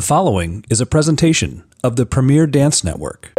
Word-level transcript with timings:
The 0.00 0.06
following 0.06 0.64
is 0.70 0.80
a 0.80 0.86
presentation 0.86 1.62
of 1.84 1.96
the 1.96 2.06
Premier 2.06 2.46
Dance 2.46 2.82
Network. 2.82 3.34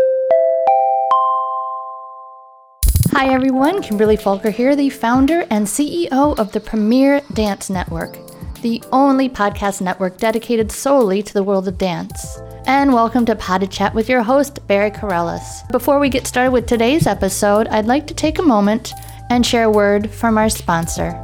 Hi 3.13 3.33
everyone, 3.33 3.81
Kimberly 3.81 4.15
Falker 4.15 4.53
here, 4.53 4.75
the 4.75 4.91
founder 4.91 5.43
and 5.49 5.65
CEO 5.65 6.37
of 6.37 6.51
the 6.51 6.59
Premier 6.59 7.21
Dance 7.33 7.71
Network, 7.71 8.15
the 8.61 8.83
only 8.91 9.27
podcast 9.27 9.81
network 9.81 10.19
dedicated 10.19 10.71
solely 10.71 11.23
to 11.23 11.33
the 11.33 11.41
world 11.41 11.67
of 11.67 11.79
dance. 11.79 12.37
And 12.67 12.93
welcome 12.93 13.25
to 13.25 13.35
Pod 13.35 13.61
de 13.61 13.67
Chat 13.67 13.95
with 13.95 14.07
your 14.07 14.21
host, 14.21 14.59
Barry 14.67 14.91
Kerollis. 14.91 15.67
Before 15.71 15.97
we 15.97 16.09
get 16.09 16.27
started 16.27 16.51
with 16.51 16.67
today's 16.67 17.07
episode, 17.07 17.69
I'd 17.69 17.87
like 17.87 18.05
to 18.05 18.13
take 18.13 18.37
a 18.37 18.43
moment 18.43 18.93
and 19.31 19.43
share 19.43 19.63
a 19.63 19.71
word 19.71 20.11
from 20.11 20.37
our 20.37 20.47
sponsor. 20.47 21.19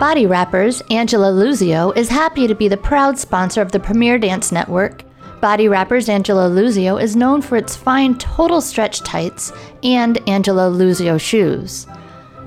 Body 0.00 0.26
Wrappers, 0.26 0.82
Angelo 0.90 1.32
Luzio, 1.32 1.96
is 1.96 2.08
happy 2.08 2.48
to 2.48 2.54
be 2.54 2.66
the 2.66 2.76
proud 2.76 3.16
sponsor 3.16 3.62
of 3.62 3.70
the 3.70 3.78
Premier 3.78 4.18
Dance 4.18 4.50
Network. 4.50 5.04
Body 5.40 5.68
Wrappers 5.68 6.08
Angelo 6.08 6.50
Luzio 6.50 7.00
is 7.00 7.14
known 7.14 7.40
for 7.40 7.56
its 7.56 7.76
fine 7.76 8.18
total 8.18 8.60
stretch 8.60 9.00
tights 9.00 9.52
and 9.84 10.18
Angelo 10.28 10.68
Luzio 10.70 11.18
shoes. 11.18 11.86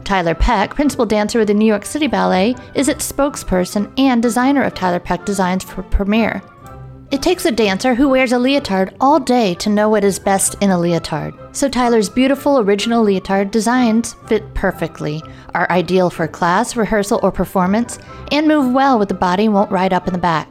Tiler 0.04 0.36
Peck, 0.36 0.76
principal 0.76 1.06
dancer 1.06 1.40
with 1.40 1.48
the 1.48 1.54
New 1.54 1.66
York 1.66 1.86
City 1.86 2.08
Ballet, 2.08 2.54
is 2.76 2.90
its 2.90 3.10
spokesperson 3.10 3.92
and 3.98 4.22
designer 4.22 4.64
of 4.64 4.74
Tiler 4.74 5.00
Peck 5.00 5.26
designs 5.26 5.64
for 5.64 5.84
Premier. 5.84 6.44
It 7.10 7.22
takes 7.22 7.46
a 7.46 7.52
dancer 7.52 7.96
who 7.96 8.10
wears 8.10 8.34
a 8.34 8.38
leotard 8.38 8.94
all 9.00 9.18
day 9.18 9.54
to 9.56 9.70
know 9.70 9.88
what 9.88 10.04
is 10.04 10.20
best 10.20 10.62
in 10.62 10.72
a 10.72 10.78
leotard. 10.78 11.34
So 11.56 11.70
Tiler's 11.70 12.10
beautiful 12.10 12.60
original 12.60 13.02
leotard 13.02 13.50
designs 13.50 14.16
fit 14.28 14.54
perfectly, 14.54 15.24
are 15.56 15.72
ideal 15.72 16.10
for 16.10 16.28
class, 16.28 16.76
rehearsal, 16.76 17.22
or 17.24 17.32
performance, 17.32 17.98
and 18.34 18.46
move 18.46 18.74
well 18.74 19.00
with 19.00 19.08
the 19.08 19.14
body 19.14 19.48
won't 19.48 19.72
ride 19.72 19.94
up 19.94 20.06
in 20.08 20.12
the 20.12 20.20
back. 20.20 20.50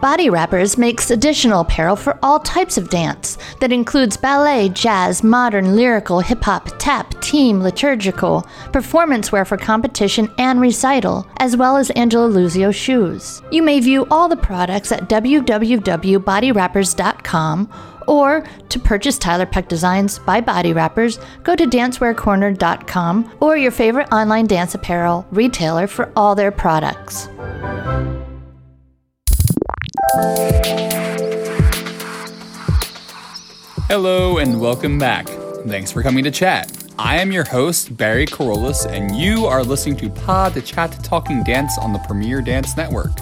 Body 0.00 0.30
Wrappers 0.30 0.78
makes 0.78 1.10
additional 1.10 1.62
apparel 1.62 1.96
for 1.96 2.16
all 2.22 2.38
types 2.38 2.78
of 2.78 2.88
dance 2.88 3.36
that 3.60 3.72
includes 3.72 4.16
ballet, 4.16 4.68
jazz, 4.68 5.24
modern, 5.24 5.74
lyrical, 5.74 6.20
hip 6.20 6.44
hop, 6.44 6.68
tap, 6.78 7.20
team, 7.20 7.60
liturgical, 7.60 8.46
performance 8.72 9.32
wear 9.32 9.44
for 9.44 9.56
competition 9.56 10.32
and 10.38 10.60
recital, 10.60 11.26
as 11.38 11.56
well 11.56 11.76
as 11.76 11.90
Angelo 11.90 12.30
Luzio 12.30 12.72
shoes. 12.72 13.42
You 13.50 13.64
may 13.64 13.80
view 13.80 14.06
all 14.08 14.28
the 14.28 14.36
products 14.36 14.92
at 14.92 15.08
www.bodywrappers.com 15.08 17.72
or 18.06 18.44
to 18.70 18.78
purchase 18.78 19.18
Tiler 19.18 19.46
Peck 19.46 19.68
Designs 19.68 20.18
by 20.20 20.40
Body 20.40 20.72
Wrappers, 20.72 21.18
go 21.42 21.54
to 21.54 21.66
dancewearcorner.com 21.66 23.36
or 23.40 23.56
your 23.56 23.72
favorite 23.72 24.08
online 24.12 24.46
dance 24.46 24.74
apparel 24.74 25.26
retailer 25.30 25.86
for 25.86 26.10
all 26.16 26.34
their 26.34 26.50
products. 26.50 27.28
Hello 33.88 34.38
and 34.38 34.58
welcome 34.58 34.98
back. 34.98 35.28
Thanks 35.66 35.92
for 35.92 36.02
coming 36.02 36.24
to 36.24 36.30
chat. 36.30 36.72
I 36.98 37.18
am 37.18 37.30
your 37.30 37.44
host, 37.44 37.94
Barry 37.94 38.24
Kerollis, 38.24 38.86
and 38.86 39.14
you 39.14 39.44
are 39.44 39.62
listening 39.62 39.96
to 39.98 40.08
Pod 40.08 40.54
de 40.54 40.62
Chat 40.62 41.04
Talking 41.04 41.44
Dance 41.44 41.76
on 41.76 41.92
the 41.92 41.98
Premier 41.98 42.40
Dance 42.40 42.74
Network. 42.74 43.20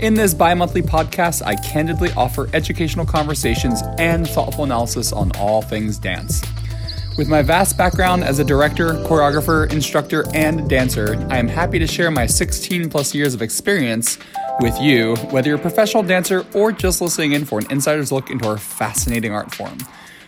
In 0.00 0.14
this 0.14 0.32
bi 0.32 0.54
monthly 0.54 0.80
podcast, 0.80 1.42
I 1.44 1.56
candidly 1.56 2.10
offer 2.16 2.48
educational 2.54 3.04
conversations 3.04 3.82
and 3.98 4.26
thoughtful 4.26 4.64
analysis 4.64 5.12
on 5.12 5.30
all 5.36 5.60
things 5.60 5.98
dance. 5.98 6.40
With 7.18 7.28
my 7.28 7.42
vast 7.42 7.76
background 7.76 8.24
as 8.24 8.38
a 8.38 8.44
director, 8.44 8.94
choreographer, 9.04 9.70
instructor, 9.70 10.24
and 10.32 10.70
dancer, 10.70 11.22
I 11.28 11.36
am 11.36 11.48
happy 11.48 11.78
to 11.78 11.86
share 11.86 12.10
my 12.10 12.24
16 12.26 12.88
plus 12.88 13.14
years 13.14 13.34
of 13.34 13.42
experience 13.42 14.18
with 14.60 14.80
you, 14.80 15.16
whether 15.30 15.48
you're 15.48 15.58
a 15.58 15.60
professional 15.60 16.02
dancer 16.02 16.46
or 16.54 16.72
just 16.72 17.00
listening 17.00 17.32
in 17.32 17.44
for 17.44 17.58
an 17.58 17.66
insider's 17.70 18.12
look 18.12 18.30
into 18.30 18.46
our 18.48 18.58
fascinating 18.58 19.32
art 19.32 19.54
form. 19.54 19.78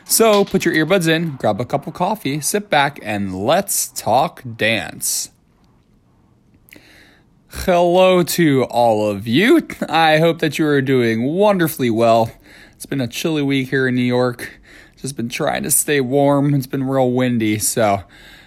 So 0.05 0.45
put 0.45 0.65
your 0.65 0.75
earbuds 0.75 1.09
in, 1.09 1.37
grab 1.37 1.61
a 1.61 1.65
cup 1.65 1.87
of 1.87 1.95
coffee, 1.95 2.41
sit 2.41 2.71
back, 2.71 2.99
and 3.03 3.35
let's 3.35 3.89
talk 3.89 4.43
dance. 4.57 5.31
Hello 7.49 8.23
to 8.23 8.65
all 8.65 9.09
of 9.09 9.27
you. 9.27 9.67
I 9.89 10.19
hope 10.19 10.41
that 10.41 10.59
you 10.59 10.67
are 10.67 10.83
doing 10.83 11.25
wonderfully 11.25 11.91
well. 11.91 12.31
It's 12.73 12.87
been 12.87 13.01
a 13.01 13.09
chilly 13.09 13.43
week 13.43 13.71
here 13.71 13.89
in 13.89 13.95
New 13.95 14.03
York. 14.03 14.61
Just 14.97 15.17
been 15.17 15.29
trying 15.29 15.63
to 15.63 15.71
stay 15.71 16.01
warm. 16.01 16.55
It's 16.55 16.67
been 16.67 16.85
real 16.85 17.11
windy, 17.11 17.59
so 17.59 18.03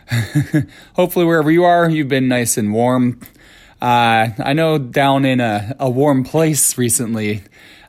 hopefully 0.93 1.25
wherever 1.25 1.49
you 1.49 1.63
are, 1.63 1.89
you've 1.89 2.07
been 2.07 2.27
nice 2.27 2.57
and 2.57 2.73
warm. 2.73 3.19
Uh, 3.81 4.29
I 4.39 4.53
know 4.53 4.77
down 4.77 5.25
in 5.25 5.39
a, 5.39 5.75
a 5.79 5.89
warm 5.89 6.23
place 6.23 6.77
recently, 6.77 7.43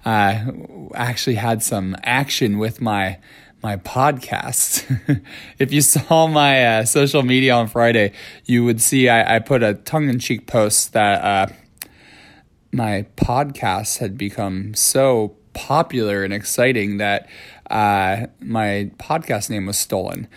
uh, 0.05 0.53
actually 0.95 1.37
had 1.37 1.63
some 1.63 1.97
action 2.03 2.59
with 2.59 2.81
my 2.81 3.19
my 3.63 3.77
podcast. 3.77 5.23
if 5.59 5.73
you 5.73 5.81
saw 5.83 6.27
my 6.27 6.65
uh, 6.65 6.85
social 6.85 7.23
media 7.23 7.55
on 7.55 7.69
Friday, 7.69 8.13
you 8.47 8.65
would 8.65 8.81
see 8.81 9.09
I, 9.09 9.37
I 9.37 9.39
put 9.39 9.63
a 9.63 9.75
tongue 9.75 10.09
in 10.09 10.19
cheek 10.19 10.47
post 10.47 10.93
that 10.95 11.23
uh, 11.23 11.55
my 12.73 13.07
podcast 13.17 13.99
had 13.99 14.17
become 14.17 14.75
so 14.75 15.37
popular 15.53 16.25
and 16.25 16.33
exciting 16.33 16.99
that 16.99 17.29
uh, 17.71 18.27
my 18.41 18.91
podcast 18.99 19.51
name 19.51 19.67
was 19.67 19.79
stolen. 19.79 20.29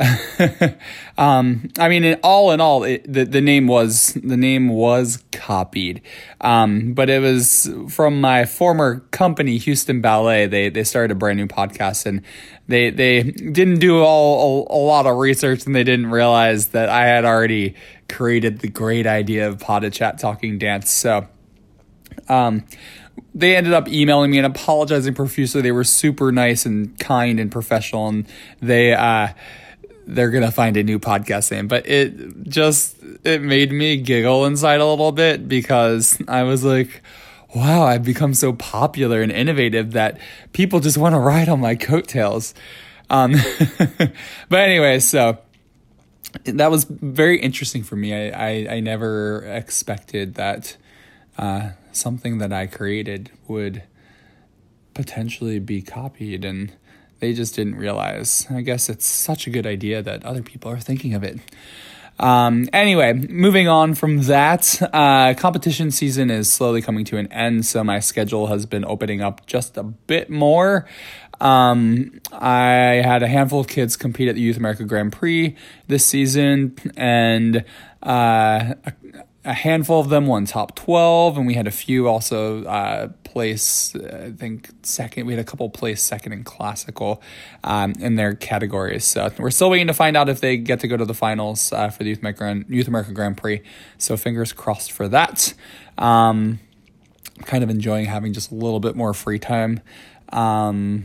um, 1.18 1.68
I 1.78 1.88
mean, 1.88 2.14
all 2.22 2.52
in 2.52 2.60
all, 2.60 2.84
it, 2.84 3.10
the 3.10 3.24
the 3.24 3.40
name 3.40 3.66
was 3.66 4.14
the 4.14 4.36
name 4.36 4.68
was 4.68 5.22
copied, 5.30 6.00
um, 6.40 6.94
but 6.94 7.10
it 7.10 7.20
was 7.20 7.70
from 7.88 8.20
my 8.20 8.46
former 8.46 9.00
company, 9.10 9.58
Houston 9.58 10.00
Ballet. 10.00 10.46
They 10.46 10.70
they 10.70 10.84
started 10.84 11.10
a 11.10 11.14
brand 11.14 11.38
new 11.38 11.46
podcast, 11.46 12.06
and 12.06 12.22
they 12.66 12.88
they 12.88 13.22
didn't 13.22 13.80
do 13.80 14.00
all 14.00 14.66
a, 14.70 14.74
a 14.74 14.80
lot 14.80 15.06
of 15.06 15.18
research, 15.18 15.66
and 15.66 15.74
they 15.74 15.84
didn't 15.84 16.06
realize 16.06 16.68
that 16.68 16.88
I 16.88 17.06
had 17.06 17.26
already 17.26 17.74
created 18.08 18.60
the 18.60 18.68
great 18.68 19.06
idea 19.06 19.48
of 19.48 19.58
Pod 19.58 19.92
Chat 19.92 20.18
Talking 20.18 20.58
Dance. 20.58 20.90
So, 20.90 21.28
um, 22.28 22.64
they 23.34 23.54
ended 23.54 23.74
up 23.74 23.86
emailing 23.86 24.30
me 24.30 24.38
and 24.38 24.46
apologizing 24.46 25.12
profusely. 25.12 25.60
They 25.60 25.72
were 25.72 25.84
super 25.84 26.32
nice 26.32 26.64
and 26.64 26.98
kind 26.98 27.38
and 27.38 27.52
professional, 27.52 28.08
and 28.08 28.26
they 28.60 28.94
uh, 28.94 29.28
they're 30.06 30.30
gonna 30.30 30.50
find 30.50 30.76
a 30.76 30.82
new 30.82 30.98
podcast 30.98 31.50
name. 31.50 31.68
But 31.68 31.86
it 31.88 32.44
just 32.44 32.96
it 33.24 33.42
made 33.42 33.72
me 33.72 33.96
giggle 33.96 34.46
inside 34.46 34.80
a 34.80 34.86
little 34.86 35.12
bit 35.12 35.48
because 35.48 36.20
I 36.28 36.42
was 36.42 36.64
like, 36.64 37.02
wow, 37.54 37.82
I've 37.82 38.04
become 38.04 38.34
so 38.34 38.52
popular 38.52 39.22
and 39.22 39.32
innovative 39.32 39.92
that 39.92 40.18
people 40.52 40.80
just 40.80 40.98
want 40.98 41.14
to 41.14 41.18
ride 41.18 41.48
on 41.48 41.60
my 41.60 41.74
coattails. 41.74 42.54
Um, 43.08 43.34
but 44.48 44.60
anyway, 44.60 45.00
so 45.00 45.38
that 46.44 46.70
was 46.70 46.84
very 46.84 47.40
interesting 47.40 47.82
for 47.82 47.96
me. 47.96 48.14
I, 48.14 48.50
I, 48.50 48.74
I 48.76 48.80
never 48.80 49.42
expected 49.44 50.34
that 50.34 50.76
uh, 51.38 51.70
something 51.92 52.38
that 52.38 52.52
I 52.52 52.66
created 52.66 53.30
would 53.48 53.82
potentially 54.94 55.58
be 55.58 55.82
copied 55.82 56.44
and 56.44 56.72
they 57.20 57.32
just 57.32 57.54
didn't 57.54 57.76
realize. 57.76 58.46
I 58.50 58.62
guess 58.62 58.88
it's 58.88 59.06
such 59.06 59.46
a 59.46 59.50
good 59.50 59.66
idea 59.66 60.02
that 60.02 60.24
other 60.24 60.42
people 60.42 60.70
are 60.70 60.80
thinking 60.80 61.14
of 61.14 61.22
it. 61.22 61.38
Um, 62.18 62.68
anyway, 62.74 63.14
moving 63.14 63.66
on 63.66 63.94
from 63.94 64.22
that, 64.24 64.78
uh, 64.92 65.32
competition 65.34 65.90
season 65.90 66.30
is 66.30 66.52
slowly 66.52 66.82
coming 66.82 67.06
to 67.06 67.16
an 67.16 67.32
end, 67.32 67.64
so 67.64 67.82
my 67.82 68.00
schedule 68.00 68.48
has 68.48 68.66
been 68.66 68.84
opening 68.84 69.22
up 69.22 69.46
just 69.46 69.78
a 69.78 69.82
bit 69.82 70.28
more. 70.28 70.86
Um, 71.40 72.20
I 72.30 73.00
had 73.02 73.22
a 73.22 73.26
handful 73.26 73.60
of 73.60 73.68
kids 73.68 73.96
compete 73.96 74.28
at 74.28 74.34
the 74.34 74.42
Youth 74.42 74.58
America 74.58 74.84
Grand 74.84 75.12
Prix 75.12 75.56
this 75.88 76.04
season, 76.04 76.76
and 76.94 77.64
uh, 78.02 78.74
a 78.84 78.92
handful 79.44 80.00
of 80.00 80.10
them 80.10 80.26
won 80.26 80.44
top 80.44 80.74
12 80.76 81.38
and 81.38 81.46
we 81.46 81.54
had 81.54 81.66
a 81.66 81.70
few 81.70 82.06
also 82.08 82.64
uh, 82.64 83.08
place 83.24 83.96
i 83.96 84.30
think 84.30 84.68
second 84.82 85.26
we 85.26 85.32
had 85.32 85.40
a 85.40 85.44
couple 85.44 85.70
place 85.70 86.02
second 86.02 86.32
in 86.32 86.44
classical 86.44 87.22
um, 87.64 87.92
in 87.98 88.16
their 88.16 88.34
categories. 88.34 89.04
So 89.04 89.30
we're 89.38 89.50
still 89.50 89.70
waiting 89.70 89.86
to 89.86 89.94
find 89.94 90.16
out 90.16 90.28
if 90.28 90.40
they 90.40 90.56
get 90.56 90.80
to 90.80 90.88
go 90.88 90.96
to 90.96 91.04
the 91.04 91.14
finals 91.14 91.72
uh, 91.72 91.88
for 91.90 92.02
the 92.02 92.10
youth 92.10 92.20
america, 92.20 92.64
youth 92.68 92.88
america 92.88 93.12
grand 93.12 93.36
prix. 93.36 93.62
So 93.98 94.16
fingers 94.16 94.52
crossed 94.52 94.92
for 94.92 95.08
that. 95.08 95.54
Um, 95.98 96.60
kind 97.44 97.62
of 97.64 97.70
enjoying 97.70 98.06
having 98.06 98.32
just 98.32 98.50
a 98.50 98.54
little 98.54 98.80
bit 98.80 98.96
more 98.96 99.14
free 99.14 99.38
time. 99.38 99.80
Um, 100.30 101.04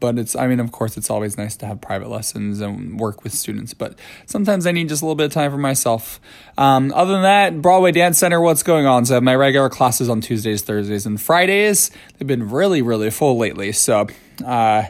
but 0.00 0.18
it's 0.18 0.36
i 0.36 0.46
mean 0.46 0.60
of 0.60 0.72
course 0.72 0.96
it's 0.96 1.10
always 1.10 1.36
nice 1.36 1.56
to 1.56 1.66
have 1.66 1.80
private 1.80 2.08
lessons 2.08 2.60
and 2.60 2.98
work 2.98 3.24
with 3.24 3.32
students 3.32 3.74
but 3.74 3.98
sometimes 4.26 4.66
i 4.66 4.72
need 4.72 4.88
just 4.88 5.02
a 5.02 5.04
little 5.04 5.16
bit 5.16 5.26
of 5.26 5.32
time 5.32 5.50
for 5.50 5.58
myself. 5.58 6.20
Um, 6.58 6.92
other 6.94 7.12
than 7.12 7.22
that 7.22 7.62
broadway 7.62 7.92
dance 7.92 8.18
center 8.18 8.40
what's 8.40 8.62
going 8.62 8.86
on? 8.86 9.04
So 9.04 9.20
my 9.20 9.34
regular 9.34 9.68
classes 9.68 10.08
on 10.08 10.20
tuesdays 10.20 10.62
thursdays 10.62 11.06
and 11.06 11.20
fridays. 11.20 11.90
They've 12.18 12.26
been 12.26 12.50
really 12.50 12.82
really 12.82 13.10
full 13.10 13.36
lately 13.38 13.72
so 13.72 14.06
uh, 14.44 14.84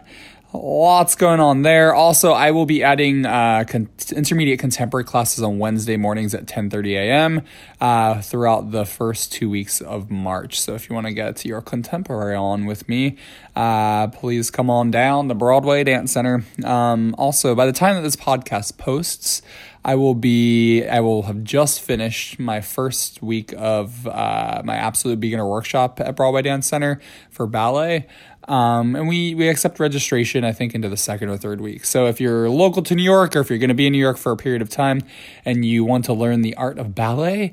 lots 0.53 1.15
going 1.15 1.41
on 1.41 1.63
there. 1.63 1.95
Also, 1.95 2.33
I 2.33 2.51
will 2.51 2.67
be 2.67 2.83
adding 2.83 3.27
uh, 3.27 3.65
con- 3.69 3.89
intermediate 4.15 4.59
contemporary 4.59 5.05
classes 5.05 5.43
on 5.43 5.59
Wednesday 5.59 5.97
mornings 5.97 6.35
at 6.35 6.47
10:30 6.47 6.93
a.m. 6.95 7.43
Uh, 7.81 8.21
throughout 8.23 8.71
the 8.71 8.85
first 8.85 9.33
two 9.33 9.51
weeks 9.51 9.81
of 9.81 10.11
March. 10.11 10.61
So 10.61 10.75
if 10.75 10.89
you 10.89 10.95
want 10.95 11.07
to 11.07 11.13
get 11.13 11.45
your 11.45 11.61
contemporary 11.61 12.37
on 12.37 12.67
with 12.67 12.89
me, 12.89 13.17
uh, 13.55 14.09
please 14.09 14.51
come 14.51 14.71
on 14.71 14.91
down 14.91 15.29
the 15.29 15.35
Broadway 15.35 15.85
Dance 15.85 16.13
Center. 16.13 16.45
Um, 16.65 17.15
also, 17.19 17.55
by 17.55 17.67
the 17.67 17.73
time 17.73 17.97
that 17.97 18.03
this 18.03 18.17
podcast 18.17 18.79
posts. 18.79 19.43
I 19.87 19.95
will 19.95 20.17
be 20.17 20.85
I 20.85 20.99
will 20.99 21.23
have 21.23 21.45
just 21.45 21.81
finished 21.81 22.41
my 22.41 22.61
first 22.61 23.23
week 23.23 23.55
of 23.57 24.05
uh, 24.09 24.63
my 24.65 24.75
absolute 24.75 25.21
beginner 25.21 25.47
workshop 25.47 26.01
at 26.01 26.17
Broadway 26.17 26.43
Dance 26.43 26.67
Center 26.67 27.01
for 27.31 27.47
ballet. 27.47 28.09
Um, 28.49 28.97
and 28.97 29.07
we, 29.07 29.37
we 29.37 29.49
accept 29.49 29.79
registration, 29.79 30.45
I 30.45 30.51
think, 30.51 30.75
into 30.75 30.89
the 30.89 30.97
second 30.97 31.29
or 31.29 31.37
third 31.37 31.61
week. 31.61 31.85
So 31.85 32.07
if 32.07 32.21
you're 32.21 32.51
local 32.51 32.83
to 32.83 32.97
New 32.97 33.03
York 33.03 33.37
or 33.37 33.41
if 33.41 33.49
you're 33.49 33.61
going 33.61 33.69
to 33.69 33.75
be 33.75 33.87
in 33.87 33.93
New 33.93 34.01
York 34.01 34.17
for 34.17 34.33
a 34.33 34.37
period 34.37 34.61
of 34.61 34.71
time 34.71 35.03
and 35.45 35.65
you 35.65 35.85
want 35.85 36.05
to 36.07 36.13
learn 36.13 36.43
the 36.43 36.57
art 36.57 36.81
of 36.81 36.97
ballet, 36.97 37.53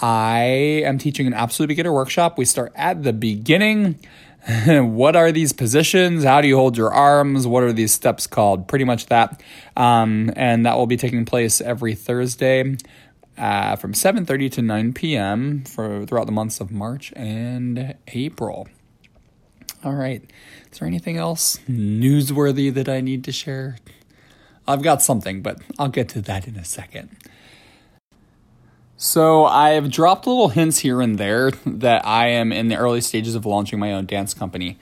I 0.00 0.82
am 0.84 0.96
teaching 0.96 1.26
an 1.26 1.34
absolute 1.34 1.68
beginner 1.68 1.92
workshop. 1.92 2.38
We 2.38 2.46
start 2.46 2.72
at 2.76 3.02
the 3.02 3.12
beginning. 3.12 3.98
what 4.66 5.16
are 5.16 5.32
these 5.32 5.52
positions? 5.52 6.24
How 6.24 6.40
do 6.40 6.48
you 6.48 6.56
hold 6.56 6.76
your 6.76 6.92
arms? 6.92 7.46
What 7.46 7.62
are 7.62 7.72
these 7.72 7.92
steps 7.92 8.26
called? 8.26 8.68
Pretty 8.68 8.84
much 8.84 9.06
that. 9.06 9.42
Um, 9.76 10.30
and 10.36 10.66
that 10.66 10.76
will 10.76 10.86
be 10.86 10.96
taking 10.96 11.24
place 11.24 11.60
every 11.60 11.94
Thursday. 11.94 12.76
Uh, 13.36 13.74
from 13.76 13.94
7.30 13.94 14.52
to 14.52 14.62
9 14.62 14.92
p.m. 14.92 15.64
for 15.64 16.06
throughout 16.06 16.26
the 16.26 16.32
months 16.32 16.60
of 16.60 16.70
March 16.70 17.12
and 17.16 17.96
April. 18.08 18.68
All 19.82 19.94
right. 19.94 20.22
Is 20.70 20.78
there 20.78 20.86
anything 20.86 21.16
else 21.16 21.58
newsworthy 21.68 22.72
that 22.72 22.88
I 22.88 23.00
need 23.00 23.24
to 23.24 23.32
share? 23.32 23.78
I've 24.68 24.82
got 24.82 25.02
something, 25.02 25.42
but 25.42 25.58
I'll 25.78 25.88
get 25.88 26.08
to 26.10 26.22
that 26.22 26.46
in 26.46 26.56
a 26.56 26.64
second. 26.64 27.16
So, 28.96 29.44
I've 29.44 29.90
dropped 29.90 30.26
little 30.26 30.50
hints 30.50 30.78
here 30.78 31.00
and 31.00 31.18
there 31.18 31.50
that 31.66 32.06
I 32.06 32.28
am 32.28 32.52
in 32.52 32.68
the 32.68 32.76
early 32.76 33.00
stages 33.00 33.34
of 33.34 33.44
launching 33.44 33.78
my 33.78 33.92
own 33.92 34.06
dance 34.06 34.34
company. 34.34 34.78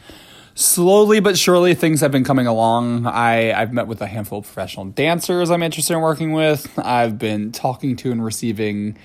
Slowly 0.54 1.20
but 1.20 1.38
surely, 1.38 1.74
things 1.74 2.02
have 2.02 2.12
been 2.12 2.24
coming 2.24 2.46
along. 2.46 3.06
I, 3.06 3.58
I've 3.58 3.72
met 3.72 3.86
with 3.86 4.02
a 4.02 4.06
handful 4.06 4.40
of 4.40 4.44
professional 4.44 4.84
dancers 4.84 5.50
I'm 5.50 5.62
interested 5.62 5.94
in 5.94 6.00
working 6.00 6.32
with. 6.32 6.78
I've 6.78 7.18
been 7.18 7.52
talking 7.52 7.96
to 7.96 8.12
and 8.12 8.22
receiving 8.22 8.98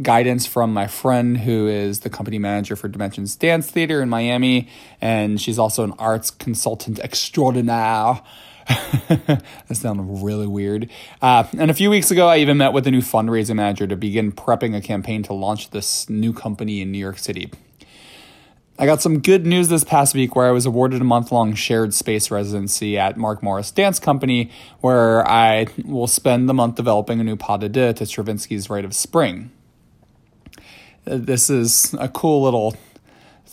guidance 0.00 0.46
from 0.46 0.72
my 0.72 0.86
friend 0.86 1.36
who 1.38 1.66
is 1.66 2.00
the 2.00 2.10
company 2.10 2.38
manager 2.38 2.74
for 2.74 2.88
Dimensions 2.88 3.36
Dance 3.36 3.70
Theater 3.70 4.00
in 4.00 4.08
Miami, 4.08 4.68
and 5.00 5.38
she's 5.38 5.58
also 5.58 5.84
an 5.84 5.92
arts 5.98 6.30
consultant 6.30 6.98
extraordinaire. 7.00 8.22
That 8.68 9.42
sounds 9.72 10.22
really 10.22 10.46
weird. 10.46 10.90
Uh, 11.22 11.44
and 11.56 11.70
a 11.70 11.74
few 11.74 11.90
weeks 11.90 12.10
ago, 12.10 12.28
I 12.28 12.38
even 12.38 12.58
met 12.58 12.72
with 12.72 12.86
a 12.86 12.90
new 12.90 13.00
fundraising 13.00 13.56
manager 13.56 13.86
to 13.86 13.96
begin 13.96 14.32
prepping 14.32 14.76
a 14.76 14.80
campaign 14.80 15.22
to 15.24 15.32
launch 15.32 15.70
this 15.70 16.08
new 16.08 16.32
company 16.32 16.80
in 16.80 16.92
New 16.92 16.98
York 16.98 17.18
City. 17.18 17.50
I 18.78 18.86
got 18.86 19.02
some 19.02 19.18
good 19.18 19.44
news 19.44 19.68
this 19.68 19.82
past 19.82 20.14
week 20.14 20.36
where 20.36 20.46
I 20.46 20.52
was 20.52 20.64
awarded 20.64 21.00
a 21.00 21.04
month 21.04 21.32
long 21.32 21.54
shared 21.54 21.94
space 21.94 22.30
residency 22.30 22.96
at 22.96 23.16
Mark 23.16 23.42
Morris 23.42 23.72
Dance 23.72 23.98
Company, 23.98 24.50
where 24.80 25.28
I 25.28 25.66
will 25.84 26.06
spend 26.06 26.48
the 26.48 26.54
month 26.54 26.76
developing 26.76 27.20
a 27.20 27.24
new 27.24 27.36
pas 27.36 27.58
de 27.58 27.68
deux 27.68 27.92
to 27.94 28.04
Stravinsky's 28.04 28.70
Rite 28.70 28.84
of 28.84 28.94
Spring 28.94 29.50
this 31.08 31.48
is 31.48 31.94
a 31.98 32.08
cool 32.08 32.42
little 32.42 32.76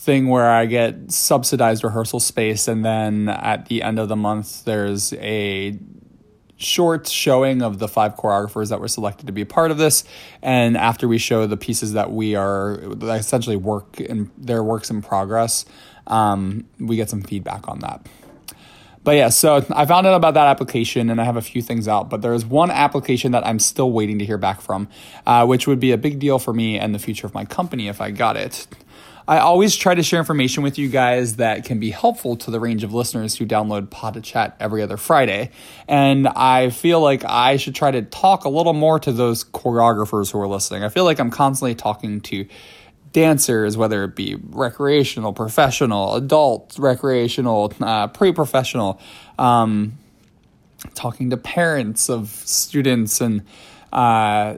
thing 0.06 0.28
where 0.28 0.50
I 0.50 0.68
get 0.68 1.12
subsidized 1.12 1.84
rehearsal 1.84 2.20
space, 2.20 2.68
and 2.68 2.86
then 2.86 3.28
at 3.28 3.66
the 3.66 3.82
end 3.82 3.98
of 4.00 4.08
the 4.08 4.16
month, 4.16 4.64
there's 4.64 5.14
a 5.14 5.78
short 6.58 7.08
showing 7.08 7.62
of 7.62 7.80
the 7.80 7.88
five 7.88 8.16
choreographers 8.16 8.70
that 8.70 8.80
were 8.80 8.88
selected 8.88 9.28
to 9.28 9.34
be 9.34 9.42
a 9.42 9.46
part 9.46 9.72
of 9.72 9.78
this. 9.78 10.04
And 10.42 10.78
after 10.78 11.08
we 11.08 11.18
show 11.18 11.48
the 11.48 11.58
pieces 11.58 11.94
that 11.94 12.12
we 12.12 12.36
are 12.36 12.80
essentially 13.04 13.58
work 13.58 14.00
in 14.00 14.32
their 14.38 14.64
works 14.64 14.90
in 14.90 15.02
progress, 15.02 15.66
um, 16.08 16.66
we 16.80 16.96
get 16.96 17.10
some 17.10 17.22
feedback 17.22 17.68
on 17.68 17.80
that. 17.80 18.08
But 19.04 19.18
yeah, 19.18 19.30
so 19.30 19.58
I 19.70 19.86
found 19.86 20.08
out 20.08 20.16
about 20.16 20.34
that 20.34 20.48
application 20.48 21.12
and 21.12 21.22
I 21.22 21.26
have 21.26 21.38
a 21.38 21.42
few 21.42 21.62
things 21.62 21.88
out, 21.88 22.10
but 22.10 22.24
there 22.24 22.34
is 22.34 22.44
one 22.44 22.72
application 22.72 23.34
that 23.34 23.46
I'm 23.46 23.60
still 23.60 23.92
waiting 23.92 24.18
to 24.18 24.26
hear 24.26 24.40
back 24.40 24.62
from, 24.62 24.88
uh, 25.28 25.46
which 25.46 25.68
would 25.68 25.80
be 25.80 25.92
a 25.92 25.98
big 25.98 26.18
deal 26.18 26.40
for 26.40 26.54
me 26.54 26.80
and 26.80 26.96
the 26.96 27.00
future 27.00 27.28
of 27.28 27.34
my 27.34 27.46
company 27.46 27.88
if 27.88 28.02
I 28.02 28.10
got 28.10 28.36
it. 28.36 28.66
I 29.28 29.40
always 29.40 29.76
try 29.76 29.96
to 29.96 30.04
share 30.04 30.20
information 30.20 30.62
with 30.62 30.78
you 30.78 30.88
guys 30.88 31.38
that 31.38 31.66
can 31.66 31.80
be 31.80 31.90
helpful 31.90 32.36
to 32.38 32.52
the 32.52 32.60
range 32.60 32.84
of 32.84 32.94
listeners 32.94 33.36
who 33.36 33.46
download 33.46 33.90
Pod 33.90 34.14
de 34.14 34.22
Chat 34.22 34.56
every 34.60 34.84
other 34.84 34.98
Friday. 34.98 35.50
And 35.88 36.28
I 36.28 36.70
feel 36.70 37.02
like 37.02 37.24
I 37.26 37.58
should 37.58 37.74
try 37.74 37.90
to 37.90 38.04
talk 38.04 38.46
a 38.46 38.50
little 38.50 38.74
more 38.74 39.00
to 39.00 39.12
those 39.12 39.44
choreographers 39.44 40.32
who 40.32 40.40
are 40.40 40.48
listening. 40.48 40.84
I 40.84 40.90
feel 40.90 41.06
like 41.06 41.20
I'm 41.20 41.32
constantly 41.32 41.74
talking 41.74 42.22
to 42.22 42.46
dancers, 43.14 43.78
whether 43.78 44.04
it 44.04 44.16
be 44.16 44.36
recreational, 44.36 45.34
professional, 45.34 46.16
adult, 46.16 46.76
recreational, 46.78 47.74
uh, 47.82 48.08
pre 48.08 48.32
professional, 48.32 49.02
um, 49.40 49.98
talking 50.94 51.32
to 51.32 51.38
parents 51.38 52.12
of 52.12 52.30
students 52.30 53.22
and 53.22 53.44
uh, 53.92 54.58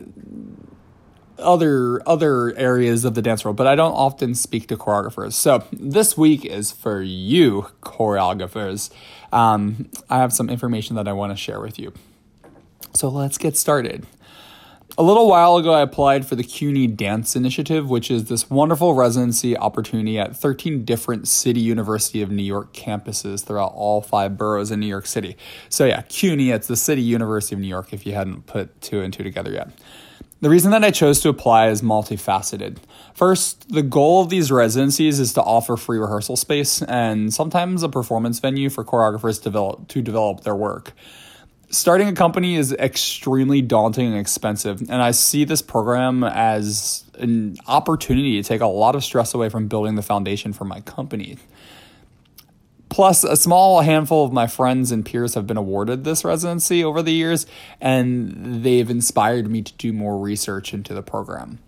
other 1.40 2.02
other 2.08 2.56
areas 2.58 3.06
of 3.06 3.16
the 3.16 3.22
dance 3.22 3.44
world, 3.44 3.58
but 3.58 3.68
I 3.68 3.76
don't 3.76 3.94
often 3.94 4.36
speak 4.36 4.68
to 4.68 4.78
choreographers. 4.78 5.34
So 5.34 5.64
this 5.72 6.18
week 6.18 6.46
is 6.46 6.72
for 6.72 7.02
you, 7.02 7.68
choreographers. 7.82 8.90
Um, 9.32 9.90
I 10.10 10.18
have 10.18 10.34
some 10.34 10.50
information 10.50 10.96
that 10.96 11.08
I 11.08 11.14
want 11.14 11.32
to 11.32 11.38
share 11.38 11.60
with 11.60 11.78
you. 11.80 11.94
So 12.94 13.10
let's 13.10 13.38
get 13.38 13.58
started. 13.58 14.06
A 15.00 15.04
little 15.04 15.28
while 15.28 15.58
ago, 15.58 15.74
I 15.74 15.82
applied 15.82 16.26
for 16.26 16.36
the 16.36 16.44
CUNY 16.44 16.88
Dance 16.88 17.36
Initiative, 17.36 17.88
which 17.88 18.10
is 18.10 18.30
this 18.30 18.50
wonderful 18.50 18.96
residency 18.96 19.56
opportunity 19.56 20.18
at 20.18 20.36
13 20.36 20.86
different 20.86 21.28
City 21.28 21.60
University 21.60 22.24
of 22.24 22.32
New 22.32 22.42
York 22.42 22.74
campuses 22.74 23.46
throughout 23.46 23.74
all 23.76 24.02
five 24.02 24.40
boroughs 24.40 24.72
in 24.72 24.80
New 24.80 24.88
York 24.88 25.06
City. 25.06 25.38
So, 25.70 25.86
yeah, 25.86 26.02
CUNY, 26.02 26.50
it's 26.50 26.66
the 26.66 26.76
City 26.76 27.04
University 27.04 27.54
of 27.54 27.62
New 27.62 27.68
York 27.68 27.94
if 27.94 28.08
you 28.08 28.16
hadn't 28.16 28.48
put 28.48 28.82
two 28.82 29.02
and 29.02 29.14
two 29.14 29.22
together 29.22 29.52
yet. 29.52 29.70
The 30.40 30.50
reason 30.50 30.72
that 30.72 30.84
I 30.84 30.92
chose 30.92 31.20
to 31.22 31.30
apply 31.30 31.70
is 31.70 31.82
multifaceted. 31.82 32.78
First, 33.16 33.70
the 33.70 33.82
goal 33.82 34.22
of 34.22 34.30
these 34.30 34.52
residencies 34.52 35.20
is 35.20 35.34
to 35.34 35.42
offer 35.42 35.76
free 35.78 35.98
rehearsal 35.98 36.36
space 36.36 36.84
and 36.84 37.34
sometimes 37.34 37.82
a 37.82 37.90
performance 37.90 38.40
venue 38.40 38.70
for 38.70 38.86
choreographers 38.86 39.38
to 39.38 39.44
develop, 39.46 39.88
to 39.88 40.02
develop 40.02 40.42
their 40.42 40.56
work 40.56 40.94
starting 41.70 42.08
a 42.08 42.14
company 42.14 42.56
is 42.56 42.74
extremely 42.74 43.62
daunting 43.62 44.08
and 44.08 44.18
expensive. 44.18 44.82
And 44.82 45.02
I 45.02 45.12
see 45.12 45.44
this 45.44 45.62
program 45.62 46.24
as 46.24 47.04
an 47.20 47.58
opportunity 47.68 48.42
to 48.42 48.48
take 48.48 48.62
a 48.62 48.68
lot 48.68 48.96
of 48.96 49.04
stress 49.04 49.34
away 49.34 49.50
from 49.50 49.68
building 49.68 49.96
the 49.96 50.02
foundation 50.02 50.54
for 50.54 50.66
my 50.66 50.82
company. 50.82 51.38
Plus, 52.90 53.24
a 53.24 53.36
small 53.36 53.82
handful 53.82 54.26
of 54.26 54.32
my 54.32 54.48
friends 54.48 54.92
and 54.92 55.06
peers 55.06 55.34
have 55.34 55.46
been 55.46 55.58
awarded 55.58 56.04
this 56.04 56.24
residency 56.24 56.84
over 56.84 57.02
the 57.02 57.12
years, 57.12 57.46
and 57.82 58.64
they've 58.64 58.90
inspired 58.90 59.50
me 59.50 59.62
to 59.62 59.74
do 59.74 59.92
more 59.92 60.18
research 60.18 60.74
into 60.74 60.94
the 60.94 61.04
program. 61.04 61.60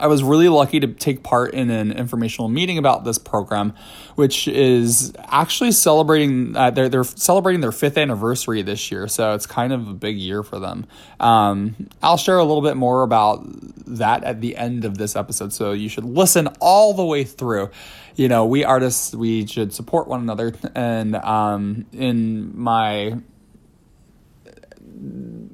I 0.00 0.06
was 0.06 0.22
really 0.22 0.48
lucky 0.48 0.80
to 0.80 0.86
take 0.86 1.22
part 1.22 1.52
in 1.52 1.68
an 1.70 1.92
informational 1.92 2.48
meeting 2.48 2.78
about 2.78 3.04
this 3.04 3.18
program, 3.18 3.74
which 4.14 4.48
is 4.48 5.12
actually 5.18 5.72
celebrating. 5.72 6.56
Uh, 6.56 6.70
they're 6.70 6.88
they're 6.88 7.04
celebrating 7.04 7.60
their 7.60 7.72
fifth 7.72 7.98
anniversary 7.98 8.62
this 8.62 8.90
year, 8.90 9.06
so 9.06 9.34
it's 9.34 9.44
kind 9.44 9.72
of 9.72 9.88
a 9.88 9.92
big 9.92 10.16
year 10.16 10.42
for 10.42 10.58
them. 10.58 10.86
Um, 11.20 11.88
I'll 12.02 12.16
share 12.16 12.38
a 12.38 12.44
little 12.44 12.62
bit 12.62 12.76
more 12.76 13.02
about 13.02 13.42
that 13.86 14.24
at 14.24 14.40
the 14.40 14.56
end 14.56 14.86
of 14.86 14.96
this 14.96 15.14
episode, 15.14 15.52
so 15.52 15.72
you 15.72 15.90
should 15.90 16.04
listen 16.04 16.46
all 16.58 16.94
the 16.94 17.04
way 17.04 17.24
through. 17.24 17.70
You 18.14 18.28
know, 18.28 18.44
we 18.46 18.64
artists 18.64 19.14
we 19.14 19.46
should 19.46 19.72
support 19.72 20.06
one 20.06 20.20
another, 20.20 20.54
and 20.74 21.16
um, 21.16 21.86
in 21.92 22.52
my 22.58 23.16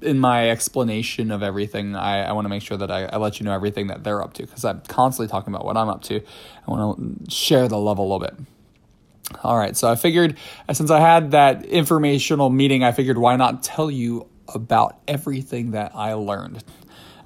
in 0.02 0.18
my 0.18 0.50
explanation 0.50 1.30
of 1.30 1.42
everything, 1.42 1.96
I, 1.96 2.24
I 2.24 2.32
want 2.32 2.44
to 2.44 2.48
make 2.48 2.62
sure 2.62 2.76
that 2.76 2.90
I, 2.90 3.04
I 3.06 3.16
let 3.16 3.40
you 3.40 3.44
know 3.44 3.52
everything 3.52 3.88
that 3.88 4.04
they're 4.04 4.22
up 4.22 4.34
to 4.34 4.42
because 4.44 4.64
I'm 4.64 4.82
constantly 4.88 5.30
talking 5.30 5.52
about 5.52 5.64
what 5.64 5.76
I'm 5.76 5.88
up 5.88 6.02
to. 6.04 6.20
I 6.66 6.70
want 6.70 7.24
to 7.24 7.30
share 7.30 7.68
the 7.68 7.78
love 7.78 7.98
a 7.98 8.02
little 8.02 8.18
bit. 8.18 8.34
All 9.42 9.56
right, 9.56 9.76
so 9.76 9.90
I 9.90 9.96
figured 9.96 10.38
since 10.72 10.90
I 10.90 11.00
had 11.00 11.32
that 11.32 11.64
informational 11.66 12.50
meeting, 12.50 12.82
I 12.82 12.92
figured 12.92 13.18
why 13.18 13.36
not 13.36 13.62
tell 13.62 13.90
you 13.90 14.26
about 14.54 14.98
everything 15.06 15.72
that 15.72 15.92
I 15.94 16.14
learned. 16.14 16.64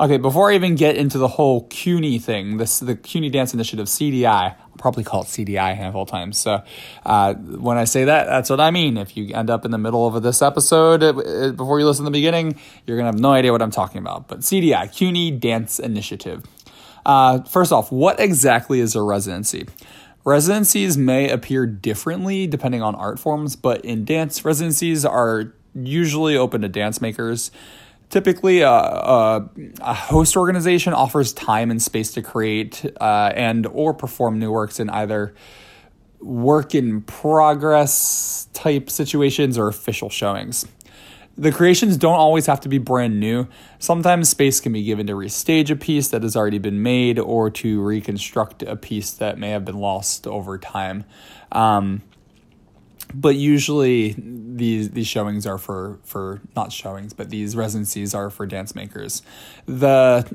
Okay, 0.03 0.17
before 0.17 0.51
I 0.51 0.57
even 0.57 0.75
get 0.75 0.97
into 0.97 1.17
the 1.17 1.29
whole 1.29 1.69
CUNY 1.69 2.19
thing, 2.19 2.57
this 2.57 2.81
the 2.81 2.97
CUNY 2.97 3.31
Dance 3.31 3.55
Initiative 3.55 3.87
CDI, 3.87 4.25
I'll 4.27 4.77
probably 4.77 5.05
call 5.05 5.23
it 5.23 5.27
CDI 5.27 5.71
a 5.71 5.75
handful 5.77 6.03
of 6.03 6.09
times. 6.09 6.39
So 6.39 6.65
uh, 7.07 7.35
when 7.35 7.79
I 7.79 7.85
say 7.85 8.07
that, 8.07 8.25
that's 8.27 8.51
what 8.51 8.59
I 8.59 8.73
mean. 8.73 8.97
If 8.97 9.17
you 9.17 9.33
end 9.33 9.49
up 9.49 9.65
in 9.65 9.71
the 9.71 9.79
middle 9.79 10.05
of 10.05 10.21
this 10.25 10.43
episode 10.43 11.05
uh, 11.05 11.53
before 11.53 11.79
you 11.79 11.87
listen 11.87 12.05
to 12.05 12.11
the 12.11 12.19
beginning, 12.19 12.59
you're 12.85 12.97
going 12.97 13.05
to 13.05 13.13
have 13.13 13.21
no 13.21 13.31
idea 13.31 13.53
what 13.53 13.63
I'm 13.63 13.71
talking 13.71 14.01
about. 14.01 14.27
But 14.27 14.41
CDI, 14.41 14.93
CUNY 14.93 15.31
Dance 15.39 15.79
Initiative. 15.79 16.43
Uh, 17.07 17.43
first 17.45 17.71
off, 17.71 17.93
what 17.93 18.19
exactly 18.19 18.81
is 18.81 18.97
a 18.97 19.03
residency? 19.03 19.69
Residencies 20.25 20.99
may 20.99 21.31
appear 21.31 21.65
differently 21.65 22.49
depending 22.49 22.83
on 22.83 22.97
art 22.97 23.21
forms, 23.21 23.55
but 23.55 23.85
in 23.85 24.05
dance, 24.05 24.45
residencies 24.45 25.05
are 25.05 25.53
usually 25.77 26.37
open 26.37 26.63
to 26.63 26.69
dance 26.69 27.01
makers. 27.01 27.53
Typically, 28.13 28.61
a, 28.61 28.69
a, 28.69 29.49
a 29.81 29.95
host 29.95 30.37
organization 30.37 30.93
offers 30.93 31.33
time 31.33 31.71
and 31.71 31.81
space 31.81 32.13
to 32.13 32.21
create 32.21 32.85
uh, 33.01 33.33
and 33.35 33.67
or 33.69 33.95
perform 33.95 34.39
new 34.39 34.51
works 34.51 34.79
in 34.79 34.91
either 34.91 35.35
work 36.21 36.75
in 36.75 37.01
progress 37.01 38.49
type 38.53 38.91
situations 38.91 39.57
or 39.57 39.67
official 39.67 40.11
showings. 40.11 40.67
The 41.39 41.53
creations 41.53 41.97
don't 41.97 42.19
always 42.19 42.45
have 42.45 42.61
to 42.61 42.69
be 42.69 42.77
brand 42.77 43.19
new. 43.19 43.49
Sometimes 43.79 44.29
space 44.29 44.61
can 44.61 44.75
be 44.75 44.85
given 44.85 45.07
to 45.07 45.15
restage 45.15 45.71
a 45.71 45.77
piece 45.77 46.09
that 46.09 46.23
has 46.23 46.37
already 46.37 46.59
been 46.59 46.83
made 46.83 47.19
or 47.19 47.49
to 47.49 47.81
reconstruct 47.81 48.63
a 48.63 48.77
piece 48.77 49.13
that 49.13 49.39
may 49.39 49.49
have 49.49 49.65
been 49.65 49.79
lost 49.79 50.27
over 50.27 50.59
time. 50.59 51.07
Um, 51.51 52.03
but 53.15 53.37
usually 53.37 54.15
these 54.19 54.91
these 54.91 55.07
showings 55.07 55.47
are 55.47 55.59
for 55.59 55.99
for 56.05 56.41
not 56.55 56.73
showings, 56.73 57.13
but 57.13 57.31
these 57.31 57.57
residencies 57.57 58.15
are 58.15 58.31
for 58.31 58.47
dance 58.47 58.75
makers. 58.75 59.23
The 59.67 60.31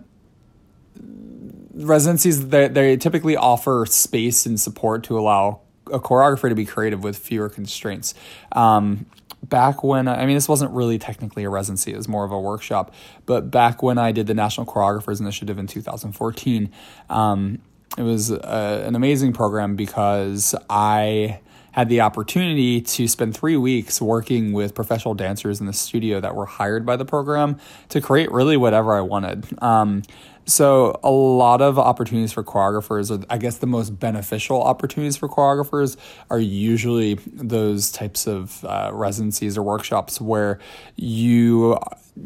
residencies 1.73 2.47
they, 2.47 2.67
they 2.67 2.97
typically 2.97 3.37
offer 3.37 3.85
space 3.87 4.45
and 4.45 4.59
support 4.59 5.03
to 5.05 5.17
allow 5.17 5.61
a 5.91 5.99
choreographer 5.99 6.49
to 6.49 6.55
be 6.55 6.65
creative 6.65 7.03
with 7.03 7.17
fewer 7.17 7.49
constraints. 7.49 8.13
Um, 8.51 9.05
back 9.43 9.83
when 9.83 10.07
I 10.07 10.25
mean 10.25 10.35
this 10.35 10.49
wasn't 10.49 10.71
really 10.71 10.97
technically 10.97 11.43
a 11.43 11.49
residency; 11.49 11.93
it 11.93 11.97
was 11.97 12.07
more 12.07 12.25
of 12.25 12.31
a 12.31 12.39
workshop. 12.39 12.93
But 13.25 13.51
back 13.51 13.83
when 13.83 13.97
I 13.97 14.11
did 14.11 14.27
the 14.27 14.33
National 14.33 14.65
Choreographers 14.65 15.19
Initiative 15.19 15.57
in 15.57 15.67
2014, 15.67 16.71
um, 17.09 17.59
it 17.97 18.03
was 18.03 18.31
uh, 18.31 18.83
an 18.85 18.95
amazing 18.95 19.33
program 19.33 19.75
because 19.75 20.53
I 20.69 21.39
had 21.77 21.89
the 21.89 22.01
opportunity 22.01 22.81
to 22.81 23.07
spend 23.07 23.37
three 23.37 23.55
weeks 23.55 24.01
working 24.01 24.51
with 24.51 24.73
professional 24.73 25.13
dancers 25.13 25.59
in 25.59 25.67
the 25.67 25.73
studio 25.73 26.19
that 26.19 26.33
were 26.33 26.47
hired 26.47 26.87
by 26.87 26.95
the 26.95 27.05
program 27.05 27.55
to 27.87 28.01
create 28.01 28.31
really 28.31 28.57
whatever 28.57 28.95
I 28.95 29.01
wanted. 29.01 29.45
Um, 29.61 30.01
so 30.47 30.99
a 31.03 31.11
lot 31.11 31.61
of 31.61 31.77
opportunities 31.77 32.33
for 32.33 32.43
choreographers, 32.43 33.11
or 33.11 33.23
I 33.29 33.37
guess 33.37 33.59
the 33.59 33.67
most 33.67 33.91
beneficial 33.91 34.63
opportunities 34.63 35.17
for 35.17 35.29
choreographers, 35.29 35.97
are 36.31 36.39
usually 36.39 37.13
those 37.27 37.91
types 37.91 38.25
of 38.25 38.65
uh, 38.65 38.89
residencies 38.91 39.55
or 39.55 39.61
workshops 39.61 40.19
where 40.19 40.57
you 40.95 41.77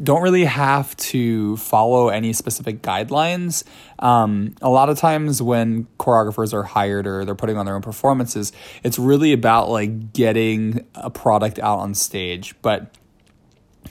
don't 0.02 0.22
really 0.22 0.44
have 0.44 0.96
to 0.96 1.56
follow 1.56 2.08
any 2.08 2.32
specific 2.32 2.82
guidelines. 2.82 3.64
Um, 3.98 4.54
a 4.62 4.70
lot 4.70 4.88
of 4.88 4.98
times 4.98 5.42
when 5.42 5.86
choreographers 5.98 6.52
are 6.52 6.62
hired 6.62 7.06
or 7.06 7.24
they're 7.24 7.34
putting 7.34 7.56
on 7.56 7.66
their 7.66 7.74
own 7.74 7.82
performances, 7.82 8.52
it's 8.82 8.98
really 8.98 9.32
about 9.32 9.68
like 9.68 10.12
getting 10.12 10.86
a 10.94 11.10
product 11.10 11.58
out 11.58 11.78
on 11.78 11.94
stage, 11.94 12.54
but 12.62 12.96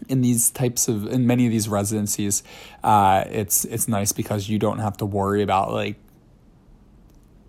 in 0.09 0.21
these 0.21 0.49
types 0.51 0.87
of 0.87 1.07
in 1.07 1.27
many 1.27 1.45
of 1.45 1.51
these 1.51 1.69
residencies, 1.69 2.43
uh, 2.83 3.23
it's 3.29 3.65
it's 3.65 3.87
nice 3.87 4.11
because 4.11 4.49
you 4.49 4.57
don't 4.57 4.79
have 4.79 4.97
to 4.97 5.05
worry 5.05 5.41
about 5.41 5.71
like 5.71 5.95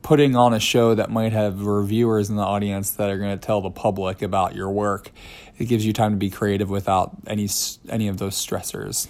putting 0.02 0.36
on 0.36 0.52
a 0.52 0.60
show 0.60 0.94
that 0.94 1.10
might 1.10 1.32
have 1.32 1.64
reviewers 1.64 2.28
in 2.28 2.36
the 2.36 2.42
audience 2.42 2.90
that 2.90 3.08
are 3.08 3.18
going 3.18 3.38
to 3.38 3.44
tell 3.44 3.60
the 3.60 3.70
public 3.70 4.22
about 4.22 4.54
your 4.54 4.70
work. 4.70 5.10
It 5.58 5.66
gives 5.66 5.86
you 5.86 5.92
time 5.92 6.12
to 6.12 6.16
be 6.16 6.30
creative 6.30 6.68
without 6.68 7.12
any 7.26 7.48
any 7.88 8.08
of 8.08 8.18
those 8.18 8.34
stressors. 8.34 9.08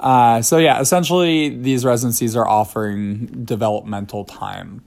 Uh, 0.00 0.42
so 0.42 0.58
yeah, 0.58 0.80
essentially 0.80 1.48
these 1.48 1.84
residencies 1.84 2.36
are 2.36 2.46
offering 2.46 3.44
developmental 3.44 4.24
time. 4.24 4.82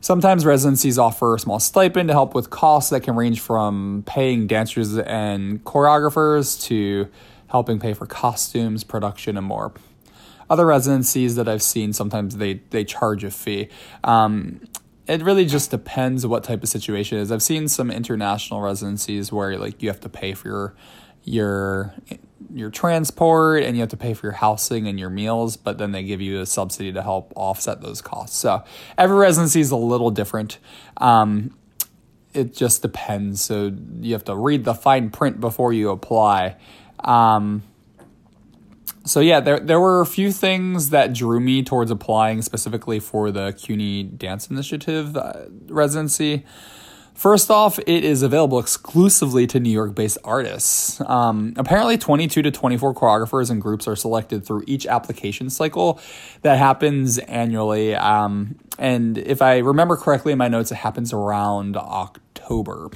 Sometimes 0.00 0.44
residencies 0.44 0.98
offer 0.98 1.34
a 1.34 1.38
small 1.38 1.58
stipend 1.58 2.08
to 2.08 2.12
help 2.14 2.34
with 2.34 2.50
costs 2.50 2.90
that 2.90 3.00
can 3.00 3.16
range 3.16 3.40
from 3.40 4.04
paying 4.06 4.46
dancers 4.46 4.96
and 4.98 5.64
choreographers 5.64 6.62
to 6.64 7.08
helping 7.48 7.78
pay 7.78 7.92
for 7.92 8.06
costumes, 8.06 8.84
production, 8.84 9.36
and 9.36 9.46
more. 9.46 9.72
Other 10.48 10.66
residencies 10.66 11.36
that 11.36 11.48
I've 11.48 11.62
seen, 11.62 11.92
sometimes 11.92 12.36
they, 12.36 12.54
they 12.70 12.84
charge 12.84 13.24
a 13.24 13.30
fee. 13.30 13.68
Um, 14.04 14.60
it 15.06 15.22
really 15.22 15.46
just 15.46 15.70
depends 15.70 16.26
what 16.26 16.44
type 16.44 16.62
of 16.62 16.68
situation 16.68 17.18
it 17.18 17.22
is. 17.22 17.32
I've 17.32 17.42
seen 17.42 17.68
some 17.68 17.90
international 17.90 18.60
residencies 18.60 19.32
where 19.32 19.56
like 19.58 19.82
you 19.82 19.88
have 19.88 20.00
to 20.00 20.08
pay 20.08 20.34
for 20.34 20.48
your 20.48 20.74
your 21.24 21.94
your 22.52 22.70
transport 22.70 23.62
and 23.64 23.76
you 23.76 23.82
have 23.82 23.90
to 23.90 23.96
pay 23.96 24.14
for 24.14 24.26
your 24.26 24.34
housing 24.34 24.86
and 24.86 24.98
your 24.98 25.10
meals, 25.10 25.56
but 25.56 25.78
then 25.78 25.92
they 25.92 26.02
give 26.02 26.20
you 26.20 26.40
a 26.40 26.46
subsidy 26.46 26.92
to 26.92 27.02
help 27.02 27.32
offset 27.36 27.80
those 27.80 28.00
costs. 28.00 28.38
So 28.38 28.64
every 28.96 29.16
residency 29.16 29.60
is 29.60 29.70
a 29.70 29.76
little 29.76 30.10
different. 30.10 30.58
Um, 30.96 31.56
it 32.32 32.54
just 32.54 32.82
depends. 32.82 33.42
So 33.42 33.72
you 34.00 34.12
have 34.12 34.24
to 34.24 34.36
read 34.36 34.64
the 34.64 34.74
fine 34.74 35.10
print 35.10 35.40
before 35.40 35.72
you 35.72 35.90
apply. 35.90 36.56
Um, 37.00 37.62
so 39.06 39.20
yeah, 39.20 39.40
there 39.40 39.60
there 39.60 39.80
were 39.80 40.00
a 40.00 40.06
few 40.06 40.32
things 40.32 40.90
that 40.90 41.12
drew 41.12 41.40
me 41.40 41.62
towards 41.62 41.90
applying 41.90 42.42
specifically 42.42 43.00
for 43.00 43.30
the 43.30 43.52
CUNY 43.52 44.02
Dance 44.02 44.48
Initiative 44.48 45.16
uh, 45.16 45.44
residency. 45.68 46.44
First 47.16 47.50
off, 47.50 47.78
it 47.78 48.04
is 48.04 48.20
available 48.20 48.58
exclusively 48.58 49.46
to 49.46 49.58
New 49.58 49.70
York 49.70 49.94
based 49.94 50.18
artists. 50.22 51.00
Um, 51.00 51.54
apparently, 51.56 51.96
22 51.96 52.42
to 52.42 52.50
24 52.50 52.94
choreographers 52.94 53.50
and 53.50 53.62
groups 53.62 53.88
are 53.88 53.96
selected 53.96 54.44
through 54.44 54.64
each 54.66 54.86
application 54.86 55.48
cycle 55.48 55.98
that 56.42 56.58
happens 56.58 57.16
annually. 57.16 57.94
Um, 57.94 58.56
and 58.78 59.16
if 59.16 59.40
I 59.40 59.58
remember 59.58 59.96
correctly 59.96 60.32
in 60.32 60.38
my 60.38 60.48
notes, 60.48 60.70
it 60.70 60.76
happens 60.76 61.14
around 61.14 61.78
October. 61.78 62.90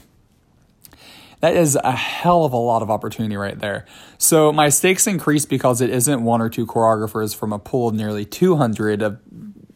That 1.41 1.57
is 1.57 1.77
a 1.77 1.93
hell 1.93 2.45
of 2.45 2.53
a 2.53 2.59
lot 2.59 2.83
of 2.83 2.91
opportunity 2.91 3.37
right 3.37 3.59
there. 3.59 3.87
So 4.19 4.53
my 4.53 4.69
stakes 4.69 5.07
increase 5.07 5.47
because 5.47 5.81
it 5.81 5.91
isn't 5.91 6.23
one 6.23 6.41
or 6.43 6.51
two 6.51 6.67
choreographers 6.67 7.35
from 7.35 7.53
a 7.53 7.59
pool 7.59 7.89
of 7.89 7.95
nearly 7.95 8.25
200 8.25 9.03
of 9.03 9.21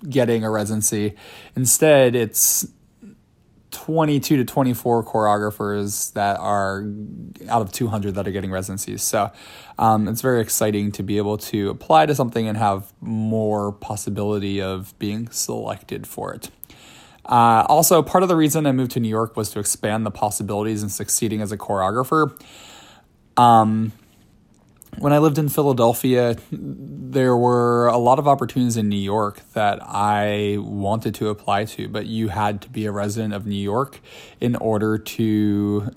getting 0.08 0.44
a 0.44 0.50
residency. 0.50 1.14
Instead, 1.56 2.14
it's 2.14 2.66
22 3.74 4.36
to 4.36 4.44
24 4.44 5.04
choreographers 5.04 6.12
that 6.12 6.38
are 6.38 6.84
out 7.48 7.60
of 7.60 7.72
200 7.72 8.14
that 8.14 8.28
are 8.28 8.30
getting 8.30 8.50
residencies. 8.50 9.02
So 9.02 9.32
um, 9.78 10.06
it's 10.06 10.20
very 10.20 10.40
exciting 10.40 10.92
to 10.92 11.02
be 11.02 11.16
able 11.16 11.38
to 11.38 11.70
apply 11.70 12.06
to 12.06 12.14
something 12.14 12.46
and 12.46 12.56
have 12.56 12.92
more 13.00 13.72
possibility 13.72 14.62
of 14.62 14.96
being 14.98 15.28
selected 15.30 16.06
for 16.06 16.32
it. 16.32 16.50
Uh, 17.26 17.64
also, 17.68 18.02
part 18.02 18.22
of 18.22 18.28
the 18.28 18.36
reason 18.36 18.66
I 18.66 18.72
moved 18.72 18.92
to 18.92 19.00
New 19.00 19.08
York 19.08 19.36
was 19.36 19.50
to 19.50 19.58
expand 19.58 20.04
the 20.04 20.10
possibilities 20.10 20.82
in 20.82 20.88
succeeding 20.88 21.40
as 21.40 21.52
a 21.52 21.56
choreographer. 21.56 22.38
Um, 23.36 23.92
when 24.98 25.12
I 25.12 25.18
lived 25.18 25.38
in 25.38 25.48
Philadelphia, 25.48 26.36
there 26.52 27.36
were 27.36 27.88
a 27.88 27.96
lot 27.96 28.18
of 28.18 28.28
opportunities 28.28 28.76
in 28.76 28.88
New 28.88 28.96
York 28.96 29.40
that 29.54 29.80
I 29.82 30.58
wanted 30.60 31.14
to 31.16 31.28
apply 31.30 31.64
to, 31.64 31.88
but 31.88 32.06
you 32.06 32.28
had 32.28 32.62
to 32.62 32.68
be 32.68 32.86
a 32.86 32.92
resident 32.92 33.34
of 33.34 33.46
New 33.46 33.56
York 33.56 34.00
in 34.40 34.54
order 34.56 34.98
to 34.98 35.90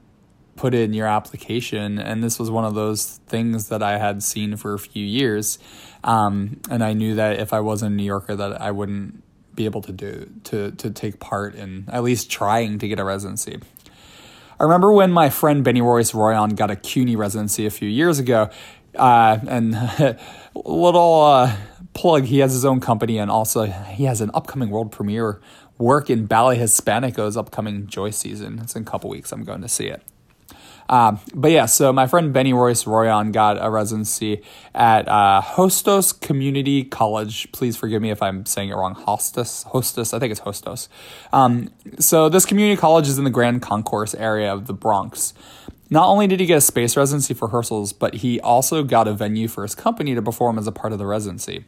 put 0.56 0.74
in 0.74 0.94
your 0.94 1.06
application. 1.06 2.00
And 2.00 2.24
this 2.24 2.40
was 2.40 2.50
one 2.50 2.66
of 2.66 2.74
those 2.74 3.20
things 3.28 3.70
that 3.70 3.84
I 3.84 4.00
had 4.00 4.24
seen 4.24 4.56
for 4.56 4.74
a 4.74 4.80
few 4.80 5.06
years. 5.06 5.60
Um, 6.04 6.60
and 6.70 6.84
I 6.84 6.94
knew 6.94 7.16
that 7.16 7.40
if 7.40 7.54
I 7.54 7.60
wasn't 7.60 7.94
a 7.94 7.96
New 7.96 8.04
Yorker, 8.04 8.36
that 8.36 8.60
I 8.60 8.72
wouldn't 8.72 9.24
be 9.58 9.66
able 9.66 9.82
to 9.82 9.92
do 9.92 10.30
to 10.46 10.72
to 10.72 10.90
take 10.90 11.20
part 11.20 11.54
in 11.56 11.86
at 11.92 12.04
least 12.04 12.32
trying 12.32 12.80
to 12.80 12.88
get 12.88 13.00
a 13.00 13.04
residency. 13.04 13.60
I 14.60 14.64
remember 14.64 14.92
when 14.94 15.12
my 15.12 15.30
friend 15.30 15.66
Bennyroyce 15.66 16.14
Royon 16.14 16.56
got 16.56 16.72
a 16.72 16.76
CUNY 16.76 17.16
residency 17.16 17.66
a 17.66 17.70
few 17.70 17.90
years 17.90 18.18
ago, 18.18 18.50
uh, 18.96 19.38
and 19.48 19.74
little 20.56 21.22
uh, 21.22 21.56
plug, 21.94 22.24
he 22.24 22.40
has 22.40 22.54
his 22.54 22.66
own 22.66 22.80
company 22.80 23.18
and 23.18 23.30
also 23.30 23.66
he 23.66 24.06
has 24.06 24.22
an 24.22 24.32
upcoming 24.34 24.70
world 24.70 24.92
premiere 24.92 25.42
work 25.78 26.10
in 26.10 26.26
Ballet 26.26 26.58
Hispanico's 26.58 27.38
upcoming 27.38 27.88
Joyce 27.88 28.18
season. 28.18 28.60
It's 28.64 28.76
in 28.76 28.82
a 28.82 28.86
couple 28.86 29.10
weeks. 29.10 29.32
I'm 29.32 29.44
going 29.44 29.62
to 29.62 29.70
see 29.70 29.88
it. 29.88 30.02
Um, 30.90 31.20
but 31.34 31.52
yeah, 31.52 31.66
so 31.66 31.92
my 31.92 32.08
friend 32.08 32.34
Bennyroyce 32.34 32.86
Royon 32.86 33.32
got 33.32 33.58
a 33.60 33.70
residency 33.70 34.42
at 34.74 35.08
uh, 35.08 35.42
Hostos 35.44 36.20
Community 36.20 36.84
College. 36.84 37.52
Please 37.52 37.76
forgive 37.76 38.02
me 38.02 38.12
if 38.12 38.22
I'm 38.22 38.46
saying 38.46 38.70
it 38.70 38.76
wrong. 38.76 38.96
Hostos, 38.96 39.66
Hostos, 39.68 40.14
I 40.14 40.20
think 40.20 40.32
it's 40.32 40.42
Hostos. 40.42 40.88
Um, 41.34 41.70
so 42.00 42.30
this 42.30 42.46
community 42.46 42.80
college 42.80 43.08
is 43.08 43.18
in 43.18 43.24
the 43.24 43.30
Grand 43.30 43.62
Concourse 43.62 44.16
area 44.16 44.52
of 44.52 44.68
the 44.68 44.74
Bronx. 44.74 45.34
Not 45.90 46.08
only 46.08 46.28
did 46.28 46.40
he 46.40 46.46
get 46.46 46.58
a 46.58 46.62
space 46.62 46.98
residency 46.98 47.34
for 47.34 47.48
rehearsals, 47.48 47.94
but 47.94 48.16
he 48.16 48.40
also 48.42 48.84
got 48.84 49.08
a 49.08 49.14
venue 49.14 49.48
for 49.48 49.64
his 49.64 49.74
company 49.74 50.16
to 50.16 50.22
perform 50.22 50.58
as 50.58 50.68
a 50.68 50.72
part 50.72 50.92
of 50.92 51.00
the 51.00 51.06
residency. 51.06 51.66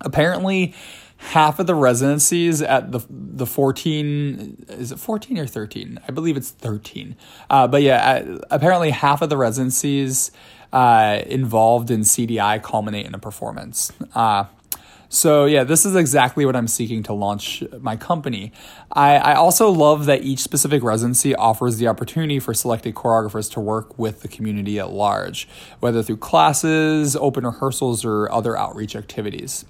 Apparently, 0.00 0.74
half 1.18 1.58
of 1.58 1.66
the 1.66 1.74
residencies 1.74 2.62
at 2.62 2.92
the 2.92 3.00
the 3.10 3.46
14 3.46 4.66
is 4.68 4.92
it 4.92 5.00
14 5.00 5.38
or 5.38 5.46
13 5.46 5.98
i 6.06 6.12
believe 6.12 6.36
it's 6.36 6.50
13 6.52 7.16
uh, 7.50 7.66
but 7.66 7.82
yeah 7.82 8.24
uh, 8.24 8.38
apparently 8.50 8.90
half 8.90 9.20
of 9.20 9.28
the 9.28 9.36
residencies 9.36 10.30
uh, 10.72 11.20
involved 11.26 11.90
in 11.90 12.00
cdi 12.00 12.62
culminate 12.62 13.04
in 13.04 13.14
a 13.14 13.18
performance 13.18 13.92
uh, 14.14 14.44
So 15.10 15.46
yeah, 15.46 15.64
this 15.64 15.86
is 15.86 15.96
exactly 15.96 16.44
what 16.44 16.54
I'm 16.54 16.68
seeking 16.68 17.02
to 17.04 17.14
launch 17.14 17.64
my 17.80 17.96
company. 17.96 18.52
I, 18.92 19.16
I 19.16 19.34
also 19.34 19.70
love 19.70 20.04
that 20.04 20.22
each 20.22 20.40
specific 20.40 20.82
residency 20.82 21.34
offers 21.34 21.78
the 21.78 21.88
opportunity 21.88 22.38
for 22.38 22.52
selected 22.52 22.94
choreographers 22.94 23.50
to 23.52 23.60
work 23.60 23.98
with 23.98 24.20
the 24.20 24.28
community 24.28 24.78
at 24.78 24.90
large, 24.90 25.48
whether 25.80 26.02
through 26.02 26.18
classes, 26.18 27.16
open 27.16 27.46
rehearsals, 27.46 28.04
or 28.04 28.30
other 28.30 28.54
outreach 28.54 28.94
activities. 28.94 29.64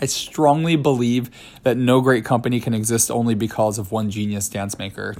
I 0.00 0.06
strongly 0.06 0.76
believe 0.76 1.30
that 1.62 1.76
no 1.76 2.00
great 2.00 2.24
company 2.24 2.60
can 2.60 2.74
exist 2.74 3.10
only 3.10 3.34
because 3.34 3.78
of 3.78 3.90
one 3.92 4.10
genius 4.10 4.48
dance 4.48 4.78
maker. 4.78 5.14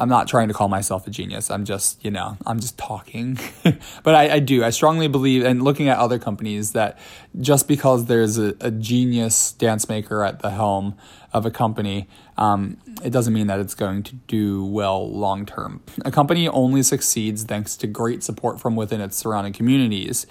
I'm 0.00 0.08
not 0.08 0.28
trying 0.28 0.48
to 0.48 0.54
call 0.54 0.68
myself 0.68 1.06
a 1.06 1.10
genius. 1.10 1.50
I'm 1.50 1.66
just, 1.66 2.02
you 2.02 2.10
know, 2.10 2.38
I'm 2.46 2.58
just 2.58 2.78
talking. 2.78 3.38
but 4.02 4.14
I, 4.14 4.36
I, 4.36 4.38
do. 4.38 4.64
I 4.64 4.70
strongly 4.70 5.08
believe, 5.08 5.44
and 5.44 5.62
looking 5.62 5.90
at 5.90 5.98
other 5.98 6.18
companies, 6.18 6.72
that 6.72 6.98
just 7.38 7.68
because 7.68 8.06
there's 8.06 8.38
a, 8.38 8.54
a 8.60 8.70
genius 8.70 9.52
dance 9.52 9.90
maker 9.90 10.24
at 10.24 10.40
the 10.40 10.50
helm 10.50 10.96
of 11.34 11.44
a 11.44 11.50
company, 11.50 12.08
um, 12.38 12.78
it 13.04 13.10
doesn't 13.10 13.34
mean 13.34 13.46
that 13.48 13.60
it's 13.60 13.74
going 13.74 14.02
to 14.04 14.14
do 14.26 14.64
well 14.64 15.06
long 15.06 15.44
term. 15.44 15.82
A 16.02 16.10
company 16.10 16.48
only 16.48 16.82
succeeds 16.82 17.44
thanks 17.44 17.76
to 17.76 17.86
great 17.86 18.22
support 18.22 18.58
from 18.58 18.76
within 18.76 19.02
its 19.02 19.18
surrounding 19.18 19.52
communities. 19.52 20.26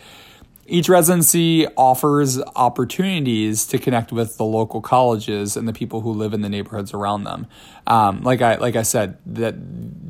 Each 0.70 0.88
residency 0.88 1.66
offers 1.76 2.40
opportunities 2.56 3.66
to 3.68 3.80
connect 3.80 4.12
with 4.12 4.38
the 4.38 4.46
local 4.46 4.82
colleges 4.82 5.58
and 5.58 5.68
the 5.68 5.74
people 5.74 6.02
who 6.02 6.12
live 6.12 6.32
in 6.32 6.42
the 6.42 6.50
neighborhoods 6.50 6.94
around 6.94 7.24
them. 7.24 7.48
Um, 7.88 8.22
like 8.22 8.44
I 8.44 8.56
like 8.56 8.76
I 8.76 8.84
said, 8.84 9.18
that 9.26 9.56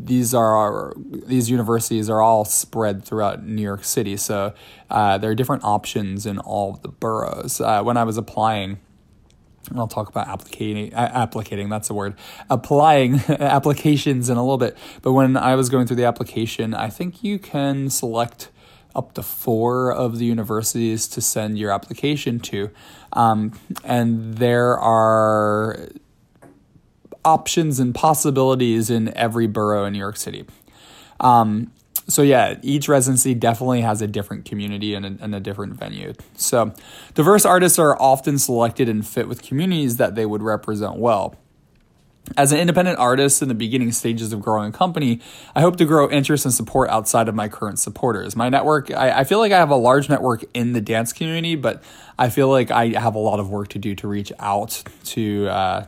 these 0.05 0.33
are 0.33 0.93
these 0.97 1.49
universities 1.49 2.09
are 2.09 2.21
all 2.21 2.43
spread 2.43 3.05
throughout 3.05 3.45
New 3.45 3.61
York 3.61 3.85
City, 3.85 4.17
so 4.17 4.53
uh, 4.89 5.17
there 5.17 5.31
are 5.31 5.35
different 5.35 5.63
options 5.63 6.25
in 6.25 6.39
all 6.39 6.73
of 6.73 6.81
the 6.81 6.89
boroughs. 6.89 7.61
Uh, 7.61 7.81
when 7.81 7.95
I 7.95 8.03
was 8.03 8.17
applying. 8.17 8.79
I'll 9.75 9.87
talk 9.87 10.09
about 10.09 10.25
applicating, 10.27 10.91
applicating, 10.93 11.69
that's 11.69 11.89
the 11.89 11.93
word, 11.93 12.15
applying 12.49 13.15
applications 13.29 14.27
in 14.27 14.37
a 14.37 14.41
little 14.41 14.57
bit. 14.57 14.75
But 15.03 15.11
when 15.11 15.37
I 15.37 15.53
was 15.53 15.69
going 15.69 15.85
through 15.85 15.97
the 15.97 16.05
application, 16.05 16.73
I 16.73 16.89
think 16.89 17.23
you 17.23 17.37
can 17.37 17.91
select 17.91 18.49
up 18.95 19.13
to 19.13 19.23
four 19.23 19.91
of 19.91 20.17
the 20.17 20.25
universities 20.25 21.07
to 21.07 21.21
send 21.21 21.57
your 21.57 21.71
application 21.71 22.39
to. 22.39 22.69
Um, 23.13 23.59
and 23.83 24.35
there 24.35 24.77
are 24.77 25.89
options 27.23 27.79
and 27.79 27.93
possibilities 27.93 28.89
in 28.89 29.15
every 29.15 29.47
borough 29.47 29.85
in 29.85 29.93
New 29.93 29.99
York 29.99 30.17
City. 30.17 30.45
Um, 31.19 31.71
so 32.07 32.23
yeah, 32.23 32.57
each 32.63 32.87
residency 32.87 33.35
definitely 33.35 33.81
has 33.81 34.01
a 34.01 34.07
different 34.07 34.45
community 34.45 34.95
and 34.95 35.05
a, 35.05 35.23
and 35.23 35.35
a, 35.35 35.39
different 35.39 35.73
venue. 35.73 36.13
So 36.35 36.73
diverse 37.13 37.45
artists 37.45 37.77
are 37.77 37.99
often 38.01 38.39
selected 38.39 38.89
and 38.89 39.05
fit 39.05 39.27
with 39.27 39.43
communities 39.43 39.97
that 39.97 40.15
they 40.15 40.25
would 40.25 40.41
represent 40.41 40.95
well. 40.95 41.35
As 42.37 42.51
an 42.51 42.59
independent 42.59 42.99
artist 42.99 43.41
in 43.41 43.47
the 43.47 43.55
beginning 43.55 43.91
stages 43.91 44.33
of 44.33 44.41
growing 44.41 44.69
a 44.69 44.71
company, 44.71 45.21
I 45.55 45.61
hope 45.61 45.77
to 45.77 45.85
grow 45.85 46.09
interest 46.09 46.45
and 46.45 46.53
support 46.53 46.89
outside 46.89 47.27
of 47.27 47.35
my 47.35 47.47
current 47.49 47.79
supporters. 47.79 48.35
My 48.35 48.49
network, 48.49 48.91
I, 48.91 49.19
I, 49.19 49.23
feel 49.23 49.39
like 49.39 49.51
I 49.51 49.57
have 49.57 49.71
a 49.71 49.75
large 49.75 50.09
network 50.09 50.45
in 50.53 50.73
the 50.73 50.81
dance 50.81 51.11
community, 51.11 51.55
but 51.55 51.83
I 52.17 52.29
feel 52.29 52.49
like 52.49 52.71
I 52.71 52.89
have 52.99 53.15
a 53.15 53.19
lot 53.19 53.39
of 53.39 53.49
work 53.49 53.69
to 53.69 53.79
do 53.79 53.95
to 53.95 54.07
reach 54.07 54.31
out 54.39 54.83
to 55.05 55.47
uh, 55.47 55.85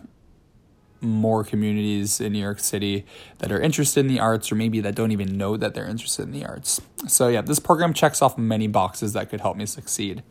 more 1.01 1.43
communities 1.43 2.21
in 2.21 2.33
New 2.33 2.39
York 2.39 2.60
City 2.60 3.05
that 3.39 3.51
are 3.51 3.60
interested 3.60 4.01
in 4.01 4.07
the 4.07 4.19
arts 4.19 4.51
or 4.51 4.55
maybe 4.55 4.79
that 4.81 4.95
don't 4.95 5.12
even 5.12 5.38
know 5.38 5.57
that 5.57 5.74
they're 5.74 5.88
interested 5.88 6.24
in 6.24 6.31
the 6.31 6.45
arts. 6.45 6.79
So, 7.07 7.27
yeah, 7.27 7.41
this 7.41 7.60
program 7.60 7.93
checks 7.93 8.21
off 8.21 8.38
many 8.38 8.67
boxes 8.67 9.13
that 9.13 9.29
could 9.29 9.41
help 9.41 9.57
me 9.57 9.65
succeed. 9.65 10.24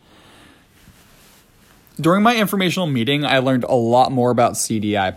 During 2.01 2.23
my 2.23 2.37
informational 2.37 2.87
meeting, 2.87 3.25
I 3.25 3.39
learned 3.39 3.65
a 3.65 3.75
lot 3.75 4.13
more 4.13 4.31
about 4.31 4.53
CDI. 4.53 5.17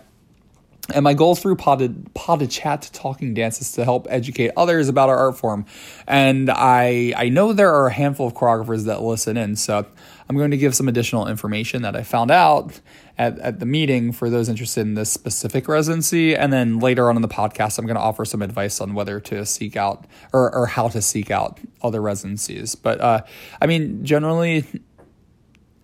And 0.93 1.03
my 1.03 1.13
goal 1.13 1.35
through 1.35 1.55
potted, 1.55 2.13
potted 2.13 2.51
chat 2.51 2.89
talking 2.91 3.33
dance 3.33 3.61
is 3.61 3.71
to 3.73 3.85
help 3.85 4.05
educate 4.09 4.51
others 4.57 4.89
about 4.89 5.07
our 5.07 5.17
art 5.17 5.37
form. 5.37 5.65
And 6.07 6.49
I 6.49 7.13
I 7.15 7.29
know 7.29 7.53
there 7.53 7.73
are 7.73 7.87
a 7.87 7.93
handful 7.93 8.27
of 8.27 8.33
choreographers 8.33 8.85
that 8.85 9.01
listen 9.01 9.37
in, 9.37 9.55
so 9.55 9.85
I'm 10.27 10.37
going 10.37 10.51
to 10.51 10.57
give 10.57 10.75
some 10.75 10.89
additional 10.89 11.27
information 11.27 11.83
that 11.83 11.95
I 11.95 12.03
found 12.03 12.31
out 12.31 12.79
at, 13.17 13.39
at 13.39 13.59
the 13.59 13.65
meeting 13.65 14.11
for 14.11 14.29
those 14.29 14.49
interested 14.49 14.81
in 14.81 14.95
this 14.95 15.11
specific 15.11 15.67
residency. 15.67 16.35
And 16.35 16.51
then 16.51 16.79
later 16.79 17.09
on 17.09 17.15
in 17.15 17.21
the 17.21 17.27
podcast, 17.27 17.77
I'm 17.77 17.85
going 17.85 17.95
to 17.95 18.01
offer 18.01 18.25
some 18.25 18.41
advice 18.41 18.81
on 18.81 18.93
whether 18.93 19.19
to 19.21 19.45
seek 19.45 19.77
out 19.77 20.05
or, 20.33 20.53
or 20.53 20.65
how 20.65 20.87
to 20.89 21.01
seek 21.01 21.31
out 21.31 21.59
other 21.81 22.01
residencies. 22.01 22.75
But 22.75 22.99
uh, 23.01 23.21
I 23.61 23.67
mean, 23.67 24.03
generally, 24.05 24.65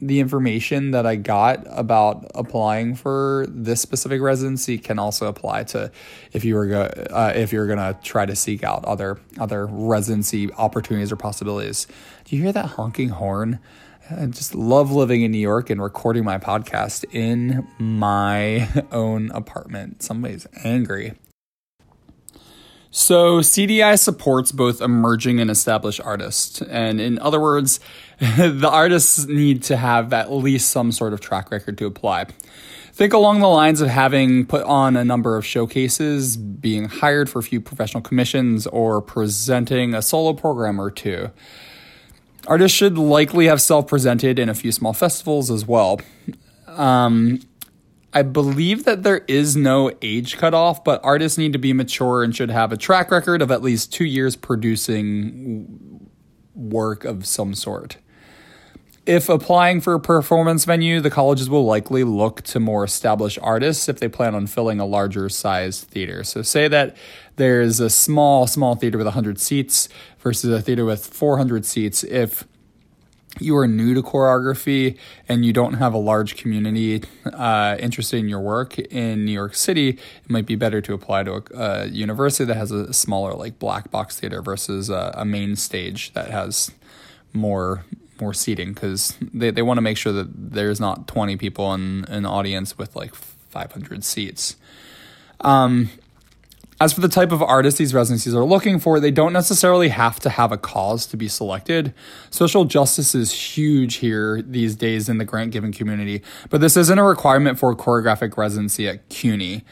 the 0.01 0.19
information 0.19 0.91
that 0.91 1.05
I 1.05 1.15
got 1.15 1.65
about 1.67 2.29
applying 2.33 2.95
for 2.95 3.45
this 3.49 3.81
specific 3.81 4.21
residency 4.21 4.77
can 4.77 4.97
also 4.97 5.27
apply 5.27 5.63
to 5.65 5.91
if 6.31 6.45
you 6.45 6.55
were 6.55 6.67
go, 6.67 6.81
uh, 6.83 7.33
if 7.35 7.51
you're 7.51 7.67
gonna 7.67 7.99
try 8.01 8.25
to 8.25 8.35
seek 8.35 8.63
out 8.63 8.85
other 8.85 9.19
other 9.39 9.65
residency 9.65 10.51
opportunities 10.53 11.11
or 11.11 11.17
possibilities. 11.17 11.87
Do 12.25 12.35
you 12.35 12.43
hear 12.43 12.53
that 12.53 12.65
honking 12.71 13.09
horn? 13.09 13.59
I 14.11 14.25
just 14.25 14.55
love 14.55 14.91
living 14.91 15.21
in 15.21 15.31
New 15.31 15.37
York 15.37 15.69
and 15.69 15.81
recording 15.81 16.23
my 16.23 16.39
podcast 16.39 17.05
in 17.11 17.67
my 17.77 18.67
own 18.91 19.29
apartment. 19.31 20.01
Somebody's 20.01 20.47
angry. 20.63 21.13
So, 22.91 23.39
CDI 23.41 23.99
supports 23.99 24.51
both 24.51 24.81
emerging 24.81 25.39
and 25.39 25.51
established 25.51 26.01
artists. 26.03 26.59
And 26.63 26.99
in 26.99 27.19
other 27.19 27.39
words, 27.39 27.79
the 28.37 28.69
artists 28.69 29.27
need 29.27 29.63
to 29.63 29.77
have 29.77 30.11
at 30.11 30.31
least 30.31 30.71
some 30.71 30.91
sort 30.91 31.13
of 31.13 31.21
track 31.21 31.51
record 31.51 31.77
to 31.77 31.85
apply. 31.85 32.25
Think 32.91 33.13
along 33.13 33.39
the 33.39 33.47
lines 33.47 33.79
of 33.79 33.87
having 33.87 34.45
put 34.45 34.63
on 34.63 34.97
a 34.97 35.05
number 35.05 35.37
of 35.37 35.45
showcases, 35.45 36.35
being 36.35 36.89
hired 36.89 37.29
for 37.29 37.39
a 37.39 37.43
few 37.43 37.61
professional 37.61 38.03
commissions, 38.03 38.67
or 38.67 39.01
presenting 39.01 39.93
a 39.93 40.01
solo 40.01 40.33
program 40.33 40.81
or 40.81 40.91
two. 40.91 41.29
Artists 42.45 42.75
should 42.75 42.97
likely 42.97 43.45
have 43.45 43.61
self 43.61 43.87
presented 43.87 44.37
in 44.37 44.49
a 44.49 44.53
few 44.53 44.73
small 44.73 44.91
festivals 44.91 45.49
as 45.49 45.65
well. 45.65 46.01
Um, 46.67 47.39
I 48.11 48.23
believe 48.23 48.83
that 48.83 49.03
there 49.03 49.23
is 49.29 49.55
no 49.55 49.91
age 50.01 50.37
cutoff, 50.37 50.83
but 50.83 50.99
artists 51.03 51.37
need 51.37 51.53
to 51.53 51.59
be 51.59 51.71
mature 51.71 52.21
and 52.21 52.35
should 52.35 52.49
have 52.51 52.73
a 52.73 52.77
track 52.77 53.11
record 53.11 53.41
of 53.41 53.49
at 53.49 53.61
least 53.61 53.93
two 53.93 54.03
years 54.03 54.35
producing 54.35 56.09
work 56.53 57.05
of 57.05 57.25
some 57.25 57.53
sort. 57.53 57.95
If 59.05 59.29
applying 59.29 59.81
for 59.81 59.93
a 59.93 59.99
performance 59.99 60.65
venue, 60.65 60.99
the 61.01 61.09
colleges 61.09 61.49
will 61.49 61.65
likely 61.65 62.03
look 62.03 62.41
to 62.43 62.59
more 62.59 62.83
established 62.83 63.39
artists 63.41 63.89
if 63.89 63.99
they 63.99 64.07
plan 64.07 64.35
on 64.35 64.45
filling 64.45 64.79
a 64.79 64.85
larger 64.85 65.29
size 65.29 65.81
theater. 65.81 66.23
So, 66.23 66.41
say 66.41 66.67
that 66.67 66.95
there's 67.37 67.79
a 67.79 67.89
small, 67.89 68.45
small 68.45 68.75
theater 68.75 68.97
with 68.97 69.07
100 69.07 69.39
seats 69.39 69.89
versus 70.19 70.51
a 70.51 70.61
theater 70.61 70.85
with 70.85 71.05
400 71.07 71.65
seats. 71.65 72.03
If 72.03 72.45
you 73.39 73.55
are 73.57 73.67
new 73.67 73.93
to 73.93 74.01
choreography 74.01 74.97
and 75.27 75.45
you 75.45 75.53
don't 75.53 75.75
have 75.75 75.93
a 75.93 75.97
large 75.97 76.35
community 76.35 77.03
uh, 77.25 77.77
interested 77.79 78.17
in 78.17 78.27
your 78.27 78.41
work 78.41 78.77
in 78.77 79.23
New 79.25 79.31
York 79.31 79.55
City, 79.55 79.89
it 79.89 80.29
might 80.29 80.45
be 80.45 80.55
better 80.55 80.81
to 80.81 80.93
apply 80.93 81.23
to 81.23 81.35
a, 81.35 81.43
a 81.53 81.85
university 81.87 82.43
that 82.45 82.57
has 82.57 82.71
a 82.71 82.91
smaller, 82.93 83.33
like 83.33 83.59
black 83.59 83.89
box 83.91 84.19
theater, 84.19 84.41
versus 84.41 84.89
a, 84.89 85.13
a 85.15 85.25
main 85.25 85.55
stage 85.55 86.11
that 86.13 86.29
has 86.31 86.71
more 87.33 87.85
more 88.21 88.33
seating 88.33 88.73
because 88.73 89.15
they, 89.33 89.51
they 89.51 89.61
want 89.61 89.77
to 89.77 89.81
make 89.81 89.97
sure 89.97 90.13
that 90.13 90.27
there's 90.53 90.79
not 90.79 91.07
20 91.07 91.37
people 91.37 91.73
in 91.73 92.05
an 92.05 92.25
audience 92.25 92.77
with 92.77 92.95
like 92.95 93.13
500 93.15 94.03
seats. 94.03 94.55
Um, 95.41 95.89
as 96.81 96.93
for 96.93 97.01
the 97.01 97.09
type 97.09 97.33
of 97.33 97.41
artist 97.41 97.77
these 97.77 97.93
residencies 97.93 98.33
are 98.33 98.45
looking 98.45 98.79
for, 98.79 98.99
they 98.99 99.11
don't 99.11 99.33
necessarily 99.33 99.89
have 99.89 100.19
to 100.21 100.29
have 100.29 100.51
a 100.53 100.57
cause 100.57 101.05
to 101.07 101.17
be 101.17 101.27
selected. 101.27 101.93
Social 102.29 102.63
justice 102.63 103.13
is 103.13 103.33
huge 103.33 103.95
here 103.95 104.41
these 104.41 104.75
days 104.75 105.09
in 105.09 105.17
the 105.17 105.25
grant 105.25 105.51
giving 105.51 105.73
community, 105.73 106.21
but 106.49 106.61
this 106.61 106.77
isn't 106.77 106.97
a 106.97 107.03
requirement 107.03 107.59
for 107.59 107.71
a 107.71 107.75
choreographic 107.75 108.37
residency 108.37 108.87
at 108.87 109.09
CUNY. 109.09 109.63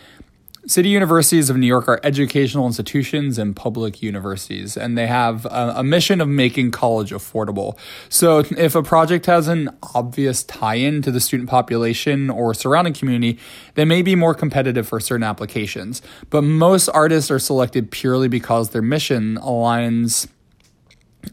City 0.68 0.90
universities 0.90 1.50
of 1.50 1.56
New 1.56 1.66
York 1.66 1.88
are 1.88 1.98
educational 2.04 2.68
institutions 2.68 3.38
and 3.38 3.56
public 3.56 4.04
universities, 4.04 4.76
and 4.76 4.98
they 4.98 5.08
have 5.08 5.46
a, 5.46 5.76
a, 5.78 5.84
mission 5.84 6.20
of 6.20 6.28
making 6.28 6.72
college 6.72 7.12
affordable. 7.12 7.78
So, 8.10 8.40
if 8.58 8.76
a 8.76 8.84
project 8.84 9.28
has 9.28 9.48
an 9.48 9.70
obvious 9.96 10.44
tie 10.44 10.76
in 10.76 11.02
to 11.04 11.12
the 11.12 11.22
student 11.22 11.50
population 11.50 12.30
or 12.30 12.54
surrounding 12.54 12.94
community, 12.94 13.40
they 13.76 13.86
may 13.86 14.02
be 14.02 14.14
more 14.14 14.34
competitive 14.34 14.86
for 14.86 15.00
certain 15.00 15.24
applications. 15.24 16.02
But 16.30 16.42
most 16.42 16.90
artists 16.90 17.32
are 17.32 17.40
selected 17.40 17.90
purely 17.90 18.28
because 18.28 18.72
their 18.72 18.82
mission 18.82 19.38
aligns 19.38 20.28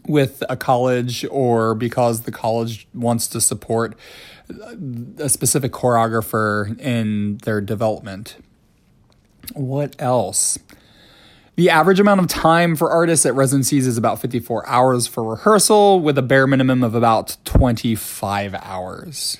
with 0.07 0.43
a 0.47 0.55
college 0.55 1.25
or 1.29 1.75
because 1.75 2.21
the 2.21 2.31
college 2.31 2.87
wants 2.93 3.27
to 3.27 3.41
support 3.41 3.97
a 5.17 5.27
specific 5.27 5.73
choreographer 5.73 6.79
in 6.79 7.37
their 7.39 7.59
development. 7.59 8.37
What 9.53 9.95
else? 9.99 10.57
The 11.55 11.69
average 11.69 12.01
amount 12.01 12.19
of 12.19 12.27
time 12.27 12.75
for 12.75 12.91
artists 12.91 13.25
at 13.25 13.33
residencies 13.33 13.87
is 13.87 13.97
about 13.97 14.19
54 14.19 14.67
hours 14.67 15.07
for 15.07 15.23
rehearsal, 15.23 16.01
with 16.01 16.17
a 16.17 16.21
bare 16.21 16.47
minimum 16.47 16.83
of 16.83 16.95
about 16.95 17.37
25 17.45 18.55
hours. 18.55 19.37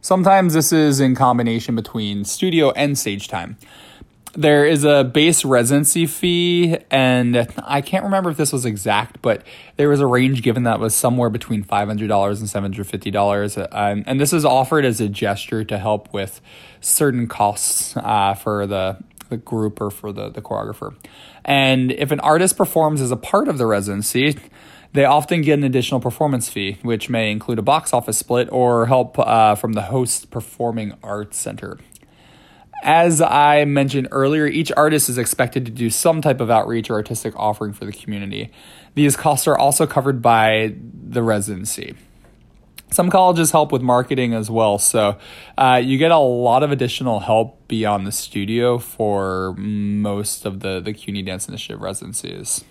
Sometimes 0.00 0.54
this 0.54 0.72
is 0.72 0.98
in 0.98 1.14
combination 1.14 1.76
between 1.76 2.24
studio 2.24 2.70
and 2.70 2.98
stage 2.98 3.28
time. 3.28 3.58
There 4.34 4.64
is 4.64 4.84
a 4.84 5.02
base 5.02 5.44
residency 5.44 6.06
fee, 6.06 6.78
and 6.88 7.48
I 7.64 7.80
can't 7.80 8.04
remember 8.04 8.30
if 8.30 8.36
this 8.36 8.52
was 8.52 8.64
exact, 8.64 9.20
but 9.22 9.42
there 9.76 9.88
was 9.88 9.98
a 9.98 10.06
range 10.06 10.42
given 10.42 10.62
that 10.62 10.78
was 10.78 10.94
somewhere 10.94 11.30
between 11.30 11.64
$500 11.64 11.90
and 11.90 11.98
$750. 12.78 13.68
Um, 13.72 14.04
and 14.06 14.20
this 14.20 14.32
is 14.32 14.44
offered 14.44 14.84
as 14.84 15.00
a 15.00 15.08
gesture 15.08 15.64
to 15.64 15.78
help 15.78 16.12
with 16.12 16.40
certain 16.80 17.26
costs 17.26 17.96
uh, 17.96 18.34
for 18.34 18.68
the, 18.68 18.98
the 19.30 19.36
group 19.36 19.80
or 19.80 19.90
for 19.90 20.12
the, 20.12 20.28
the 20.28 20.40
choreographer. 20.40 20.94
And 21.44 21.90
if 21.90 22.12
an 22.12 22.20
artist 22.20 22.56
performs 22.56 23.00
as 23.00 23.10
a 23.10 23.16
part 23.16 23.48
of 23.48 23.58
the 23.58 23.66
residency, 23.66 24.36
they 24.92 25.04
often 25.04 25.42
get 25.42 25.54
an 25.54 25.64
additional 25.64 25.98
performance 25.98 26.48
fee, 26.48 26.78
which 26.82 27.10
may 27.10 27.32
include 27.32 27.58
a 27.58 27.62
box 27.62 27.92
office 27.92 28.18
split 28.18 28.48
or 28.52 28.86
help 28.86 29.18
uh, 29.18 29.56
from 29.56 29.72
the 29.72 29.82
host 29.82 30.30
performing 30.30 30.94
arts 31.02 31.36
center. 31.36 31.78
As 32.82 33.20
I 33.20 33.64
mentioned 33.66 34.08
earlier, 34.10 34.46
each 34.46 34.72
artist 34.76 35.08
is 35.08 35.18
expected 35.18 35.66
to 35.66 35.70
do 35.70 35.90
some 35.90 36.22
type 36.22 36.40
of 36.40 36.50
outreach 36.50 36.88
or 36.88 36.94
artistic 36.94 37.34
offering 37.36 37.72
for 37.72 37.84
the 37.84 37.92
community. 37.92 38.50
These 38.94 39.16
costs 39.16 39.46
are 39.46 39.56
also 39.56 39.86
covered 39.86 40.22
by 40.22 40.74
the 41.08 41.22
residency. 41.22 41.94
Some 42.92 43.08
colleges 43.08 43.52
help 43.52 43.70
with 43.70 43.82
marketing 43.82 44.34
as 44.34 44.50
well, 44.50 44.78
so 44.78 45.16
uh, 45.56 45.80
you 45.82 45.96
get 45.96 46.10
a 46.10 46.18
lot 46.18 46.64
of 46.64 46.72
additional 46.72 47.20
help 47.20 47.68
beyond 47.68 48.04
the 48.04 48.12
studio 48.12 48.78
for 48.78 49.54
most 49.56 50.44
of 50.44 50.60
the, 50.60 50.80
the 50.80 50.92
CUNY 50.92 51.22
Dance 51.22 51.46
Initiative 51.46 51.80
residencies. 51.80 52.64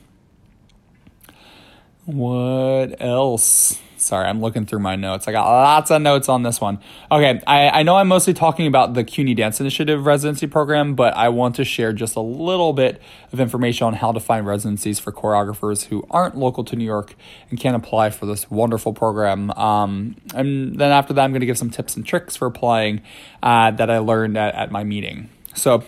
What 2.05 3.01
else? 3.01 3.79
Sorry, 4.01 4.25
I'm 4.25 4.39
looking 4.39 4.65
through 4.65 4.79
my 4.79 4.95
notes. 4.95 5.27
I 5.27 5.33
got 5.33 5.45
lots 5.45 5.91
of 5.91 6.01
notes 6.01 6.29
on 6.29 6.43
this 6.43 6.61
one. 6.61 6.79
Okay, 7.11 7.41
I, 7.45 7.69
I 7.69 7.83
know 7.83 7.97
I'm 7.97 8.07
mostly 8.07 8.33
talking 8.33 8.65
about 8.65 8.93
the 8.93 9.03
CUNY 9.03 9.33
Dance 9.33 9.59
Initiative 9.59 10.05
residency 10.05 10.47
program, 10.47 10.95
but 10.95 11.13
I 11.15 11.29
want 11.29 11.55
to 11.55 11.65
share 11.65 11.91
just 11.91 12.15
a 12.15 12.21
little 12.21 12.71
bit 12.71 13.01
of 13.33 13.39
information 13.39 13.87
on 13.87 13.93
how 13.93 14.13
to 14.13 14.19
find 14.19 14.45
residencies 14.45 14.99
for 14.99 15.11
choreographers 15.11 15.85
who 15.85 16.05
aren't 16.09 16.37
local 16.37 16.63
to 16.63 16.75
New 16.75 16.85
York 16.85 17.15
and 17.49 17.59
can't 17.59 17.75
apply 17.75 18.09
for 18.11 18.25
this 18.25 18.49
wonderful 18.49 18.93
program. 18.93 19.51
Um, 19.51 20.15
and 20.33 20.79
then 20.79 20.91
after 20.91 21.13
that, 21.13 21.21
I'm 21.21 21.31
going 21.31 21.41
to 21.41 21.45
give 21.45 21.57
some 21.57 21.69
tips 21.69 21.97
and 21.97 22.05
tricks 22.05 22.37
for 22.37 22.45
applying 22.45 23.01
uh, 23.43 23.71
that 23.71 23.89
I 23.89 23.97
learned 23.97 24.37
at, 24.37 24.55
at 24.55 24.71
my 24.71 24.83
meeting. 24.83 25.29
So, 25.53 25.83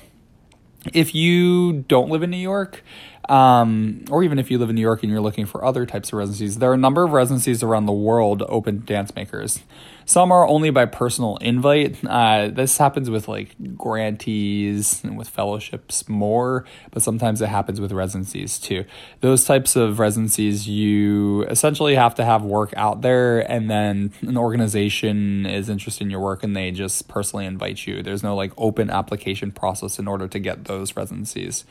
if 0.93 1.13
you 1.13 1.83
don't 1.87 2.09
live 2.09 2.23
in 2.23 2.31
New 2.31 2.37
York, 2.37 2.83
um, 3.31 4.03
or 4.11 4.23
even 4.23 4.39
if 4.39 4.51
you 4.51 4.57
live 4.57 4.69
in 4.69 4.75
New 4.75 4.81
York 4.81 5.03
and 5.03 5.11
you're 5.11 5.21
looking 5.21 5.45
for 5.45 5.63
other 5.63 5.85
types 5.85 6.09
of 6.09 6.15
residencies, 6.15 6.57
there 6.57 6.69
are 6.69 6.73
a 6.73 6.77
number 6.77 7.05
of 7.05 7.13
residencies 7.13 7.63
around 7.63 7.85
the 7.85 7.93
world 7.93 8.43
open 8.49 8.81
to 8.81 8.85
dance 8.85 9.15
makers. 9.15 9.61
Some 10.05 10.31
are 10.31 10.47
only 10.47 10.69
by 10.69 10.85
personal 10.85 11.37
invite. 11.37 12.03
Uh, 12.05 12.49
this 12.49 12.77
happens 12.77 13.09
with 13.09 13.27
like 13.27 13.55
grantees 13.77 15.03
and 15.03 15.17
with 15.17 15.29
fellowships 15.29 16.07
more, 16.09 16.65
but 16.91 17.03
sometimes 17.03 17.41
it 17.41 17.47
happens 17.47 17.79
with 17.79 17.91
residencies 17.91 18.59
too. 18.59 18.85
Those 19.21 19.45
types 19.45 19.75
of 19.75 19.99
residencies, 19.99 20.67
you 20.67 21.43
essentially 21.43 21.95
have 21.95 22.15
to 22.15 22.25
have 22.25 22.43
work 22.43 22.73
out 22.75 23.01
there, 23.01 23.39
and 23.51 23.69
then 23.69 24.13
an 24.21 24.37
organization 24.37 25.45
is 25.45 25.69
interested 25.69 26.03
in 26.03 26.09
your 26.09 26.19
work 26.19 26.43
and 26.43 26.55
they 26.55 26.71
just 26.71 27.07
personally 27.07 27.45
invite 27.45 27.85
you. 27.85 28.01
There's 28.01 28.23
no 28.23 28.35
like 28.35 28.51
open 28.57 28.89
application 28.89 29.51
process 29.51 29.99
in 29.99 30.07
order 30.07 30.27
to 30.27 30.39
get 30.39 30.65
those 30.65 30.95
residencies. 30.95 31.65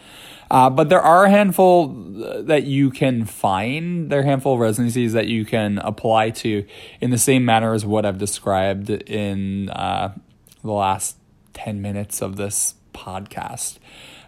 Uh, 0.50 0.68
but 0.68 0.88
there 0.88 1.00
are 1.00 1.26
a 1.26 1.30
handful 1.30 1.88
that 1.88 2.64
you 2.64 2.90
can 2.90 3.24
find. 3.24 4.10
There 4.10 4.18
are 4.18 4.22
a 4.22 4.26
handful 4.26 4.54
of 4.54 4.60
residencies 4.60 5.12
that 5.12 5.28
you 5.28 5.44
can 5.44 5.78
apply 5.78 6.30
to 6.30 6.66
in 7.00 7.10
the 7.10 7.18
same 7.18 7.44
manner 7.44 7.72
as 7.72 7.86
what 7.86 8.04
I've 8.04 8.18
described 8.20 8.90
in 8.90 9.68
uh, 9.70 10.14
the 10.62 10.72
last 10.72 11.16
10 11.54 11.83
minutes 11.83 12.22
of 12.22 12.37
this 12.37 12.74
podcast. 12.94 13.78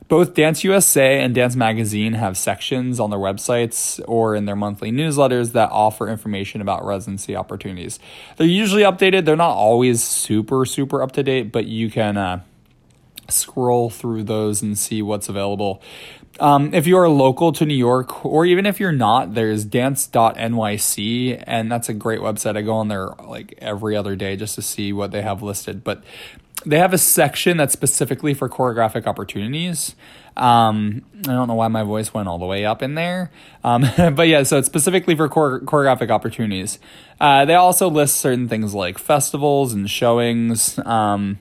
Both 0.09 0.35
Dance 0.35 0.65
USA 0.65 1.21
and 1.21 1.35
Dance 1.35 1.55
Magazine 1.55 2.15
have 2.15 2.37
sections 2.37 2.99
on 2.99 3.11
their 3.11 3.19
websites 3.19 4.01
or 4.07 4.35
in 4.35 4.45
their 4.45 4.57
monthly 4.57 4.91
newsletters 4.91 5.53
that 5.53 5.71
offer 5.71 6.09
information 6.09 6.61
about 6.61 6.85
residency 6.85 7.37
opportunities. 7.37 7.99
They're 8.37 8.47
usually 8.47 8.83
updated, 8.83 9.25
they're 9.25 9.37
not 9.37 9.55
always 9.55 10.03
super, 10.03 10.67
super 10.67 11.03
up 11.03 11.13
to 11.13 11.23
date, 11.23 11.53
but 11.53 11.67
you 11.67 11.91
can. 11.91 12.17
Uh, 12.17 12.41
scroll 13.29 13.91
through 13.91 14.25
those 14.25 14.63
and 14.63 14.79
see 14.79 15.03
what's 15.03 15.29
available. 15.29 15.83
Um, 16.41 16.73
if 16.73 16.87
you 16.87 16.97
are 16.97 17.09
local 17.09 17.53
to 17.53 17.67
New 17.67 17.75
York, 17.75 18.25
or 18.25 18.47
even 18.47 18.67
if 18.67 18.81
you're 18.81 18.91
not, 18.91 19.35
there's 19.35 19.65
dance.nyc, 19.65 21.45
and 21.47 21.71
that's 21.71 21.89
a 21.89 21.95
great 21.95 22.21
website. 22.21 22.57
I 22.57 22.63
go 22.63 22.75
on 22.75 22.89
there 22.89 23.09
like 23.25 23.55
every 23.59 23.97
other 23.97 24.17
day 24.17 24.37
just 24.37 24.55
to 24.55 24.63
see 24.63 24.93
what 24.93 25.11
they 25.11 25.23
have 25.23 25.43
listed. 25.43 25.85
But 25.85 26.03
they 26.65 26.79
have 26.79 26.93
a 26.93 26.99
section 26.99 27.57
that's 27.57 27.73
specifically 27.73 28.35
for 28.35 28.49
choreographic 28.49 29.07
opportunities. 29.07 29.95
Um, 30.37 31.03
I 31.19 31.33
don't 31.33 31.49
know 31.49 31.55
why 31.55 31.69
my 31.69 31.83
voice 31.83 32.15
went 32.15 32.29
all 32.29 32.39
the 32.39 32.47
way 32.47 32.65
up 32.65 32.83
in 32.83 32.95
there. 32.95 33.31
Um, 33.65 33.85
but 34.15 34.29
yeah, 34.29 34.43
so 34.45 34.59
it's 34.59 34.67
specifically 34.67 35.15
for 35.15 35.29
chore- 35.29 35.61
choreographic 35.61 36.11
opportunities. 36.11 36.79
Uh, 37.21 37.45
they 37.45 37.55
also 37.55 37.91
list 37.91 38.17
certain 38.17 38.49
things 38.49 38.75
like 38.75 38.99
festivals 38.99 39.73
and 39.73 39.91
showings. 39.91 40.79
Um, 40.85 41.39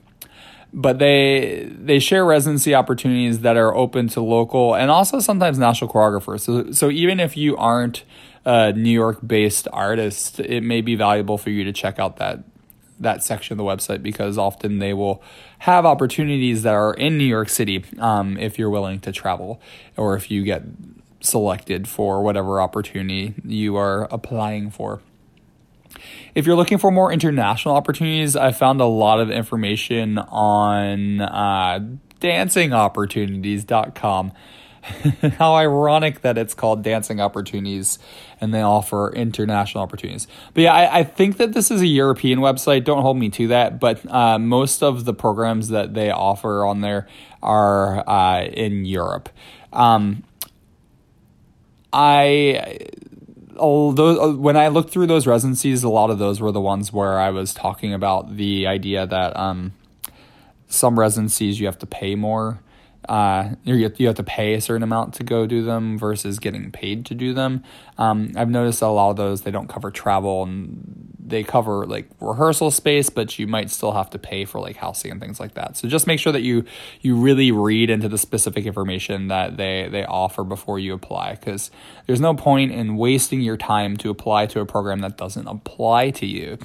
but 0.72 0.98
they 0.98 1.70
they 1.78 1.98
share 1.98 2.24
residency 2.24 2.74
opportunities 2.74 3.40
that 3.40 3.56
are 3.56 3.74
open 3.74 4.08
to 4.08 4.20
local 4.22 4.74
and 4.74 4.90
also 4.90 5.20
sometimes 5.20 5.58
national 5.58 5.90
choreographers. 5.92 6.40
So 6.40 6.72
so 6.72 6.90
even 6.90 7.20
if 7.20 7.36
you 7.36 7.56
aren't 7.56 8.04
a 8.44 8.72
New 8.72 8.90
York 8.90 9.18
based 9.26 9.68
artist, 9.72 10.40
it 10.40 10.62
may 10.62 10.80
be 10.80 10.94
valuable 10.94 11.38
for 11.38 11.50
you 11.50 11.64
to 11.64 11.72
check 11.72 11.98
out 11.98 12.16
that 12.16 12.44
that 13.00 13.22
section 13.22 13.52
of 13.54 13.58
the 13.58 13.64
website 13.64 14.02
because 14.02 14.38
often 14.38 14.78
they 14.78 14.94
will 14.94 15.22
have 15.58 15.84
opportunities 15.84 16.62
that 16.62 16.74
are 16.74 16.94
in 16.94 17.18
New 17.18 17.24
York 17.24 17.48
City 17.48 17.84
um, 17.98 18.38
if 18.38 18.58
you're 18.58 18.70
willing 18.70 19.00
to 19.00 19.12
travel 19.12 19.60
or 19.96 20.16
if 20.16 20.30
you 20.30 20.44
get 20.44 20.62
selected 21.20 21.86
for 21.88 22.22
whatever 22.22 22.60
opportunity 22.60 23.34
you 23.44 23.76
are 23.76 24.04
applying 24.10 24.70
for. 24.70 25.00
If 26.34 26.46
you're 26.46 26.56
looking 26.56 26.78
for 26.78 26.90
more 26.90 27.12
international 27.12 27.74
opportunities, 27.74 28.36
I 28.36 28.52
found 28.52 28.80
a 28.80 28.86
lot 28.86 29.20
of 29.20 29.30
information 29.30 30.16
on 30.18 31.20
uh, 31.20 31.80
dancingopportunities.com. 32.20 34.32
How 35.38 35.54
ironic 35.54 36.22
that 36.22 36.36
it's 36.36 36.54
called 36.54 36.82
Dancing 36.82 37.20
Opportunities 37.20 38.00
and 38.40 38.52
they 38.52 38.62
offer 38.62 39.12
international 39.12 39.84
opportunities. 39.84 40.26
But 40.54 40.62
yeah, 40.62 40.74
I, 40.74 41.00
I 41.00 41.04
think 41.04 41.36
that 41.36 41.52
this 41.52 41.70
is 41.70 41.80
a 41.80 41.86
European 41.86 42.40
website. 42.40 42.84
Don't 42.84 43.02
hold 43.02 43.16
me 43.16 43.28
to 43.30 43.46
that. 43.48 43.78
But 43.78 44.04
uh, 44.12 44.40
most 44.40 44.82
of 44.82 45.04
the 45.04 45.14
programs 45.14 45.68
that 45.68 45.94
they 45.94 46.10
offer 46.10 46.64
on 46.64 46.80
there 46.80 47.06
are 47.42 48.08
uh, 48.08 48.44
in 48.44 48.84
Europe. 48.84 49.28
Um, 49.72 50.24
I 51.92 52.88
although 53.56 54.34
when 54.34 54.56
I 54.56 54.68
looked 54.68 54.90
through 54.90 55.06
those 55.06 55.26
residencies, 55.26 55.82
a 55.82 55.88
lot 55.88 56.10
of 56.10 56.18
those 56.18 56.40
were 56.40 56.52
the 56.52 56.60
ones 56.60 56.92
where 56.92 57.18
I 57.18 57.30
was 57.30 57.54
talking 57.54 57.92
about 57.92 58.36
the 58.36 58.66
idea 58.66 59.06
that 59.06 59.36
um, 59.36 59.72
some 60.68 60.98
residencies 60.98 61.60
you 61.60 61.66
have 61.66 61.78
to 61.78 61.86
pay 61.86 62.14
more. 62.14 62.60
Uh, 63.08 63.56
you 63.64 63.82
have, 63.82 63.98
you 63.98 64.06
have 64.06 64.16
to 64.16 64.22
pay 64.22 64.54
a 64.54 64.60
certain 64.60 64.82
amount 64.82 65.14
to 65.14 65.24
go 65.24 65.44
do 65.46 65.62
them 65.62 65.98
versus 65.98 66.38
getting 66.38 66.70
paid 66.70 67.04
to 67.06 67.14
do 67.14 67.34
them. 67.34 67.64
Um, 67.98 68.32
I've 68.36 68.48
noticed 68.48 68.80
that 68.80 68.86
a 68.86 68.88
lot 68.88 69.10
of 69.10 69.16
those 69.16 69.42
they 69.42 69.50
don't 69.50 69.68
cover 69.68 69.90
travel 69.90 70.44
and 70.44 71.11
they 71.32 71.42
cover 71.42 71.86
like 71.86 72.08
rehearsal 72.20 72.70
space, 72.70 73.10
but 73.10 73.38
you 73.38 73.46
might 73.46 73.70
still 73.70 73.92
have 73.92 74.10
to 74.10 74.18
pay 74.18 74.44
for 74.44 74.60
like 74.60 74.76
housing 74.76 75.10
and 75.10 75.20
things 75.20 75.40
like 75.40 75.54
that. 75.54 75.76
So 75.76 75.88
just 75.88 76.06
make 76.06 76.20
sure 76.20 76.32
that 76.32 76.42
you 76.42 76.64
you 77.00 77.16
really 77.16 77.50
read 77.50 77.90
into 77.90 78.08
the 78.08 78.18
specific 78.18 78.66
information 78.66 79.28
that 79.28 79.56
they 79.56 79.88
they 79.90 80.04
offer 80.04 80.44
before 80.44 80.78
you 80.78 80.92
apply 80.92 81.34
because 81.34 81.70
there's 82.06 82.20
no 82.20 82.34
point 82.34 82.70
in 82.70 82.96
wasting 82.96 83.40
your 83.40 83.56
time 83.56 83.96
to 83.96 84.10
apply 84.10 84.46
to 84.46 84.60
a 84.60 84.66
program 84.66 85.00
that 85.00 85.16
doesn't 85.16 85.48
apply 85.48 86.10
to 86.10 86.26
you. 86.26 86.58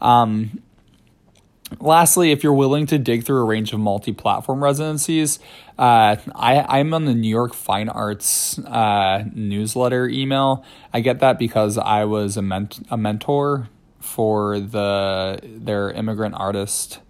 Um, 0.00 0.62
Lastly, 1.80 2.32
if 2.32 2.42
you're 2.42 2.52
willing 2.52 2.86
to 2.86 2.98
dig 2.98 3.24
through 3.24 3.40
a 3.40 3.44
range 3.44 3.72
of 3.72 3.80
multi-platform 3.80 4.62
residencies, 4.62 5.38
uh, 5.78 6.16
I, 6.34 6.78
I'm 6.78 6.94
on 6.94 7.04
the 7.04 7.14
New 7.14 7.28
York 7.28 7.54
Fine 7.54 7.88
Arts 7.88 8.58
uh, 8.58 9.24
newsletter 9.34 10.08
email. 10.08 10.64
I 10.92 11.00
get 11.00 11.20
that 11.20 11.38
because 11.38 11.78
I 11.78 12.04
was 12.04 12.36
a, 12.36 12.42
ment- 12.42 12.86
a 12.90 12.96
mentor 12.96 13.68
for 14.00 14.58
the 14.58 15.38
their 15.42 15.90
immigrant 15.90 16.34
artist 16.36 17.00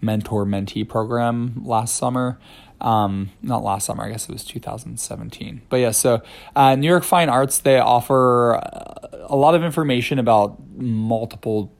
mentor 0.00 0.46
mentee 0.46 0.88
program 0.88 1.62
last 1.64 1.96
summer. 1.96 2.38
Um, 2.80 3.30
not 3.42 3.62
last 3.62 3.84
summer, 3.84 4.04
I 4.04 4.10
guess 4.10 4.26
it 4.28 4.32
was 4.32 4.44
2017. 4.44 5.62
But 5.68 5.76
yeah, 5.76 5.90
so 5.90 6.22
uh, 6.56 6.74
New 6.76 6.88
York 6.88 7.04
Fine 7.04 7.28
Arts 7.28 7.58
they 7.58 7.78
offer 7.78 8.54
a 8.54 9.36
lot 9.36 9.54
of 9.54 9.62
information 9.62 10.18
about 10.18 10.58
multiple 10.76 11.72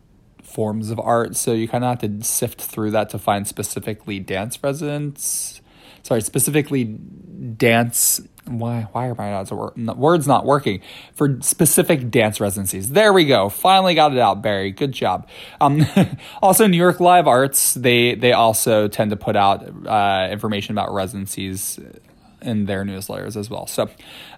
forms 0.50 0.90
of 0.90 0.98
art. 1.00 1.36
So 1.36 1.52
you 1.52 1.68
kind 1.68 1.84
of 1.84 2.00
have 2.00 2.10
to 2.20 2.24
sift 2.24 2.60
through 2.60 2.90
that 2.92 3.10
to 3.10 3.18
find 3.18 3.46
specifically 3.46 4.18
dance 4.18 4.62
residents, 4.62 5.60
sorry, 6.02 6.20
specifically 6.22 6.84
dance. 6.84 8.20
Why 8.46 8.88
why 8.92 9.08
are 9.08 9.14
my 9.14 9.92
words 9.94 10.26
not 10.26 10.44
working 10.44 10.80
for 11.14 11.40
specific 11.40 12.10
dance 12.10 12.40
residencies? 12.40 12.90
There 12.90 13.12
we 13.12 13.24
go. 13.24 13.48
Finally 13.48 13.94
got 13.94 14.12
it 14.12 14.18
out, 14.18 14.42
Barry. 14.42 14.72
Good 14.72 14.92
job. 14.92 15.28
Um, 15.60 15.86
also, 16.42 16.66
New 16.66 16.76
York 16.76 16.98
Live 17.00 17.28
Arts 17.28 17.74
they 17.74 18.14
they 18.14 18.32
also 18.32 18.88
tend 18.88 19.10
to 19.10 19.16
put 19.16 19.36
out 19.36 19.86
uh, 19.86 20.28
information 20.32 20.72
about 20.72 20.92
residencies 20.92 21.78
in 22.42 22.66
their 22.66 22.84
newsletters 22.84 23.36
as 23.36 23.50
well. 23.50 23.66
So, 23.66 23.90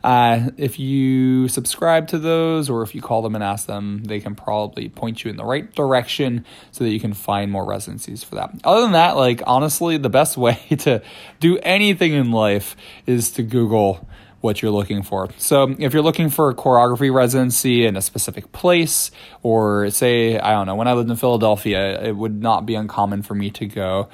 uh, 0.04 0.50
if 0.56 0.78
you 0.78 1.48
subscribe 1.48 2.08
to 2.08 2.18
those 2.18 2.68
or 2.70 2.82
if 2.82 2.94
you 2.94 3.02
call 3.02 3.22
them 3.22 3.34
and 3.34 3.44
ask 3.44 3.66
them, 3.66 4.04
they 4.04 4.20
can 4.20 4.34
probably 4.34 4.88
point 4.88 5.24
you 5.24 5.30
in 5.30 5.36
the 5.36 5.44
right 5.44 5.72
direction 5.74 6.44
so 6.70 6.84
that 6.84 6.90
you 6.90 7.00
can 7.00 7.14
find 7.14 7.50
more 7.50 7.64
residencies 7.64 8.22
for 8.24 8.34
that. 8.36 8.50
Other 8.64 8.82
than 8.82 8.92
that, 8.92 9.16
like 9.16 9.42
honestly, 9.46 9.96
the 9.96 10.10
best 10.10 10.36
way 10.42 10.58
to 10.78 11.02
do 11.40 11.58
anything 11.58 12.12
in 12.12 12.30
life 12.30 12.76
is 13.06 13.30
to 13.32 13.42
Google 13.42 14.08
what 14.42 14.60
you're 14.60 14.72
looking 14.72 15.02
for. 15.02 15.28
So 15.38 15.74
if 15.78 15.94
you're 15.94 16.02
looking 16.02 16.28
for 16.28 16.50
a 16.50 16.54
choreography 16.54 17.14
residency 17.14 17.86
in 17.86 17.96
a 17.96 18.02
specific 18.02 18.52
place, 18.52 19.10
or 19.42 19.88
say, 19.90 20.38
I 20.38 20.50
don't 20.52 20.66
know, 20.66 20.74
when 20.74 20.88
I 20.88 20.92
lived 20.92 21.08
in 21.08 21.16
Philadelphia, 21.16 22.02
it 22.02 22.16
would 22.16 22.42
not 22.42 22.66
be 22.66 22.74
uncommon 22.74 23.22
for 23.22 23.34
me 23.34 23.50
to 23.52 23.66
go 23.66 24.08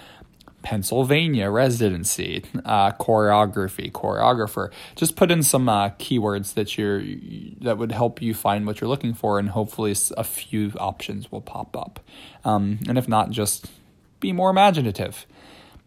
Pennsylvania 0.63 1.51
residency, 1.51 2.45
uh, 2.65 2.93
choreography, 2.93 3.91
choreographer. 3.93 4.71
Just 4.97 5.17
put 5.17 5.31
in 5.31 5.43
some 5.43 5.69
uh, 5.69 5.91
keywords 5.91 6.55
that 6.55 6.77
you're 6.77 7.03
that 7.61 7.79
would 7.79 7.93
help 7.93 8.21
you 8.21 8.35
find 8.35 8.67
what 8.67 8.81
you're 8.81 8.89
looking 8.89 9.15
for, 9.15 9.39
and 9.39 9.51
hopefully 9.51 9.95
a 10.17 10.25
few 10.25 10.73
options 10.79 11.31
will 11.31 11.41
pop 11.41 11.77
up. 11.77 12.01
Um, 12.45 12.81
and 12.89 12.99
if 12.99 13.09
not, 13.09 13.31
just 13.31 13.67
be 14.21 14.33
more 14.33 14.51
imaginative. 14.51 15.27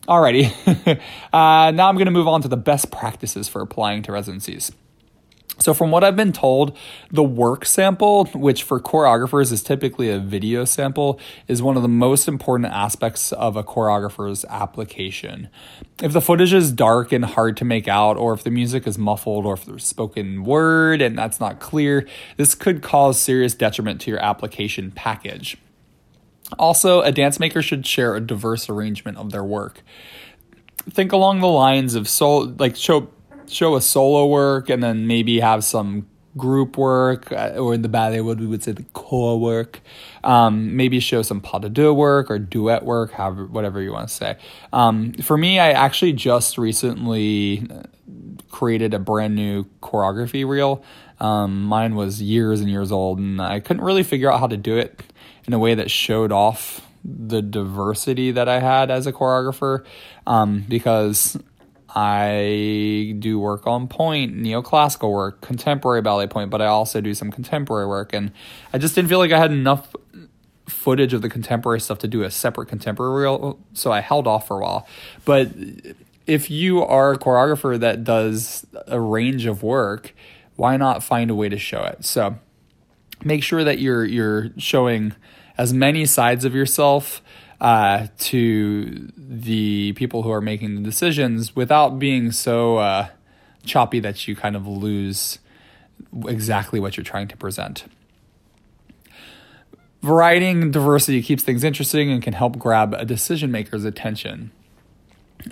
Alrighty, 0.07 0.49
uh, 1.33 1.71
now 1.71 1.87
I'm 1.87 1.95
going 1.95 2.05
to 2.05 2.11
move 2.11 2.27
on 2.27 2.41
to 2.41 2.47
the 2.47 2.57
best 2.57 2.91
practices 2.91 3.47
for 3.47 3.61
applying 3.61 4.01
to 4.03 4.11
residencies. 4.11 4.71
So, 5.61 5.75
from 5.75 5.91
what 5.91 6.03
I've 6.03 6.15
been 6.15 6.33
told, 6.33 6.75
the 7.11 7.23
work 7.23 7.65
sample, 7.65 8.25
which 8.33 8.63
for 8.63 8.79
choreographers 8.79 9.51
is 9.51 9.61
typically 9.61 10.09
a 10.09 10.17
video 10.17 10.65
sample, 10.65 11.19
is 11.47 11.61
one 11.61 11.75
of 11.75 11.83
the 11.83 11.87
most 11.87 12.27
important 12.27 12.73
aspects 12.73 13.31
of 13.31 13.55
a 13.55 13.63
choreographer's 13.63 14.43
application. 14.45 15.49
If 16.01 16.13
the 16.13 16.21
footage 16.21 16.51
is 16.51 16.71
dark 16.71 17.11
and 17.11 17.23
hard 17.23 17.57
to 17.57 17.65
make 17.65 17.87
out, 17.87 18.17
or 18.17 18.33
if 18.33 18.43
the 18.43 18.49
music 18.49 18.87
is 18.87 18.97
muffled, 18.97 19.45
or 19.45 19.53
if 19.53 19.65
there's 19.65 19.85
spoken 19.85 20.45
word 20.45 20.99
and 20.99 21.15
that's 21.15 21.39
not 21.39 21.59
clear, 21.59 22.07
this 22.37 22.55
could 22.55 22.81
cause 22.81 23.19
serious 23.19 23.53
detriment 23.53 24.01
to 24.01 24.09
your 24.09 24.19
application 24.19 24.89
package. 24.89 25.57
Also, 26.57 27.01
a 27.01 27.11
dance 27.11 27.39
maker 27.39 27.61
should 27.61 27.85
share 27.85 28.15
a 28.15 28.19
diverse 28.19 28.67
arrangement 28.67 29.19
of 29.19 29.31
their 29.31 29.43
work. 29.43 29.83
Think 30.89 31.11
along 31.11 31.39
the 31.39 31.47
lines 31.47 31.93
of 31.93 32.09
soul, 32.09 32.47
like 32.47 32.75
show 32.75 33.09
show 33.51 33.75
a 33.75 33.81
solo 33.81 34.27
work 34.27 34.69
and 34.69 34.81
then 34.81 35.07
maybe 35.07 35.39
have 35.39 35.63
some 35.63 36.07
group 36.37 36.77
work, 36.77 37.31
uh, 37.31 37.49
or 37.57 37.73
in 37.73 37.81
the 37.81 37.89
ballet 37.89 38.21
world, 38.21 38.39
we 38.39 38.47
would 38.47 38.63
say 38.63 38.71
the 38.71 38.83
corps 38.93 39.39
work. 39.39 39.81
Um, 40.23 40.75
maybe 40.75 40.99
show 40.99 41.21
some 41.21 41.41
pas 41.41 41.61
de 41.61 41.69
deux 41.69 41.93
work 41.93 42.31
or 42.31 42.39
duet 42.39 42.83
work, 42.83 43.11
however, 43.11 43.45
whatever 43.45 43.81
you 43.81 43.91
want 43.91 44.07
to 44.07 44.13
say. 44.13 44.37
Um, 44.71 45.13
for 45.13 45.37
me, 45.37 45.59
I 45.59 45.71
actually 45.71 46.13
just 46.13 46.57
recently 46.57 47.67
uh, 47.69 47.83
created 48.49 48.93
a 48.93 48.99
brand 48.99 49.35
new 49.35 49.65
choreography 49.81 50.47
reel. 50.47 50.83
Um, 51.19 51.63
mine 51.63 51.95
was 51.95 52.21
years 52.21 52.61
and 52.61 52.69
years 52.69 52.91
old, 52.91 53.19
and 53.19 53.41
I 53.41 53.59
couldn't 53.59 53.83
really 53.83 54.03
figure 54.03 54.31
out 54.31 54.39
how 54.39 54.47
to 54.47 54.57
do 54.57 54.77
it 54.77 55.03
in 55.45 55.53
a 55.53 55.59
way 55.59 55.75
that 55.75 55.91
showed 55.91 56.31
off 56.31 56.87
the 57.03 57.41
diversity 57.41 58.31
that 58.31 58.47
I 58.47 58.59
had 58.59 58.91
as 58.91 59.07
a 59.07 59.13
choreographer 59.13 59.83
um, 60.27 60.65
because 60.67 61.37
I 61.93 63.15
do 63.19 63.39
work 63.39 63.67
on 63.67 63.87
pointe, 63.87 64.35
neoclassical 64.35 65.11
work, 65.11 65.41
contemporary 65.41 66.01
ballet 66.01 66.27
pointe, 66.27 66.49
but 66.49 66.61
I 66.61 66.67
also 66.67 67.01
do 67.01 67.13
some 67.13 67.31
contemporary 67.31 67.87
work. 67.87 68.13
And 68.13 68.31
I 68.71 68.77
just 68.77 68.95
didn't 68.95 69.09
feel 69.09 69.19
like 69.19 69.31
I 69.31 69.39
had 69.39 69.51
enough 69.51 69.93
footage 70.67 71.13
of 71.13 71.21
the 71.21 71.29
contemporary 71.29 71.81
stuff 71.81 71.99
to 71.99 72.07
do 72.07 72.23
a 72.23 72.31
separate 72.31 72.67
contemporary 72.67 73.23
reel, 73.23 73.59
so 73.73 73.91
I 73.91 73.99
held 73.99 74.25
off 74.25 74.47
for 74.47 74.59
a 74.59 74.63
while. 74.63 74.87
But 75.25 75.49
if 76.25 76.49
you 76.49 76.81
are 76.81 77.13
a 77.13 77.19
choreographer 77.19 77.79
that 77.79 78.03
does 78.03 78.65
a 78.87 78.99
range 78.99 79.45
of 79.45 79.63
work, 79.63 80.13
why 80.55 80.77
not 80.77 81.03
find 81.03 81.29
a 81.29 81.35
way 81.35 81.49
to 81.49 81.57
show 81.57 81.83
it? 81.83 82.05
So 82.05 82.37
make 83.23 83.43
sure 83.43 83.63
that 83.63 83.79
you're 83.79 84.05
you're 84.05 84.51
showing 84.57 85.13
as 85.57 85.73
many 85.73 86.05
sides 86.05 86.45
of 86.45 86.55
yourself 86.55 87.21
uh, 87.61 88.07
to 88.17 89.11
the 89.15 89.93
people 89.93 90.23
who 90.23 90.31
are 90.31 90.41
making 90.41 90.75
the 90.75 90.81
decisions 90.81 91.55
without 91.55 91.99
being 91.99 92.31
so 92.31 92.77
uh, 92.77 93.07
choppy 93.63 93.99
that 93.99 94.27
you 94.27 94.35
kind 94.35 94.55
of 94.55 94.67
lose 94.67 95.37
exactly 96.27 96.79
what 96.79 96.97
you're 96.97 97.03
trying 97.03 97.27
to 97.27 97.37
present. 97.37 97.85
Variety 100.01 100.47
and 100.47 100.73
diversity 100.73 101.21
keeps 101.21 101.43
things 101.43 101.63
interesting 101.63 102.11
and 102.11 102.23
can 102.23 102.33
help 102.33 102.57
grab 102.57 102.95
a 102.95 103.05
decision 103.05 103.51
maker's 103.51 103.85
attention. 103.85 104.51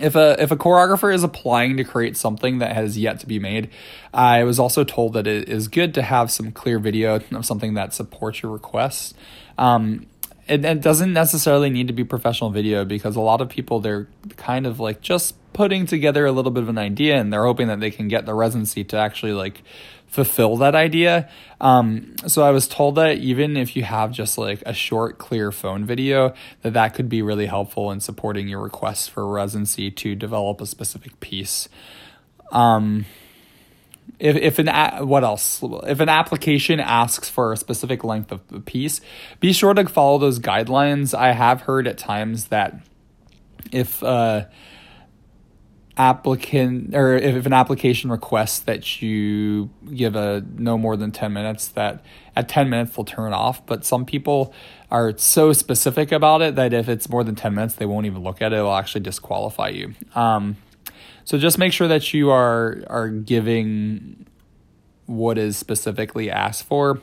If 0.00 0.16
a 0.16 0.40
if 0.42 0.50
a 0.50 0.56
choreographer 0.56 1.14
is 1.14 1.22
applying 1.22 1.76
to 1.76 1.84
create 1.84 2.16
something 2.16 2.58
that 2.58 2.74
has 2.74 2.98
yet 2.98 3.20
to 3.20 3.26
be 3.26 3.38
made, 3.38 3.70
I 4.12 4.42
was 4.42 4.58
also 4.58 4.82
told 4.82 5.12
that 5.12 5.28
it 5.28 5.48
is 5.48 5.68
good 5.68 5.94
to 5.94 6.02
have 6.02 6.32
some 6.32 6.50
clear 6.50 6.80
video 6.80 7.20
of 7.30 7.46
something 7.46 7.74
that 7.74 7.94
supports 7.94 8.42
your 8.42 8.50
request. 8.50 9.16
Um, 9.58 10.06
it, 10.50 10.64
it 10.64 10.80
doesn't 10.80 11.12
necessarily 11.12 11.70
need 11.70 11.86
to 11.86 11.92
be 11.92 12.02
professional 12.02 12.50
video 12.50 12.84
because 12.84 13.14
a 13.14 13.20
lot 13.20 13.40
of 13.40 13.48
people 13.48 13.78
they're 13.78 14.08
kind 14.36 14.66
of 14.66 14.80
like 14.80 15.00
just 15.00 15.36
putting 15.52 15.86
together 15.86 16.26
a 16.26 16.32
little 16.32 16.50
bit 16.50 16.62
of 16.62 16.68
an 16.68 16.78
idea 16.78 17.16
and 17.16 17.32
they're 17.32 17.44
hoping 17.44 17.68
that 17.68 17.80
they 17.80 17.90
can 17.90 18.08
get 18.08 18.26
the 18.26 18.34
residency 18.34 18.82
to 18.82 18.96
actually 18.96 19.32
like 19.32 19.62
fulfill 20.08 20.56
that 20.56 20.74
idea. 20.74 21.30
Um, 21.60 22.16
so 22.26 22.42
I 22.42 22.50
was 22.50 22.66
told 22.66 22.96
that 22.96 23.18
even 23.18 23.56
if 23.56 23.76
you 23.76 23.84
have 23.84 24.10
just 24.10 24.38
like 24.38 24.60
a 24.66 24.74
short, 24.74 25.18
clear 25.18 25.52
phone 25.52 25.84
video, 25.84 26.34
that 26.62 26.72
that 26.72 26.94
could 26.94 27.08
be 27.08 27.22
really 27.22 27.46
helpful 27.46 27.92
in 27.92 28.00
supporting 28.00 28.48
your 28.48 28.60
request 28.60 29.12
for 29.12 29.26
residency 29.28 29.90
to 29.92 30.16
develop 30.16 30.60
a 30.60 30.66
specific 30.66 31.20
piece. 31.20 31.68
Um, 32.50 33.06
if, 34.18 34.36
if 34.36 34.58
an 34.58 35.06
what 35.06 35.24
else? 35.24 35.60
If 35.62 36.00
an 36.00 36.08
application 36.08 36.78
asks 36.80 37.28
for 37.28 37.52
a 37.52 37.56
specific 37.56 38.04
length 38.04 38.32
of 38.32 38.40
a 38.52 38.60
piece 38.60 39.00
be 39.40 39.52
sure 39.52 39.74
to 39.74 39.88
follow 39.88 40.18
those 40.18 40.38
guidelines. 40.38 41.14
I 41.16 41.32
have 41.32 41.62
heard 41.62 41.88
at 41.88 41.98
times 41.98 42.46
that 42.46 42.80
if 43.72 44.02
uh 44.02 44.44
applicant 45.96 46.94
or 46.94 47.14
if, 47.14 47.36
if 47.36 47.46
an 47.46 47.52
application 47.52 48.10
requests 48.10 48.60
that 48.60 49.02
you 49.02 49.68
give 49.94 50.16
a 50.16 50.42
no 50.56 50.78
more 50.78 50.96
than 50.96 51.10
10 51.12 51.32
minutes 51.32 51.68
that 51.68 52.02
at 52.34 52.48
10 52.48 52.70
minutes 52.70 52.96
they'll 52.96 53.04
turn 53.04 53.34
off. 53.34 53.66
But 53.66 53.84
some 53.84 54.06
people 54.06 54.54
are 54.90 55.16
so 55.18 55.52
specific 55.52 56.10
about 56.10 56.40
it 56.40 56.56
that 56.56 56.72
if 56.72 56.88
it's 56.88 57.08
more 57.08 57.22
than 57.22 57.34
10 57.34 57.54
minutes 57.54 57.74
they 57.74 57.86
won't 57.86 58.06
even 58.06 58.22
look 58.22 58.40
at 58.40 58.52
it. 58.52 58.56
It'll 58.56 58.74
actually 58.74 59.02
disqualify 59.02 59.68
you. 59.68 59.94
Um, 60.14 60.56
so 61.24 61.38
just 61.38 61.58
make 61.58 61.72
sure 61.72 61.88
that 61.88 62.12
you 62.12 62.30
are 62.30 62.82
are 62.88 63.08
giving 63.08 64.26
what 65.06 65.38
is 65.38 65.56
specifically 65.56 66.30
asked 66.30 66.64
for. 66.64 67.00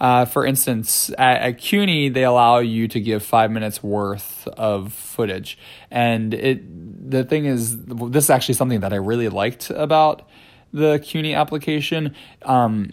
Uh, 0.00 0.24
for 0.24 0.46
instance, 0.46 1.10
at, 1.18 1.42
at 1.42 1.58
CUNY, 1.58 2.08
they 2.08 2.22
allow 2.22 2.58
you 2.58 2.86
to 2.86 3.00
give 3.00 3.24
five 3.24 3.50
minutes 3.50 3.82
worth 3.82 4.46
of 4.48 4.92
footage, 4.92 5.58
and 5.90 6.34
it 6.34 7.10
the 7.10 7.24
thing 7.24 7.46
is, 7.46 7.76
this 7.84 8.24
is 8.24 8.30
actually 8.30 8.54
something 8.54 8.80
that 8.80 8.92
I 8.92 8.96
really 8.96 9.28
liked 9.28 9.70
about 9.70 10.28
the 10.72 10.98
CUNY 10.98 11.34
application. 11.34 12.14
Um, 12.42 12.90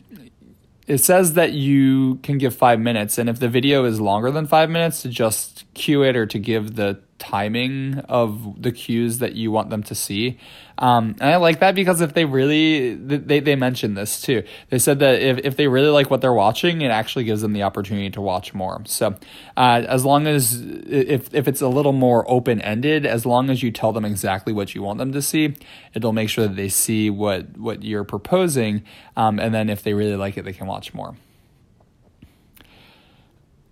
it 0.87 0.99
says 0.99 1.33
that 1.33 1.51
you 1.51 2.15
can 2.23 2.37
give 2.37 2.55
five 2.55 2.79
minutes, 2.79 3.17
and 3.17 3.29
if 3.29 3.39
the 3.39 3.49
video 3.49 3.85
is 3.85 3.99
longer 3.99 4.31
than 4.31 4.47
five 4.47 4.69
minutes, 4.69 5.03
just 5.03 5.64
cue 5.75 6.03
it 6.03 6.15
or 6.15 6.25
to 6.25 6.39
give 6.39 6.75
the 6.75 6.99
timing 7.17 7.99
of 8.09 8.61
the 8.61 8.71
cues 8.71 9.19
that 9.19 9.35
you 9.35 9.49
want 9.49 9.69
them 9.69 9.81
to 9.83 9.95
see. 9.95 10.37
Um, 10.77 11.15
and 11.21 11.29
I 11.29 11.37
like 11.37 11.59
that 11.61 11.73
because 11.73 12.01
if 12.01 12.13
they 12.13 12.25
really, 12.25 12.93
they, 12.95 13.39
they 13.39 13.55
mentioned 13.55 13.95
this 13.95 14.21
too. 14.21 14.43
They 14.69 14.79
said 14.79 14.99
that 14.99 15.21
if, 15.21 15.37
if 15.39 15.55
they 15.55 15.67
really 15.67 15.89
like 15.89 16.09
what 16.09 16.19
they're 16.19 16.33
watching, 16.33 16.81
it 16.81 16.89
actually 16.89 17.23
gives 17.23 17.41
them 17.41 17.53
the 17.53 17.63
opportunity 17.63 18.09
to 18.09 18.21
watch 18.21 18.53
more. 18.53 18.81
So, 18.85 19.15
uh, 19.55 19.85
as 19.87 20.03
long 20.03 20.27
as, 20.27 20.61
if, 20.61 21.33
if 21.33 21.47
it's 21.47 21.61
a 21.61 21.69
little 21.69 21.93
more 21.93 22.29
open 22.29 22.59
ended, 22.61 23.05
as 23.05 23.25
long 23.25 23.49
as 23.49 23.63
you 23.63 23.71
tell 23.71 23.93
them 23.93 24.03
exactly 24.03 24.51
what 24.51 24.75
you 24.75 24.83
want 24.83 24.99
them 24.99 25.13
to 25.13 25.21
see, 25.21 25.55
it'll 25.93 26.13
make 26.13 26.29
sure 26.29 26.47
that 26.47 26.55
they 26.55 26.69
see 26.69 27.09
what, 27.09 27.57
what 27.57 27.83
you're 27.83 28.03
proposing. 28.03 28.83
Um, 29.15 29.39
and 29.39 29.53
then 29.53 29.69
if 29.69 29.83
they 29.83 29.93
really 29.93 30.17
like 30.17 30.37
it, 30.37 30.43
they 30.43 30.53
can 30.53 30.67
watch 30.67 30.93
more. 30.93 31.15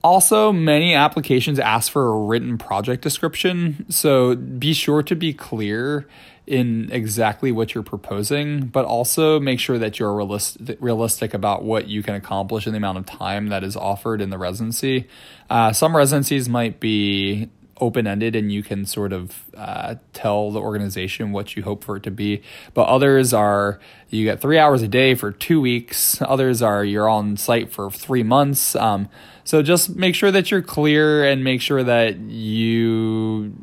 Also, 0.04 0.52
many 0.52 0.94
applications 0.94 1.60
ask 1.60 1.92
for 1.92 2.08
a 2.08 2.18
written 2.26 2.58
project 2.58 3.02
description, 3.02 3.86
so 3.90 4.36
be 4.36 4.74
sure 4.74 5.02
to 5.02 5.16
be 5.16 5.34
clear 5.34 6.06
in 6.46 6.90
exactly 6.92 7.54
what 7.54 7.74
you're 7.74 7.84
proposing, 7.84 8.66
but 8.66 8.84
also 8.84 9.40
make 9.40 9.62
sure 9.62 9.78
that 9.78 10.00
you're 10.00 10.14
realistic, 10.14 10.78
realistic 10.82 11.34
about 11.34 11.64
what 11.64 11.88
you 11.88 12.04
can 12.04 12.16
accomplish 12.16 12.68
in 12.68 12.74
the 12.74 12.78
amount 12.78 12.98
of 12.98 13.06
time 13.06 13.48
that 13.48 13.64
is 13.64 13.78
offered 13.78 14.20
in 14.20 14.30
the 14.30 14.38
residency. 14.38 15.08
Uh, 15.50 15.72
some 15.72 15.96
residencies 15.96 16.50
might 16.50 16.82
be 16.82 17.50
open 17.80 18.06
ended 18.06 18.36
and 18.36 18.52
you 18.52 18.62
can 18.62 18.86
sort 18.86 19.12
of 19.12 19.44
uh, 19.56 19.96
tell 20.14 20.52
the 20.52 20.60
organization 20.60 21.32
what 21.32 21.56
you 21.56 21.64
hope 21.64 21.84
for 21.84 21.98
it 21.98 22.04
to 22.04 22.12
be. 22.12 22.42
But 22.74 22.88
others 22.88 23.34
are 23.34 23.80
you 24.10 24.26
get 24.26 24.42
three 24.42 24.60
hours 24.60 24.82
a 24.82 24.88
day 24.88 25.16
for 25.16 25.32
two 25.32 25.60
weeks. 25.62 26.22
Others 26.22 26.62
are 26.62 26.84
you're 26.84 27.10
on 27.10 27.38
site 27.38 27.72
for 27.72 27.90
three 27.90 28.24
months. 28.24 28.76
Um, 28.76 29.10
so 29.44 29.62
just 29.62 29.96
make 29.96 30.16
sure 30.16 30.32
that 30.32 30.52
you're 30.52 30.62
clear 30.62 31.24
and 31.26 31.44
make 31.44 31.62
sure 31.62 31.84
that 31.84 32.18
you, 32.18 33.54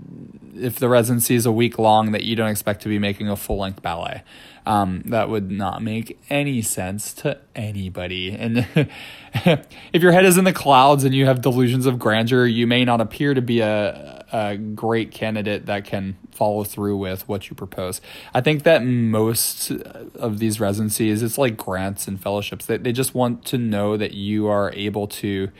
if 0.54 0.78
the 0.78 0.88
residency 0.88 1.34
is 1.34 1.46
a 1.46 1.52
week 1.52 1.78
long, 1.78 2.12
that 2.12 2.24
you 2.24 2.36
don't 2.36 2.50
expect 2.50 2.82
to 2.82 2.88
be 2.88 2.98
making 2.98 3.28
a 3.28 3.36
full 3.36 3.58
length 3.58 3.82
ballet. 3.82 4.22
Um, 4.66 5.02
that 5.06 5.30
would 5.30 5.50
not 5.50 5.82
make 5.82 6.20
any 6.28 6.60
sense 6.60 7.14
to 7.14 7.38
anybody. 7.56 8.30
And 8.30 8.66
if 9.34 10.02
your 10.02 10.12
head 10.12 10.26
is 10.26 10.36
in 10.36 10.44
the 10.44 10.52
clouds 10.52 11.02
and 11.02 11.14
you 11.14 11.24
have 11.26 11.40
delusions 11.40 11.86
of 11.86 11.98
grandeur, 11.98 12.46
you 12.46 12.66
may 12.66 12.84
not 12.84 13.00
appear 13.00 13.32
to 13.32 13.40
be 13.40 13.60
a, 13.60 14.24
a 14.30 14.56
great 14.58 15.12
candidate 15.12 15.66
that 15.66 15.86
can 15.86 16.16
follow 16.40 16.64
through 16.64 16.96
with 16.96 17.28
what 17.28 17.50
you 17.50 17.54
propose. 17.54 18.00
I 18.32 18.40
think 18.40 18.62
that 18.62 18.82
most 18.82 19.70
of 19.70 20.38
these 20.38 20.58
residencies, 20.58 21.22
it's 21.22 21.36
like 21.36 21.58
grants 21.58 22.08
and 22.08 22.18
fellowships, 22.18 22.64
they, 22.64 22.78
they 22.78 22.92
just 22.92 23.14
want 23.14 23.44
to 23.44 23.58
know 23.58 23.98
that 23.98 24.14
you 24.14 24.48
are 24.48 24.72
able 24.72 25.06
to. 25.22 25.50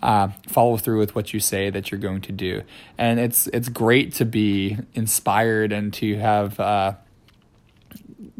Uh, 0.00 0.28
follow 0.46 0.76
through 0.76 0.96
with 0.96 1.16
what 1.16 1.34
you 1.34 1.40
say 1.40 1.70
that 1.70 1.90
you're 1.90 1.98
going 1.98 2.20
to 2.20 2.30
do, 2.30 2.62
and 2.96 3.18
it's 3.18 3.48
it's 3.48 3.68
great 3.68 4.14
to 4.14 4.24
be 4.24 4.78
inspired 4.94 5.72
and 5.72 5.92
to 5.92 6.16
have 6.18 6.60
uh, 6.60 6.92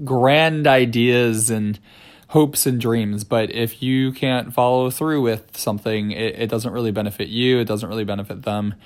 grand 0.05 0.69
ideas 0.69 1.51
and 1.51 1.81
hopes 2.29 2.65
and 2.65 2.81
dreams. 2.81 3.25
But 3.25 3.51
if 3.51 3.83
you 3.83 4.13
can't 4.13 4.55
follow 4.55 4.89
through 4.89 5.21
with 5.23 5.57
something, 5.57 6.13
it, 6.13 6.39
it 6.39 6.49
doesn't 6.49 6.73
really 6.73 6.93
benefit 6.93 7.27
you. 7.27 7.59
It 7.59 7.65
doesn't 7.65 7.89
really 7.89 8.05
benefit 8.05 8.43
them 8.45 8.77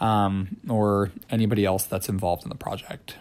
um, 0.00 0.56
or 0.68 1.10
anybody 1.30 1.64
else 1.64 1.84
that's 1.84 2.08
involved 2.08 2.42
in 2.44 2.48
the 2.48 2.54
project. 2.56 3.16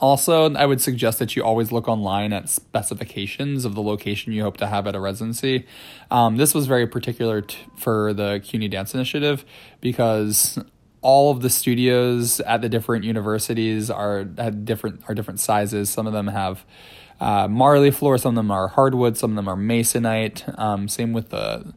Also, 0.00 0.52
I 0.54 0.66
would 0.66 0.80
suggest 0.80 1.18
that 1.18 1.36
you 1.36 1.44
always 1.44 1.70
look 1.70 1.88
online 1.88 2.32
at 2.32 2.48
specifications 2.48 3.64
of 3.64 3.74
the 3.74 3.82
location 3.82 4.32
you 4.32 4.42
hope 4.42 4.56
to 4.58 4.66
have 4.66 4.86
at 4.86 4.94
a 4.94 5.00
residency. 5.00 5.66
Um, 6.10 6.36
this 6.36 6.54
was 6.54 6.66
very 6.66 6.86
particular 6.86 7.42
t- 7.42 7.58
for 7.76 8.12
the 8.12 8.40
CUNY 8.44 8.68
Dance 8.68 8.94
Initiative 8.94 9.44
because 9.80 10.58
all 11.00 11.30
of 11.30 11.42
the 11.42 11.50
studios 11.50 12.40
at 12.40 12.62
the 12.62 12.68
different 12.68 13.04
universities 13.04 13.90
are 13.90 14.26
at 14.38 14.64
different 14.64 15.02
are 15.06 15.14
different 15.14 15.38
sizes. 15.38 15.90
Some 15.90 16.06
of 16.06 16.12
them 16.12 16.28
have 16.28 16.64
uh, 17.20 17.46
marley 17.46 17.90
floor, 17.90 18.18
some 18.18 18.30
of 18.30 18.36
them 18.36 18.50
are 18.50 18.68
hardwood, 18.68 19.16
some 19.16 19.32
of 19.32 19.36
them 19.36 19.48
are 19.48 19.56
masonite. 19.56 20.58
Um, 20.58 20.88
same 20.88 21.12
with 21.12 21.28
the 21.28 21.74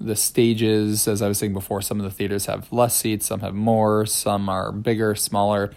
the 0.00 0.16
stages, 0.16 1.08
as 1.08 1.22
I 1.22 1.28
was 1.28 1.38
saying 1.38 1.52
before, 1.52 1.80
some 1.82 1.98
of 1.98 2.04
the 2.04 2.10
theaters 2.10 2.46
have 2.46 2.72
less 2.72 2.94
seats, 2.96 3.26
some 3.26 3.40
have 3.40 3.54
more, 3.54 4.06
some 4.06 4.48
are 4.48 4.72
bigger, 4.72 5.14
smaller. 5.14 5.72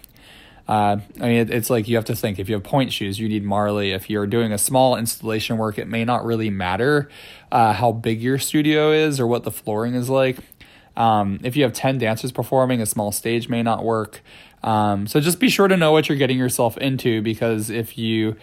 Uh, 0.68 1.00
I 1.20 1.24
mean, 1.24 1.38
it, 1.38 1.50
it's 1.50 1.70
like 1.70 1.88
you 1.88 1.96
have 1.96 2.06
to 2.06 2.16
think 2.16 2.38
if 2.38 2.48
you 2.48 2.56
have 2.56 2.64
pointe 2.64 2.94
shoes, 2.94 3.20
you 3.20 3.28
need 3.28 3.44
Marley. 3.44 3.92
If 3.92 4.10
you're 4.10 4.28
doing 4.28 4.52
a 4.52 4.58
small 4.58 4.96
installation 4.98 5.58
work, 5.58 5.80
it 5.80 5.88
may 5.88 6.06
not 6.06 6.26
really 6.26 6.52
matter 6.52 7.10
uh, 7.52 7.74
how 7.74 7.92
big 7.92 8.22
your 8.22 8.38
studio 8.38 8.92
is 8.92 9.20
or 9.20 9.26
what 9.26 9.44
the 9.44 9.52
flooring 9.52 9.96
is 9.96 10.10
like. 10.10 10.38
Um, 10.96 11.40
if 11.44 11.56
you 11.56 11.64
have 11.64 11.74
10 11.74 11.98
dancers 11.98 12.32
performing, 12.32 12.82
a 12.82 12.86
small 12.86 13.12
stage 13.12 13.50
may 13.50 13.64
not 13.64 13.84
work. 13.84 14.22
Um, 14.62 15.08
so 15.08 15.20
just 15.20 15.40
be 15.40 15.50
sure 15.50 15.68
to 15.68 15.78
know 15.78 15.92
what 15.92 16.10
you're 16.10 16.18
getting 16.18 16.38
yourself 16.38 16.78
into 16.78 17.22
because 17.22 17.70
if 17.70 17.98
you 17.98 18.36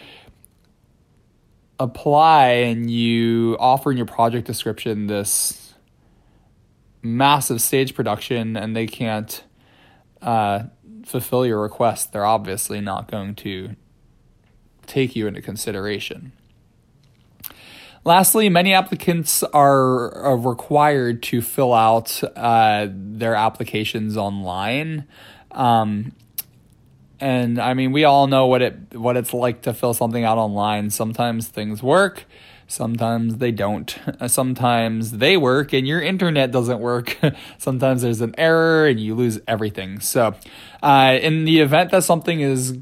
apply 1.79 2.47
and 2.47 2.91
you 2.91 3.57
offer 3.61 3.91
in 3.91 3.99
your 3.99 4.07
project 4.07 4.47
description 4.47 5.07
this 5.07 5.66
massive 7.07 7.61
stage 7.61 7.95
production 7.95 8.57
and 8.57 8.77
they 8.77 8.87
can't 8.87 9.45
uh, 10.23 10.65
fulfill 11.05 11.47
your 11.47 11.61
request, 11.61 12.13
they're 12.13 12.27
obviously 12.27 12.81
not 12.81 13.11
going 13.11 13.35
to 13.37 13.77
take 14.87 15.17
you 15.17 15.27
into 15.27 15.43
consideration. 15.43 16.33
Lastly, 18.05 18.49
many 18.49 18.73
applicants 18.73 19.43
are, 19.43 20.37
required 20.37 21.25
to 21.25 21.43
fill 21.43 21.75
out 21.75 22.23
uh, 22.37 22.87
their 22.89 23.35
applications 23.35 24.17
online. 24.17 25.09
Um, 25.51 26.13
and 27.19 27.59
I 27.59 27.75
mean, 27.75 27.91
we 27.91 28.05
all 28.05 28.29
know 28.29 28.47
what 28.47 28.63
it 28.63 28.95
what 28.95 29.17
it's 29.17 29.33
like 29.33 29.63
to 29.63 29.75
fill 29.75 29.93
something 29.93 30.23
out 30.23 30.39
online. 30.39 30.91
Sometimes 30.91 31.49
things 31.49 31.83
work, 31.83 32.27
sometimes 32.67 33.37
they 33.37 33.53
don't. 33.53 33.97
Sometimes 34.27 35.13
they 35.13 35.37
work 35.37 35.73
and 35.73 35.87
your 35.87 36.01
internet 36.01 36.51
doesn't 36.51 36.81
work. 36.81 37.17
sometimes 37.59 38.03
there's 38.03 38.21
an 38.21 38.35
error 38.37 38.87
and 38.87 38.99
you 38.99 39.15
lose 39.15 39.39
everything. 39.47 40.01
So, 40.01 40.35
uh, 40.83 41.19
in 41.21 41.45
the 41.45 41.61
event 41.61 41.91
that 41.91 42.05
something 42.05 42.41
is 42.41 42.73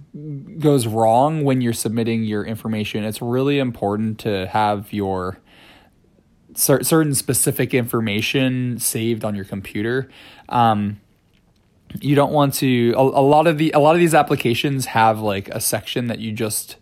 goes 0.58 0.86
wrong 0.86 1.44
when 1.44 1.60
you're 1.60 1.72
submitting 1.72 2.24
your 2.24 2.44
information, 2.44 3.04
it's 3.04 3.22
really 3.22 3.58
important 3.58 4.18
to 4.20 4.46
have 4.48 4.92
your 4.92 5.38
certain 6.56 7.14
specific 7.14 7.74
information 7.74 8.78
saved 8.78 9.24
on 9.24 9.34
your 9.34 9.44
computer. 9.44 10.08
Um, 10.48 11.00
you 12.00 12.14
don't 12.14 12.32
want 12.32 12.54
to. 12.54 12.92
A, 12.96 13.00
a 13.00 13.24
lot 13.24 13.46
of 13.46 13.58
the 13.58 13.72
a 13.72 13.78
lot 13.78 13.94
of 13.94 14.00
these 14.00 14.14
applications 14.14 14.86
have 14.86 15.20
like 15.20 15.48
a 15.48 15.60
section 15.60 16.08
that 16.08 16.18
you 16.18 16.32
just 16.32 16.76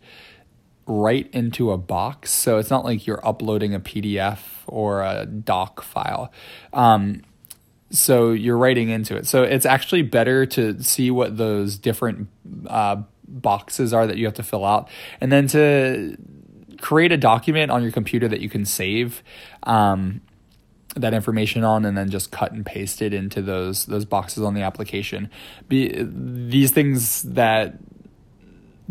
write 0.86 1.30
into 1.32 1.70
a 1.70 1.78
box, 1.78 2.30
so 2.30 2.58
it's 2.58 2.70
not 2.70 2.84
like 2.84 3.06
you're 3.06 3.24
uploading 3.26 3.74
a 3.74 3.80
PDF 3.80 4.38
or 4.66 5.02
a 5.02 5.26
doc 5.26 5.82
file. 5.82 6.32
Um, 6.72 7.22
so 7.90 8.32
you're 8.32 8.56
writing 8.56 8.88
into 8.88 9.16
it. 9.16 9.26
So 9.26 9.42
it's 9.42 9.66
actually 9.66 10.02
better 10.02 10.46
to 10.46 10.82
see 10.82 11.10
what 11.10 11.36
those 11.36 11.76
different 11.76 12.28
uh, 12.66 13.02
boxes 13.28 13.92
are 13.92 14.06
that 14.06 14.16
you 14.16 14.24
have 14.24 14.34
to 14.34 14.42
fill 14.42 14.64
out, 14.64 14.88
and 15.20 15.30
then 15.30 15.46
to 15.48 16.16
create 16.80 17.12
a 17.12 17.16
document 17.16 17.70
on 17.70 17.82
your 17.82 17.92
computer 17.92 18.26
that 18.28 18.40
you 18.40 18.48
can 18.48 18.64
save 18.64 19.22
um, 19.62 20.20
that 20.96 21.14
information 21.14 21.64
on, 21.64 21.84
and 21.84 21.96
then 21.96 22.10
just 22.10 22.32
cut 22.32 22.52
and 22.52 22.66
paste 22.66 23.02
it 23.02 23.14
into 23.14 23.40
those 23.40 23.86
those 23.86 24.04
boxes 24.04 24.42
on 24.42 24.54
the 24.54 24.62
application. 24.62 25.30
Be, 25.68 25.94
these 25.98 26.70
things 26.70 27.22
that 27.22 27.76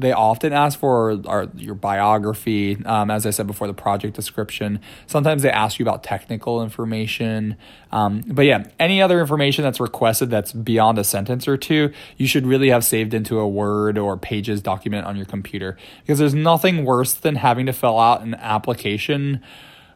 they 0.01 0.11
often 0.11 0.51
ask 0.51 0.79
for 0.79 1.21
your 1.55 1.75
biography. 1.75 2.83
Um, 2.85 3.09
as 3.09 3.25
I 3.25 3.29
said 3.29 3.47
before, 3.47 3.67
the 3.67 3.73
project 3.73 4.15
description. 4.15 4.79
Sometimes 5.07 5.43
they 5.43 5.49
ask 5.49 5.79
you 5.79 5.83
about 5.83 6.03
technical 6.03 6.61
information. 6.61 7.55
Um, 7.91 8.23
but 8.27 8.45
yeah, 8.45 8.65
any 8.79 9.01
other 9.01 9.19
information 9.19 9.63
that's 9.63 9.79
requested 9.79 10.29
that's 10.29 10.51
beyond 10.51 10.97
a 10.97 11.03
sentence 11.03 11.47
or 11.47 11.57
two, 11.57 11.91
you 12.17 12.27
should 12.27 12.45
really 12.45 12.69
have 12.69 12.83
saved 12.83 13.13
into 13.13 13.39
a 13.39 13.47
Word 13.47 13.97
or 13.97 14.17
Pages 14.17 14.61
document 14.61 15.05
on 15.05 15.15
your 15.15 15.25
computer 15.25 15.77
because 16.01 16.19
there's 16.19 16.33
nothing 16.33 16.83
worse 16.83 17.13
than 17.13 17.35
having 17.35 17.65
to 17.67 17.73
fill 17.73 17.99
out 17.99 18.21
an 18.21 18.35
application. 18.35 19.41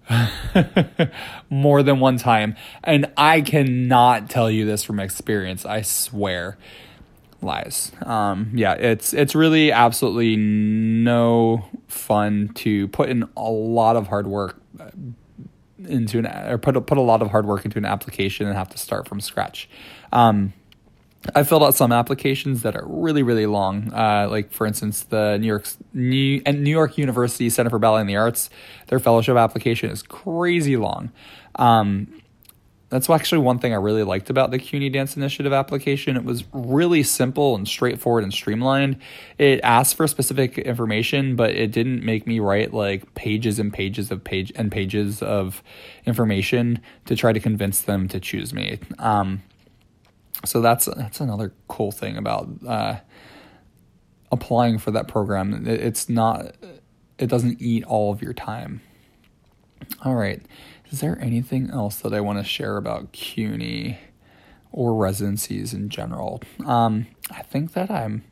more 1.49 1.81
than 1.81 1.99
one 1.99 2.17
time. 2.17 2.55
And 2.83 3.11
I 3.17 3.41
cannot 3.41 4.29
tell 4.29 4.51
you 4.51 4.63
this 4.63 4.83
from 4.83 4.99
experience, 4.99 5.65
I 5.65 5.81
swear 5.81 6.59
lies. 7.45 7.91
Um, 8.01 8.51
yeah, 8.53 8.73
it's 8.73 9.13
it's 9.13 9.35
really 9.35 9.71
absolutely 9.71 10.35
no 10.35 11.65
fun 11.87 12.49
to 12.55 12.87
put 12.89 13.09
in 13.09 13.29
a 13.37 13.49
lot 13.49 13.95
of 13.95 14.07
hard 14.07 14.27
work 14.27 14.59
uh, 14.79 14.89
into 15.87 16.19
an 16.19 16.27
or 16.27 16.57
put 16.57 16.75
a, 16.75 16.81
put 16.81 16.97
a 16.97 17.01
lot 17.01 17.21
of 17.21 17.29
hard 17.29 17.45
work 17.45 17.65
into 17.65 17.77
an 17.77 17.85
application 17.85 18.47
and 18.47 18.55
have 18.55 18.69
to 18.69 18.77
start 18.77 19.07
from 19.07 19.21
scratch. 19.21 19.69
Um, 20.11 20.53
I 21.33 21.43
filled 21.43 21.63
out 21.63 21.73
some 21.73 21.91
applications 21.91 22.61
that 22.63 22.75
are 22.75 22.85
really 22.85 23.23
really 23.23 23.45
long. 23.45 23.93
Uh, 23.93 24.27
like 24.29 24.51
for 24.51 24.67
instance, 24.67 25.03
the 25.03 25.37
New 25.37 25.47
York 25.47 25.67
New, 25.93 26.41
and 26.45 26.63
New 26.63 26.71
York 26.71 26.97
University 26.97 27.49
Center 27.49 27.69
for 27.69 27.79
Ballet 27.79 28.01
and 28.01 28.09
the 28.09 28.17
Arts, 28.17 28.49
their 28.87 28.99
fellowship 28.99 29.37
application 29.37 29.89
is 29.89 30.03
crazy 30.03 30.77
long. 30.77 31.11
Um, 31.55 32.21
that's 32.95 33.09
actually 33.09 33.39
one 33.39 33.59
thing 33.59 33.73
I 33.73 33.75
really 33.75 34.03
liked 34.03 34.29
about 34.29 34.51
the 34.51 34.57
CUNY 34.57 34.89
Dance 34.89 35.17
Initiative 35.17 35.51
application. 35.51 36.15
It 36.15 36.23
was 36.23 36.45
really 36.53 37.03
simple 37.03 37.53
and 37.53 37.67
straightforward 37.67 38.23
and 38.23 38.31
streamlined. 38.31 39.01
It 39.37 39.59
asked 39.63 39.95
for 39.95 40.07
specific 40.07 40.57
information, 40.57 41.35
but 41.35 41.49
it 41.49 41.73
didn't 41.73 42.05
make 42.05 42.25
me 42.25 42.39
write 42.39 42.73
like 42.73 43.13
pages 43.13 43.59
and 43.59 43.73
pages 43.73 44.11
of 44.11 44.23
page 44.23 44.53
and 44.55 44.71
pages 44.71 45.21
of 45.21 45.61
information 46.05 46.79
to 47.07 47.17
try 47.17 47.33
to 47.33 47.39
convince 47.41 47.81
them 47.81 48.07
to 48.07 48.19
choose 48.21 48.53
me. 48.53 48.79
Um, 48.97 49.43
so 50.45 50.61
that's 50.61 50.85
that's 50.85 51.19
another 51.19 51.51
cool 51.67 51.91
thing 51.91 52.15
about 52.15 52.47
uh, 52.65 52.95
applying 54.31 54.77
for 54.77 54.91
that 54.91 55.09
program. 55.09 55.67
It's 55.67 56.07
not 56.07 56.55
it 57.17 57.27
doesn't 57.27 57.61
eat 57.61 57.83
all 57.83 58.13
of 58.13 58.21
your 58.21 58.33
time. 58.33 58.79
All 60.05 60.15
right. 60.15 60.41
Is 60.95 61.01
there 61.01 61.19
anything 61.19 61.71
else 61.71 61.97
that 61.97 62.13
I 62.13 62.21
want 62.21 62.39
to 62.39 62.45
share 62.45 62.77
about 62.77 63.11
CUNY 63.11 63.99
or 64.71 64.95
residencies 64.95 65.73
in 65.73 65.89
general? 65.89 66.41
Um, 66.65 67.07
I 67.29 67.41
think 67.41 67.73
that 67.73 67.91
I'm 67.91 68.23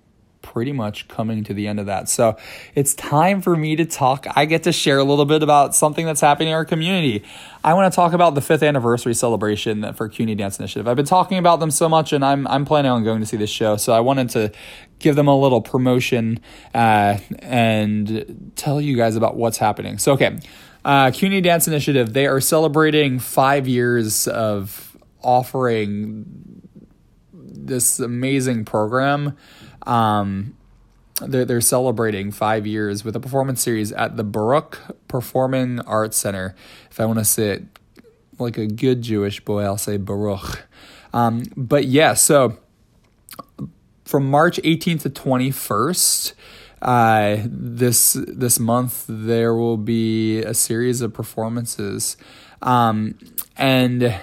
pretty 0.41 0.71
much 0.71 1.09
coming 1.09 1.43
to 1.43 1.53
the 1.53 1.67
end 1.67 1.81
of 1.81 1.87
that. 1.87 2.07
So 2.07 2.37
it's 2.73 2.93
time 2.93 3.41
for 3.41 3.57
me 3.57 3.75
to 3.75 3.83
talk. 3.83 4.27
I 4.33 4.45
get 4.45 4.63
to 4.63 4.71
share 4.71 4.97
a 4.97 5.03
little 5.03 5.25
bit 5.25 5.43
about 5.43 5.75
something 5.75 6.05
that's 6.05 6.21
happening 6.21 6.49
in 6.49 6.53
our 6.53 6.63
community. 6.63 7.25
I 7.65 7.73
want 7.73 7.91
to 7.91 7.95
talk 7.97 8.13
about 8.13 8.33
the 8.33 8.41
fifth 8.41 8.63
anniversary 8.63 9.13
celebration 9.13 9.91
for 9.91 10.07
CUNY 10.07 10.35
Dance 10.35 10.57
Initiative. 10.57 10.87
I've 10.87 10.95
been 10.95 11.05
talking 11.05 11.39
about 11.39 11.59
them 11.59 11.69
so 11.69 11.89
much, 11.89 12.13
and 12.13 12.23
I'm 12.23 12.47
I'm 12.47 12.63
planning 12.63 12.91
on 12.91 13.03
going 13.03 13.19
to 13.19 13.25
see 13.25 13.35
this 13.35 13.49
show. 13.49 13.75
So 13.75 13.91
I 13.91 13.99
wanted 13.99 14.29
to 14.29 14.53
give 14.99 15.17
them 15.17 15.27
a 15.27 15.37
little 15.37 15.59
promotion 15.59 16.39
uh, 16.73 17.17
and 17.39 18.53
tell 18.55 18.79
you 18.79 18.95
guys 18.95 19.17
about 19.17 19.35
what's 19.35 19.57
happening. 19.57 19.97
So 19.97 20.13
okay, 20.13 20.39
uh, 20.85 21.11
CUNY 21.11 21.41
Dance 21.41 21.67
Initiative. 21.67 22.13
They 22.13 22.27
are 22.27 22.41
celebrating 22.41 23.19
five 23.19 23.67
years 23.67 24.27
of 24.27 24.97
offering 25.21 26.61
this 27.33 27.99
amazing 27.99 28.65
program. 28.65 29.37
Um, 29.83 30.57
they're, 31.21 31.45
they're 31.45 31.61
celebrating 31.61 32.31
five 32.31 32.67
years 32.67 33.03
with 33.03 33.15
a 33.15 33.19
performance 33.19 33.61
series 33.61 33.91
at 33.91 34.17
the 34.17 34.23
Baruch 34.23 34.79
Performing 35.07 35.79
Arts 35.81 36.17
Center. 36.17 36.55
If 36.89 36.99
I 36.99 37.05
want 37.05 37.19
to 37.19 37.25
say 37.25 37.49
it 37.51 37.63
like 38.39 38.57
a 38.57 38.65
good 38.67 39.01
Jewish 39.01 39.43
boy, 39.43 39.63
I'll 39.63 39.77
say 39.77 39.97
Baruch. 39.97 40.67
Um, 41.13 41.43
but 41.55 41.85
yeah, 41.85 42.15
so 42.15 42.57
from 44.03 44.29
March 44.29 44.57
18th 44.63 45.03
to 45.03 45.09
21st, 45.09 46.33
uh, 46.83 47.37
this 47.45 48.17
this 48.27 48.59
month 48.59 49.05
there 49.07 49.55
will 49.55 49.77
be 49.77 50.39
a 50.39 50.53
series 50.53 50.99
of 51.01 51.13
performances, 51.13 52.17
um, 52.61 53.17
and 53.55 54.19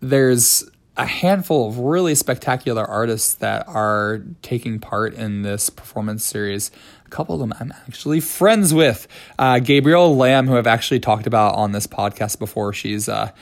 there's 0.00 0.64
a 0.96 1.04
handful 1.06 1.68
of 1.68 1.78
really 1.78 2.14
spectacular 2.14 2.84
artists 2.84 3.34
that 3.34 3.66
are 3.68 4.22
taking 4.42 4.78
part 4.78 5.12
in 5.14 5.42
this 5.42 5.68
performance 5.68 6.24
series. 6.24 6.70
A 7.04 7.08
couple 7.08 7.34
of 7.34 7.40
them 7.40 7.52
I'm 7.60 7.72
actually 7.86 8.20
friends 8.20 8.72
with. 8.72 9.08
Uh, 9.38 9.58
Gabrielle 9.58 10.16
Lamb, 10.16 10.46
who 10.46 10.56
I've 10.56 10.66
actually 10.66 11.00
talked 11.00 11.26
about 11.26 11.56
on 11.56 11.72
this 11.72 11.86
podcast 11.86 12.38
before. 12.38 12.72
She's 12.72 13.08
uh, 13.08 13.32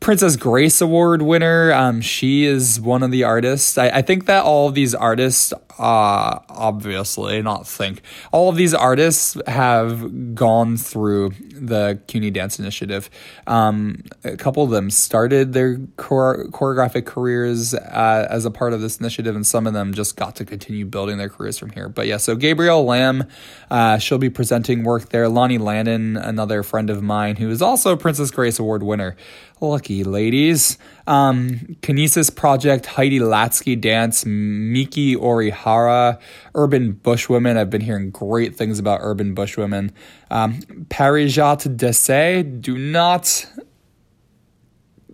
Princess 0.00 0.36
Grace 0.36 0.80
Award 0.80 1.22
winner. 1.22 1.72
Um, 1.72 2.00
she 2.00 2.44
is 2.44 2.80
one 2.80 3.02
of 3.02 3.10
the 3.10 3.24
artists. 3.24 3.76
I, 3.78 3.88
I 3.88 4.02
think 4.02 4.26
that 4.26 4.44
all 4.44 4.68
of 4.68 4.74
these 4.74 4.94
artists, 4.94 5.52
uh, 5.78 6.38
obviously, 6.48 7.42
not 7.42 7.66
think, 7.66 8.02
all 8.30 8.48
of 8.48 8.56
these 8.56 8.74
artists 8.74 9.36
have 9.46 10.34
gone 10.34 10.76
through 10.76 11.30
the 11.50 11.98
CUNY 12.06 12.30
Dance 12.30 12.58
Initiative. 12.58 13.10
Um, 13.46 14.02
a 14.22 14.36
couple 14.36 14.62
of 14.62 14.70
them 14.70 14.90
started 14.90 15.54
their 15.54 15.78
chore- 16.00 16.46
choreographic 16.50 17.06
careers 17.06 17.74
uh, 17.74 18.26
as 18.30 18.44
a 18.44 18.50
part 18.50 18.72
of 18.72 18.80
this 18.80 18.98
initiative, 18.98 19.34
and 19.34 19.46
some 19.46 19.66
of 19.66 19.72
them 19.72 19.92
just 19.92 20.16
got 20.16 20.36
to 20.36 20.44
continue 20.44 20.84
building 20.84 21.18
their 21.18 21.28
careers 21.28 21.58
from 21.58 21.70
here. 21.70 21.88
But 21.88 22.06
yeah, 22.06 22.18
so 22.18 22.36
Gabrielle 22.36 22.84
Lamb, 22.84 23.24
uh, 23.70 23.98
she'll 23.98 24.18
be 24.18 24.30
presenting 24.30 24.84
work 24.84 25.08
there. 25.08 25.26
Loni 25.26 25.58
Landon, 25.58 26.16
another 26.16 26.62
friend 26.62 26.90
of 26.90 27.02
mine 27.02 27.36
who 27.36 27.50
is 27.50 27.62
also 27.62 27.92
a 27.92 27.96
Princess 27.96 28.30
Grace 28.30 28.58
Award 28.58 28.82
winner. 28.82 29.16
Lucky 29.60 30.04
ladies. 30.04 30.76
Um, 31.06 31.76
Kinesis 31.80 32.34
Project, 32.34 32.84
Heidi 32.84 33.20
Latsky 33.20 33.80
Dance, 33.80 34.26
Miki 34.26 35.16
Orihara, 35.16 36.20
Urban 36.54 36.92
Bush 36.92 37.30
Women. 37.30 37.56
I've 37.56 37.70
been 37.70 37.80
hearing 37.80 38.10
great 38.10 38.54
things 38.54 38.78
about 38.78 39.00
Urban 39.02 39.32
Bush 39.34 39.56
Women. 39.56 39.92
Um, 40.30 40.60
Parijat 40.90 41.74
Dese. 41.74 42.42
Do 42.60 42.76
not 42.76 43.46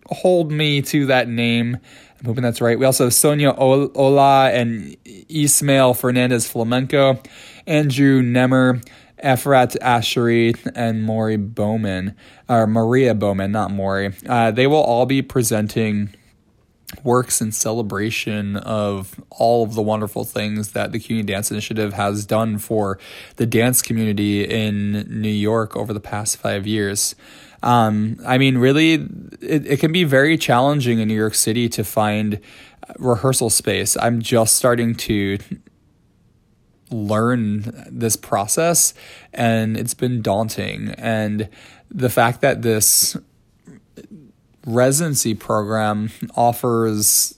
hold 0.06 0.50
me 0.50 0.82
to 0.82 1.06
that 1.06 1.28
name. 1.28 1.78
I'm 2.18 2.26
hoping 2.26 2.42
that's 2.42 2.60
right. 2.60 2.76
We 2.76 2.84
also 2.84 3.04
have 3.04 3.14
Sonia 3.14 3.52
Olla 3.52 4.50
and 4.50 4.96
Ismael 5.28 5.94
Fernandez 5.94 6.48
Flamenco, 6.48 7.20
Andrew 7.66 8.22
Nemr. 8.22 8.84
Efrat 9.22 9.76
Asherie 9.80 10.54
and 10.74 11.04
Maury 11.04 11.36
Bauman, 11.36 12.16
or 12.48 12.66
Maria 12.66 13.14
Bauman, 13.14 13.52
not 13.52 13.70
Maury. 13.70 14.12
Uh, 14.28 14.50
they 14.50 14.66
will 14.66 14.82
all 14.82 15.06
be 15.06 15.22
presenting 15.22 16.14
works 17.02 17.40
in 17.40 17.52
celebration 17.52 18.56
of 18.56 19.20
all 19.30 19.64
of 19.64 19.74
the 19.74 19.82
wonderful 19.82 20.24
things 20.24 20.72
that 20.72 20.92
the 20.92 20.98
CUNY 20.98 21.22
Dance 21.22 21.50
Initiative 21.50 21.94
has 21.94 22.26
done 22.26 22.58
for 22.58 22.98
the 23.36 23.46
dance 23.46 23.80
community 23.80 24.44
in 24.44 25.06
New 25.08 25.30
York 25.30 25.76
over 25.76 25.92
the 25.92 26.00
past 26.00 26.36
five 26.36 26.66
years. 26.66 27.14
Um, 27.62 28.18
I 28.26 28.38
mean, 28.38 28.58
really, 28.58 28.94
it, 29.40 29.66
it 29.66 29.80
can 29.80 29.92
be 29.92 30.04
very 30.04 30.36
challenging 30.36 30.98
in 30.98 31.08
New 31.08 31.16
York 31.16 31.34
City 31.34 31.68
to 31.70 31.84
find 31.84 32.40
rehearsal 32.98 33.50
space. 33.50 33.96
I'm 33.96 34.20
just 34.20 34.56
starting 34.56 34.94
to 34.96 35.38
learn 36.92 37.88
this 37.90 38.16
process 38.16 38.94
and 39.32 39.76
it's 39.76 39.94
been 39.94 40.22
daunting. 40.22 40.90
And 40.98 41.48
the 41.90 42.10
fact 42.10 42.40
that 42.40 42.62
this 42.62 43.16
residency 44.66 45.34
program 45.34 46.10
offers 46.36 47.34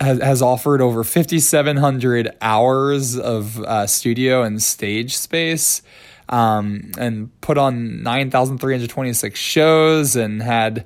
has, 0.00 0.20
has 0.20 0.42
offered 0.42 0.80
over 0.80 1.04
5700 1.04 2.36
hours 2.40 3.18
of 3.18 3.60
uh, 3.60 3.86
studio 3.86 4.42
and 4.42 4.62
stage 4.62 5.16
space 5.16 5.82
um, 6.28 6.92
and 6.98 7.40
put 7.40 7.58
on 7.58 8.02
9326 8.02 9.38
shows 9.38 10.16
and 10.16 10.42
had 10.42 10.84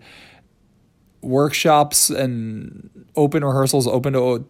workshops 1.23 2.11
and 2.11 3.07
open 3.17 3.45
rehearsals 3.45 3.87
open 3.87 4.13
to 4.13 4.47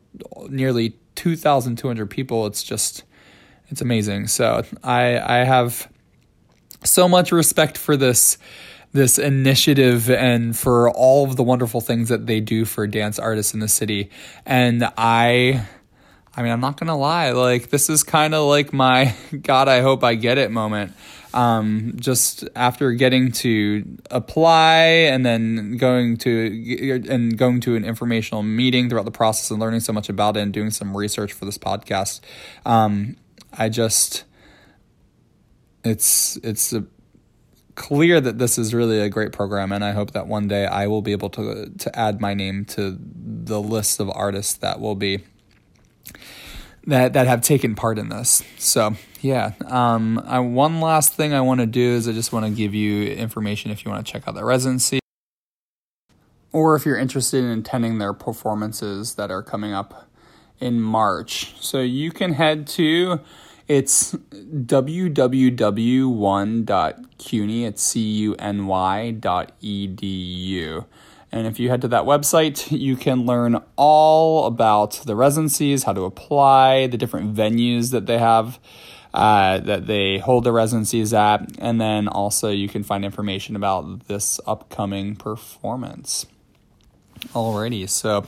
nearly 0.49 0.97
2,200 1.17 2.09
people. 2.09 2.47
It's 2.47 2.63
just, 2.63 3.05
it's 3.69 3.81
amazing. 3.81 4.29
So 4.29 4.65
I, 4.83 5.19
I 5.19 5.45
have 5.45 5.91
so 6.85 7.09
much 7.09 7.33
respect 7.33 7.77
for 7.79 7.97
this 7.97 8.39
this 8.93 9.19
initiative 9.19 10.09
and 10.11 10.57
for 10.57 10.91
all 10.91 11.25
of 11.25 11.37
the 11.37 11.43
wonderful 11.43 11.83
things 11.83 12.09
that 12.09 12.27
they 12.27 12.41
do 12.41 12.65
for 12.65 12.87
dance 12.87 13.19
artists 13.19 13.53
in 13.53 13.61
the 13.61 13.69
city. 13.69 14.11
And 14.47 14.89
I 14.97 15.67
I 16.35 16.43
mean, 16.43 16.53
I'm 16.53 16.61
not 16.61 16.79
going 16.79 16.89
to 16.89 16.95
lie, 16.95 17.31
like 17.33 17.71
this 17.71 17.91
is 17.91 18.03
kind 18.03 18.35
of 18.35 18.47
like 18.47 18.73
my 18.73 19.15
god, 19.43 19.69
I 19.69 19.81
hope 19.81 20.03
I 20.05 20.15
get 20.15 20.39
it 20.39 20.51
moment 20.51 20.93
um, 21.37 21.93
just 21.97 22.49
after 22.57 22.93
getting 22.93 23.31
to 23.31 23.99
apply 24.11 24.79
and 24.79 25.25
then 25.25 25.77
going 25.77 26.17
to 26.17 27.05
and 27.11 27.37
going 27.37 27.61
to 27.61 27.77
an 27.77 27.85
informational 27.85 28.43
meeting 28.43 28.89
throughout 28.89 29.05
the 29.05 29.11
process 29.11 29.51
and 29.51 29.61
learning 29.61 29.81
so 29.81 29.93
much 29.93 30.09
about 30.09 30.39
it 30.39 30.41
and 30.41 30.53
doing 30.55 30.71
some 30.71 30.97
research 30.97 31.35
for 31.35 31.45
this 31.45 31.59
podcast, 31.59 32.21
um, 32.65 33.17
I 33.53 33.69
just 33.69 34.25
it's 35.85 36.39
it's 36.39 36.73
a, 36.73 36.85
clear 37.75 38.19
that 38.19 38.39
this 38.39 38.57
is 38.57 38.73
really 38.73 38.99
a 39.01 39.11
great 39.11 39.33
program, 39.33 39.73
and 39.73 39.85
I 39.85 39.93
hope 39.93 40.13
that 40.13 40.27
one 40.27 40.49
day 40.49 40.65
I 40.65 40.87
will 40.87 41.03
be 41.03 41.13
able 41.13 41.29
to 41.31 41.71
to 41.71 41.99
add 41.99 42.19
my 42.19 42.33
name 42.33 42.65
to 42.67 42.97
the 42.99 43.61
list 43.61 44.01
of 44.01 44.11
artists 44.11 44.55
that 44.55 44.81
will 44.81 44.95
be 44.95 45.23
that 46.87 47.13
that 47.13 47.27
have 47.27 47.43
taken 47.43 47.75
part 47.75 47.99
in 47.99 48.09
this. 48.09 48.43
So 48.57 48.97
yeah, 49.27 49.53
um, 49.67 50.23
I, 50.25 50.39
one 50.39 50.81
last 50.81 51.15
thing 51.15 51.35
I 51.35 51.41
want 51.41 51.61
to 51.61 51.67
do 51.67 51.81
is 51.81 52.07
I 52.07 52.13
just 52.13 52.33
want 52.33 52.47
to 52.47 52.53
give 52.53 52.75
you 52.75 53.13
information 53.13 53.73
if 53.73 53.85
you 53.85 53.91
want 53.91 54.07
to 54.07 54.13
check 54.13 54.29
out 54.29 54.35
the 54.35 54.45
residency, 54.45 55.01
or 56.53 56.77
if 56.77 56.87
you're 56.87 56.99
interested 56.99 57.43
in 57.43 57.59
attending 57.59 57.99
their 57.99 58.13
performances 58.13 59.15
that 59.17 59.33
are 59.33 59.43
coming 59.43 59.73
up 59.73 60.09
in 60.61 60.81
March. 60.81 61.61
So 61.61 61.81
you 61.81 62.13
can 62.13 62.35
head 62.35 62.67
to 62.69 63.21
it's 63.69 64.13
www.cuny 64.13 65.55
it's 67.65 67.83
c 67.83 68.01
u 68.01 68.35
n 68.39 68.67
y 68.69 69.11
dot 69.11 69.53
e 69.61 69.87
d 69.89 70.07
u. 70.07 70.85
And 71.33 71.49
if 71.49 71.59
you 71.59 71.69
head 71.69 71.83
to 71.83 71.89
that 71.89 72.05
website, 72.05 72.71
you 72.71 72.97
can 72.97 73.27
learn 73.27 73.61
all 73.75 74.47
about 74.47 75.03
the 75.05 75.17
residencies, 75.17 75.83
how 75.83 75.93
to 75.95 76.03
apply, 76.03 76.87
the 76.87 76.97
different 76.97 77.35
venues 77.35 77.91
that 77.91 78.07
they 78.07 78.19
have. 78.19 78.61
Uh, 79.17 79.57
that 79.61 79.87
they 79.87 80.19
hold 80.19 80.45
the 80.45 80.53
residencies 80.53 81.15
at, 81.15 81.41
and 81.59 81.81
then 81.81 82.07
also 82.07 82.51
you 82.51 82.69
can 82.69 82.83
find 82.83 83.03
information 83.03 83.57
about 83.57 84.09
this 84.09 84.39
upcoming 84.47 85.17
performance. 85.17 86.27
Alrighty, 87.33 87.89
so 87.89 88.27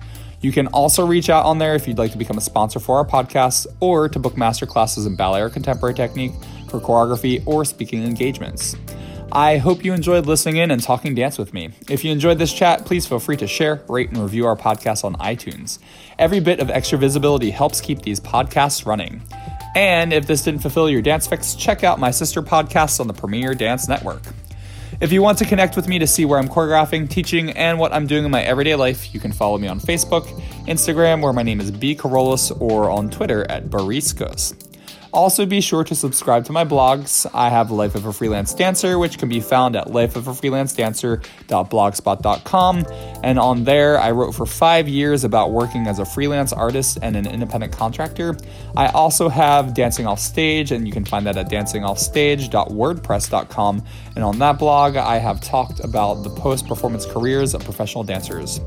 You 0.42 0.52
can 0.52 0.66
also 0.66 1.06
reach 1.06 1.30
out 1.30 1.46
on 1.46 1.56
there 1.56 1.74
if 1.74 1.88
you'd 1.88 1.96
like 1.96 2.12
to 2.12 2.18
become 2.18 2.36
a 2.36 2.42
sponsor 2.42 2.78
for 2.78 2.98
our 2.98 3.06
podcast 3.06 3.66
or 3.80 4.10
to 4.10 4.18
book 4.18 4.36
master 4.36 4.66
classes 4.66 5.06
in 5.06 5.16
ballet 5.16 5.40
or 5.40 5.48
contemporary 5.48 5.94
technique 5.94 6.32
for 6.68 6.78
choreography 6.78 7.42
or 7.46 7.64
speaking 7.64 8.04
engagements. 8.04 8.76
I 9.32 9.56
hope 9.56 9.84
you 9.84 9.92
enjoyed 9.92 10.26
listening 10.26 10.58
in 10.58 10.70
and 10.70 10.82
talking 10.82 11.14
dance 11.14 11.38
with 11.38 11.52
me. 11.52 11.70
If 11.88 12.04
you 12.04 12.12
enjoyed 12.12 12.38
this 12.38 12.52
chat, 12.52 12.84
please 12.84 13.06
feel 13.06 13.18
free 13.18 13.36
to 13.38 13.46
share, 13.46 13.82
rate, 13.88 14.10
and 14.10 14.18
review 14.18 14.46
our 14.46 14.56
podcast 14.56 15.04
on 15.04 15.16
iTunes. 15.16 15.78
Every 16.18 16.40
bit 16.40 16.60
of 16.60 16.70
extra 16.70 16.98
visibility 16.98 17.50
helps 17.50 17.80
keep 17.80 18.02
these 18.02 18.20
podcasts 18.20 18.86
running. 18.86 19.22
And 19.74 20.12
if 20.12 20.26
this 20.26 20.42
didn't 20.42 20.60
fulfill 20.60 20.88
your 20.88 21.02
dance 21.02 21.26
fix, 21.26 21.54
check 21.56 21.82
out 21.82 21.98
my 21.98 22.12
sister 22.12 22.42
podcasts 22.42 23.00
on 23.00 23.08
the 23.08 23.14
Premier 23.14 23.54
Dance 23.54 23.88
Network. 23.88 24.22
If 25.00 25.10
you 25.10 25.20
want 25.20 25.38
to 25.38 25.44
connect 25.44 25.74
with 25.74 25.88
me 25.88 25.98
to 25.98 26.06
see 26.06 26.24
where 26.24 26.38
I'm 26.38 26.48
choreographing, 26.48 27.10
teaching, 27.10 27.50
and 27.50 27.80
what 27.80 27.92
I'm 27.92 28.06
doing 28.06 28.24
in 28.24 28.30
my 28.30 28.42
everyday 28.42 28.76
life, 28.76 29.12
you 29.12 29.18
can 29.18 29.32
follow 29.32 29.58
me 29.58 29.66
on 29.66 29.80
Facebook, 29.80 30.26
Instagram, 30.68 31.20
where 31.20 31.32
my 31.32 31.42
name 31.42 31.60
is 31.60 31.72
B. 31.72 31.96
Kerollis, 31.96 32.56
or 32.60 32.88
on 32.88 33.10
Twitter 33.10 33.44
at 33.50 33.66
Bariscos. 33.66 34.54
Also, 35.14 35.46
be 35.46 35.60
sure 35.60 35.84
to 35.84 35.94
subscribe 35.94 36.44
to 36.44 36.50
my 36.50 36.64
blogs. 36.64 37.24
I 37.32 37.48
have 37.48 37.70
Life 37.70 37.94
of 37.94 38.04
a 38.04 38.12
Freelance 38.12 38.52
Dancer, 38.52 38.98
which 38.98 39.16
can 39.16 39.28
be 39.28 39.38
found 39.38 39.76
at 39.76 39.86
lifeofafreelancedancer.blogspot.com. 39.86 42.86
And 43.22 43.38
on 43.38 43.62
there, 43.62 43.96
I 43.96 44.10
wrote 44.10 44.34
for 44.34 44.44
five 44.44 44.88
years 44.88 45.22
about 45.22 45.52
working 45.52 45.86
as 45.86 46.00
a 46.00 46.04
freelance 46.04 46.52
artist 46.52 46.98
and 47.00 47.14
an 47.14 47.28
independent 47.28 47.72
contractor. 47.72 48.36
I 48.76 48.88
also 48.88 49.28
have 49.28 49.72
Dancing 49.72 50.04
Off 50.04 50.18
Stage, 50.18 50.72
and 50.72 50.84
you 50.84 50.92
can 50.92 51.04
find 51.04 51.24
that 51.26 51.36
at 51.36 51.48
dancingoffstage.wordpress.com. 51.48 53.84
And 54.16 54.24
on 54.24 54.40
that 54.40 54.58
blog, 54.58 54.96
I 54.96 55.18
have 55.18 55.40
talked 55.40 55.78
about 55.78 56.24
the 56.24 56.30
post 56.30 56.66
performance 56.66 57.06
careers 57.06 57.54
of 57.54 57.62
professional 57.62 58.02
dancers. 58.02 58.60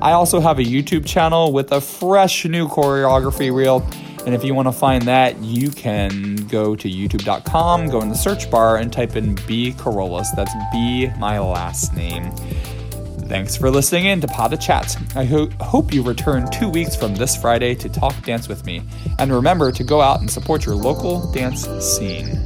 I 0.00 0.12
also 0.12 0.40
have 0.40 0.58
a 0.58 0.64
YouTube 0.64 1.04
channel 1.04 1.52
with 1.52 1.72
a 1.72 1.80
fresh 1.82 2.46
new 2.46 2.68
choreography 2.68 3.54
reel. 3.54 3.86
And 4.26 4.34
if 4.34 4.44
you 4.44 4.54
want 4.54 4.68
to 4.68 4.72
find 4.72 5.02
that, 5.04 5.38
you 5.42 5.70
can 5.70 6.36
go 6.48 6.76
to 6.76 6.88
youtube.com, 6.88 7.88
go 7.88 8.00
in 8.00 8.08
the 8.08 8.14
search 8.14 8.50
bar, 8.50 8.76
and 8.76 8.92
type 8.92 9.16
in 9.16 9.34
B 9.46 9.72
Kerollis. 9.72 10.28
That's 10.36 10.52
B, 10.72 11.10
my 11.18 11.38
last 11.38 11.94
name. 11.94 12.30
Thanks 13.28 13.56
for 13.56 13.70
listening 13.70 14.06
in 14.06 14.20
to 14.20 14.26
Pod 14.26 14.50
de 14.50 14.56
Chat. 14.56 14.96
I 15.14 15.24
ho- 15.24 15.48
hope 15.60 15.94
you 15.94 16.02
return 16.02 16.50
two 16.50 16.68
weeks 16.68 16.96
from 16.96 17.14
this 17.14 17.36
Friday 17.36 17.74
to 17.76 17.88
talk 17.88 18.20
dance 18.24 18.48
with 18.48 18.66
me. 18.66 18.82
And 19.18 19.32
remember 19.32 19.72
to 19.72 19.84
go 19.84 20.00
out 20.00 20.20
and 20.20 20.30
support 20.30 20.66
your 20.66 20.74
local 20.74 21.30
dance 21.32 21.66
scene. 21.80 22.44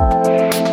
Thank 0.00 0.54
you. 0.54 0.69